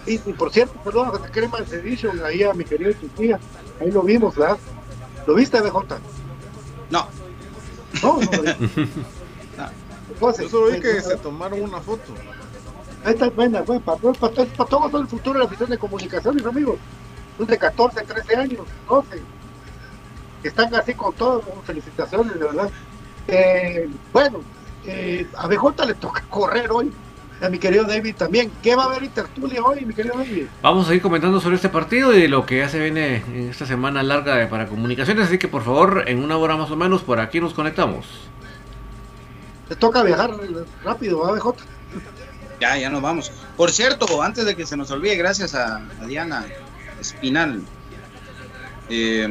y, 0.06 0.14
y 0.14 0.32
por 0.32 0.52
cierto, 0.52 0.74
perdón, 0.82 1.12
que 1.22 1.30
crema 1.30 1.60
de 1.60 1.76
Edition, 1.76 2.20
ahí 2.24 2.42
a 2.42 2.52
mi 2.52 2.64
querido 2.64 2.92
Chiquilla, 2.92 3.38
ahí 3.80 3.90
lo 3.90 4.02
vimos, 4.02 4.34
¿verdad? 4.34 4.58
¿Lo 5.26 5.34
viste, 5.34 5.60
BJ? 5.60 5.98
No. 6.90 7.08
No, 8.02 8.20
no 8.20 8.32
lo 8.32 8.42
vi. 8.42 8.50
Entonces, 10.10 10.44
Yo 10.44 10.50
solo 10.50 10.72
vi 10.72 10.80
que 10.80 11.00
se 11.00 11.16
tomaron 11.16 11.62
una 11.62 11.80
foto. 11.80 12.12
Esta 13.04 13.26
es 13.26 13.34
buena, 13.34 13.62
bueno, 13.62 13.82
para, 13.82 13.98
para, 13.98 14.14
para, 14.14 14.32
para 14.46 14.68
todo, 14.68 14.88
todo 14.88 15.00
el 15.00 15.08
futuro 15.08 15.34
de 15.34 15.40
la 15.40 15.44
afición 15.46 15.70
de 15.70 15.78
comunicaciones, 15.78 16.44
amigos. 16.46 16.78
Son 17.36 17.46
de 17.46 17.58
14, 17.58 18.02
13 18.02 18.36
años, 18.36 18.60
12. 18.88 19.22
Que 20.42 20.48
están 20.48 20.74
así 20.74 20.94
con 20.94 21.12
todo, 21.14 21.40
con 21.40 21.62
felicitaciones, 21.64 22.34
de 22.34 22.44
verdad. 22.44 22.70
Eh, 23.28 23.88
bueno, 24.12 24.40
eh, 24.86 25.26
a 25.36 25.46
BJ 25.46 25.86
le 25.86 25.94
toca 25.94 26.22
correr 26.30 26.70
hoy. 26.70 26.92
A 27.44 27.48
mi 27.50 27.58
querido 27.58 27.84
David 27.84 28.14
también. 28.16 28.50
¿Qué 28.62 28.74
va 28.74 28.84
a 28.84 28.86
haber 28.86 29.04
en 29.04 29.10
tertulia 29.10 29.62
hoy, 29.62 29.84
mi 29.84 29.92
querido 29.94 30.16
David? 30.16 30.46
Vamos 30.62 30.88
a 30.88 30.94
ir 30.94 31.02
comentando 31.02 31.40
sobre 31.40 31.56
este 31.56 31.68
partido 31.68 32.16
y 32.16 32.26
lo 32.28 32.46
que 32.46 32.58
ya 32.58 32.68
se 32.68 32.78
viene 32.78 33.16
en 33.16 33.50
esta 33.50 33.66
semana 33.66 34.02
larga 34.02 34.36
de- 34.36 34.46
para 34.46 34.66
comunicaciones, 34.66 35.26
así 35.26 35.38
que 35.38 35.48
por 35.48 35.62
favor, 35.64 36.04
en 36.06 36.22
una 36.22 36.36
hora 36.38 36.56
más 36.56 36.70
o 36.70 36.76
menos, 36.76 37.02
por 37.02 37.20
aquí 37.20 37.40
nos 37.40 37.52
conectamos. 37.54 38.06
Te 39.68 39.76
toca 39.76 40.02
viajar 40.02 40.30
rápido, 40.84 41.20
¿va, 41.20 41.32
BJ? 41.32 41.54
Ya, 42.60 42.78
ya 42.78 42.88
nos 42.90 43.02
vamos. 43.02 43.32
Por 43.56 43.70
cierto, 43.70 44.22
antes 44.22 44.44
de 44.46 44.54
que 44.54 44.64
se 44.66 44.76
nos 44.76 44.90
olvide, 44.90 45.16
gracias 45.16 45.54
a, 45.54 45.76
a 46.00 46.06
Diana 46.06 46.44
Espinal. 47.00 47.62
eh, 48.88 49.28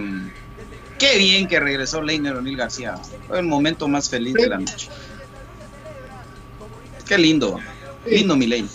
qué 0.99 1.18
bien 1.18 1.48
que 1.48 1.60
regresó 1.60 2.02
Leiner 2.02 2.35
O'Neill 2.35 2.57
García. 2.57 2.95
Fue 3.27 3.40
el 3.40 3.45
momento 3.45 3.88
más 3.88 4.10
feliz 4.10 4.34
de 4.34 4.48
la 4.48 4.57
noche. 4.60 4.90
Qué 7.07 7.18
lindo. 7.18 7.60
Lindo 8.06 8.36
mi 8.36 8.48
ley. 8.48 8.68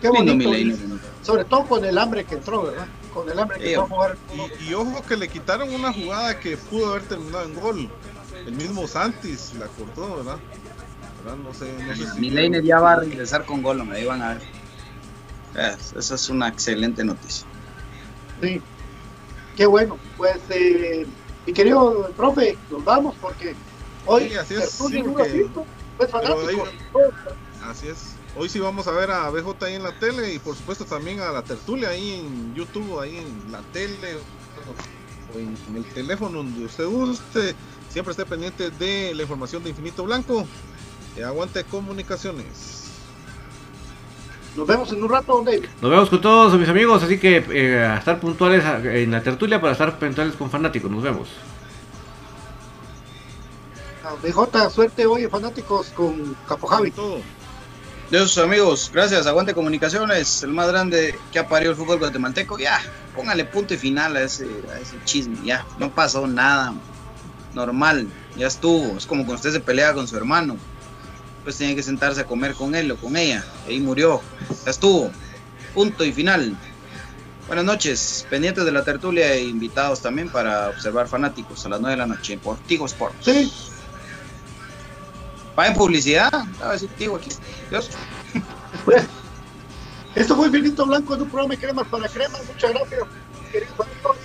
Qué 0.00 0.08
Lindo 0.10 0.32
bonito. 0.32 0.50
mi 0.50 0.64
ley. 0.64 0.70
y 1.22 1.24
Sobre 1.24 1.44
todo 1.44 1.64
con 1.66 1.84
el 1.84 1.96
hambre 1.98 2.24
que 2.24 2.34
entró, 2.36 2.62
¿verdad? 2.64 2.86
Con 3.12 3.28
el 3.30 3.38
hambre 3.38 3.58
que 3.58 3.64
Sí, 3.64 3.70
entró 3.72 3.84
a 3.84 3.88
jugar. 3.88 4.16
Y, 4.60 4.64
y 4.70 4.74
ojo 4.74 5.02
que 5.02 5.16
le 5.16 5.28
quitaron 5.28 5.74
una 5.74 5.92
jugada 5.92 6.38
que 6.38 6.56
pudo 6.56 6.90
haber 6.90 7.02
terminado 7.04 7.44
en 7.44 7.54
gol. 7.54 7.90
El 8.46 8.52
mismo 8.52 8.86
Santis 8.86 9.52
la 9.58 9.66
cortó, 9.66 10.16
¿verdad? 10.16 10.36
¿Verdad? 11.24 11.38
No 11.38 11.54
sé, 11.54 11.72
no 11.86 11.96
sé 11.96 12.06
si. 12.60 12.66
Ya 12.66 12.78
va 12.78 12.92
a 12.92 12.96
regresar 13.00 13.44
con 13.46 13.62
gol, 13.62 13.84
me 13.84 14.04
van 14.04 14.22
a 14.22 14.34
ver. 14.34 14.42
Es- 15.56 15.94
Esa 15.94 16.14
es 16.14 16.28
una 16.28 16.48
excelente 16.48 17.02
noticia. 17.02 17.46
Sí, 18.42 18.60
qué 19.56 19.64
bueno. 19.66 19.98
Pues, 20.18 20.36
eh, 20.50 21.06
mi 21.46 21.52
querido 21.52 22.10
profe, 22.16 22.56
nos 22.70 22.84
vamos 22.84 23.14
porque 23.20 23.54
hoy 24.04 24.28
Sí, 24.28 24.34
así 24.36 24.54
es, 24.54 24.70
sí, 24.70 25.02
porque- 25.02 25.46
pues 25.96 26.10
fanático. 26.10 26.66
Así 27.64 27.88
es. 27.88 28.15
Hoy 28.38 28.48
sí 28.48 28.58
vamos 28.58 28.86
a 28.86 28.90
ver 28.90 29.10
a 29.10 29.30
BJ 29.30 29.64
ahí 29.64 29.74
en 29.74 29.82
la 29.82 29.98
tele 29.98 30.34
y 30.34 30.38
por 30.38 30.54
supuesto 30.54 30.84
también 30.84 31.20
a 31.20 31.32
la 31.32 31.42
tertulia 31.42 31.88
ahí 31.88 32.20
en 32.20 32.54
YouTube, 32.54 33.00
ahí 33.00 33.16
en 33.16 33.50
la 33.50 33.60
tele 33.72 34.16
o 35.34 35.38
en, 35.38 35.56
en 35.70 35.76
el 35.76 35.84
teléfono 35.86 36.38
donde 36.38 36.66
usted 36.66 36.86
guste. 36.86 37.54
Siempre 37.88 38.10
esté 38.10 38.26
pendiente 38.26 38.70
de 38.70 39.14
la 39.14 39.22
información 39.22 39.62
de 39.64 39.70
Infinito 39.70 40.04
Blanco. 40.04 40.46
Aguante 41.24 41.64
comunicaciones. 41.64 42.90
Nos 44.54 44.66
vemos 44.66 44.92
en 44.92 45.02
un 45.02 45.08
rato, 45.08 45.42
David. 45.42 45.64
Nos 45.80 45.90
vemos 45.90 46.10
con 46.10 46.20
todos 46.20 46.58
mis 46.58 46.68
amigos, 46.68 47.02
así 47.02 47.18
que 47.18 47.44
eh, 47.50 47.84
a 47.84 47.98
estar 47.98 48.20
puntuales 48.20 48.64
en 48.84 49.10
la 49.10 49.22
tertulia 49.22 49.60
para 49.60 49.72
estar 49.72 49.98
puntuales 49.98 50.34
con 50.36 50.50
fanáticos. 50.50 50.90
Nos 50.90 51.02
vemos. 51.02 51.28
BJ, 54.22 54.70
suerte 54.70 55.04
hoy, 55.04 55.26
fanáticos, 55.26 55.88
con 55.88 56.36
Capo 56.48 56.66
Javi. 56.66 56.90
Todo. 56.90 57.20
Dios 58.08 58.38
amigos, 58.38 58.88
gracias. 58.94 59.26
Aguante 59.26 59.52
Comunicaciones, 59.52 60.44
el 60.44 60.50
más 60.50 60.68
grande 60.68 61.18
que 61.32 61.40
ha 61.40 61.48
parido 61.48 61.72
el 61.72 61.76
fútbol 61.76 61.98
guatemalteco. 61.98 62.56
Ya, 62.56 62.80
póngale 63.16 63.44
punto 63.44 63.74
y 63.74 63.78
final 63.78 64.14
a 64.14 64.22
ese, 64.22 64.46
ese 64.80 64.96
chisme. 65.04 65.36
Ya, 65.44 65.66
no 65.80 65.92
pasó 65.92 66.24
nada. 66.28 66.72
Normal, 67.52 68.06
ya 68.36 68.46
estuvo. 68.46 68.96
Es 68.96 69.06
como 69.06 69.24
cuando 69.24 69.36
usted 69.36 69.52
se 69.52 69.60
pelea 69.60 69.92
con 69.92 70.06
su 70.06 70.16
hermano. 70.16 70.56
Pues 71.42 71.56
tiene 71.56 71.74
que 71.74 71.82
sentarse 71.82 72.20
a 72.20 72.26
comer 72.26 72.54
con 72.54 72.76
él 72.76 72.92
o 72.92 72.96
con 72.96 73.16
ella. 73.16 73.44
Ahí 73.66 73.80
murió. 73.80 74.20
Ya 74.64 74.70
estuvo. 74.70 75.10
Punto 75.74 76.04
y 76.04 76.12
final. 76.12 76.56
Buenas 77.48 77.64
noches, 77.64 78.24
pendientes 78.30 78.64
de 78.64 78.72
la 78.72 78.84
tertulia 78.84 79.32
e 79.32 79.44
invitados 79.44 80.00
también 80.00 80.28
para 80.28 80.68
observar 80.68 81.08
fanáticos 81.08 81.66
a 81.66 81.70
las 81.70 81.80
9 81.80 81.92
de 81.92 81.98
la 81.98 82.06
noche 82.06 82.38
por 82.38 82.56
Tigo 82.58 82.86
Sports. 82.86 83.16
Sí, 83.20 83.52
Va 85.58 85.66
en 85.66 85.74
publicidad, 85.74 86.32
a 86.62 86.68
ver 86.68 86.78
si 86.78 86.86
Tigo 86.88 87.16
aquí. 87.16 87.30
Dios. 87.70 87.90
pues. 88.84 89.04
Esto 90.14 90.34
fue 90.34 90.46
Infinito 90.46 90.86
Blanco 90.86 91.14
en 91.14 91.22
un 91.22 91.28
programa 91.28 91.54
de 91.54 91.60
cremas 91.60 91.86
para 91.88 92.08
cremas. 92.08 92.42
Muchas 92.46 92.70
gracias, 92.70 93.02
queridos 93.52 93.80
amigos. 93.80 94.16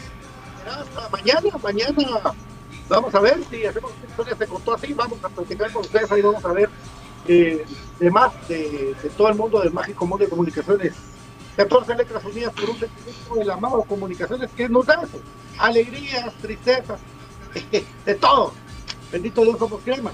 Hasta 0.66 1.10
mañana, 1.10 1.58
mañana. 1.62 2.34
Vamos 2.88 3.14
a 3.16 3.20
ver 3.20 3.42
si 3.50 3.66
hacemos 3.66 3.92
historia 4.08 4.36
se 4.38 4.48
contó 4.48 4.74
así. 4.74 4.94
Vamos 4.94 5.24
a 5.24 5.30
platicar 5.30 5.72
con 5.72 5.82
ustedes. 5.82 6.12
Ahí 6.12 6.22
vamos 6.22 6.44
a 6.46 6.54
ver 6.54 6.70
eh, 7.28 7.66
de 8.00 8.12
más 8.12 8.32
de, 8.48 8.96
de 9.02 9.10
todo 9.18 9.30
el 9.30 9.36
mundo 9.36 9.60
del 9.60 9.72
mágico 9.72 10.06
mundo 10.06 10.24
de 10.24 10.30
comunicaciones. 10.30 10.94
14 11.58 11.96
letras 11.96 12.24
unidas 12.24 12.54
por 12.54 12.70
un 12.70 12.80
sentimiento 12.80 13.36
del 13.36 13.50
amado 13.50 13.84
comunicaciones 13.84 14.50
que 14.52 14.70
nos 14.70 14.86
da 14.86 14.96
eso. 14.96 15.20
alegrías, 15.58 16.34
tristezas, 16.42 17.00
de 18.06 18.16
todo. 18.16 18.54
Bendito 19.12 19.44
Dios 19.44 19.60
somos 19.60 19.82
crema. 19.84 20.12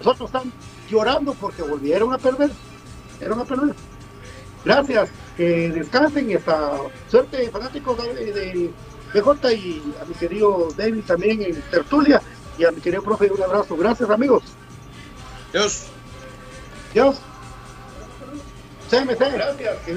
Nosotros 0.00 0.28
están 0.28 0.52
llorando 0.90 1.34
porque 1.34 1.62
volvieron 1.62 2.12
a 2.12 2.18
perder. 2.18 2.50
Volvieron 3.12 3.40
a 3.40 3.44
perder. 3.44 3.74
Gracias, 4.64 5.10
que 5.36 5.70
descansen 5.70 6.30
y 6.30 6.34
hasta 6.34 6.72
suerte 7.10 7.48
fanáticos 7.50 7.96
de, 7.96 8.32
de 8.32 8.70
BJ 9.14 9.52
y 9.54 9.94
a 10.00 10.04
mi 10.04 10.14
querido 10.14 10.68
David 10.76 11.04
también 11.06 11.42
en 11.42 11.62
tertulia 11.70 12.20
y 12.58 12.64
a 12.64 12.70
mi 12.70 12.80
querido 12.80 13.02
profe 13.02 13.30
un 13.30 13.42
abrazo. 13.42 13.76
Gracias 13.76 14.10
amigos. 14.10 14.42
Dios. 15.52 15.86
Dios. 16.92 17.16
CMC, 18.90 19.18
gracias. 19.18 19.78
Que 19.86 19.94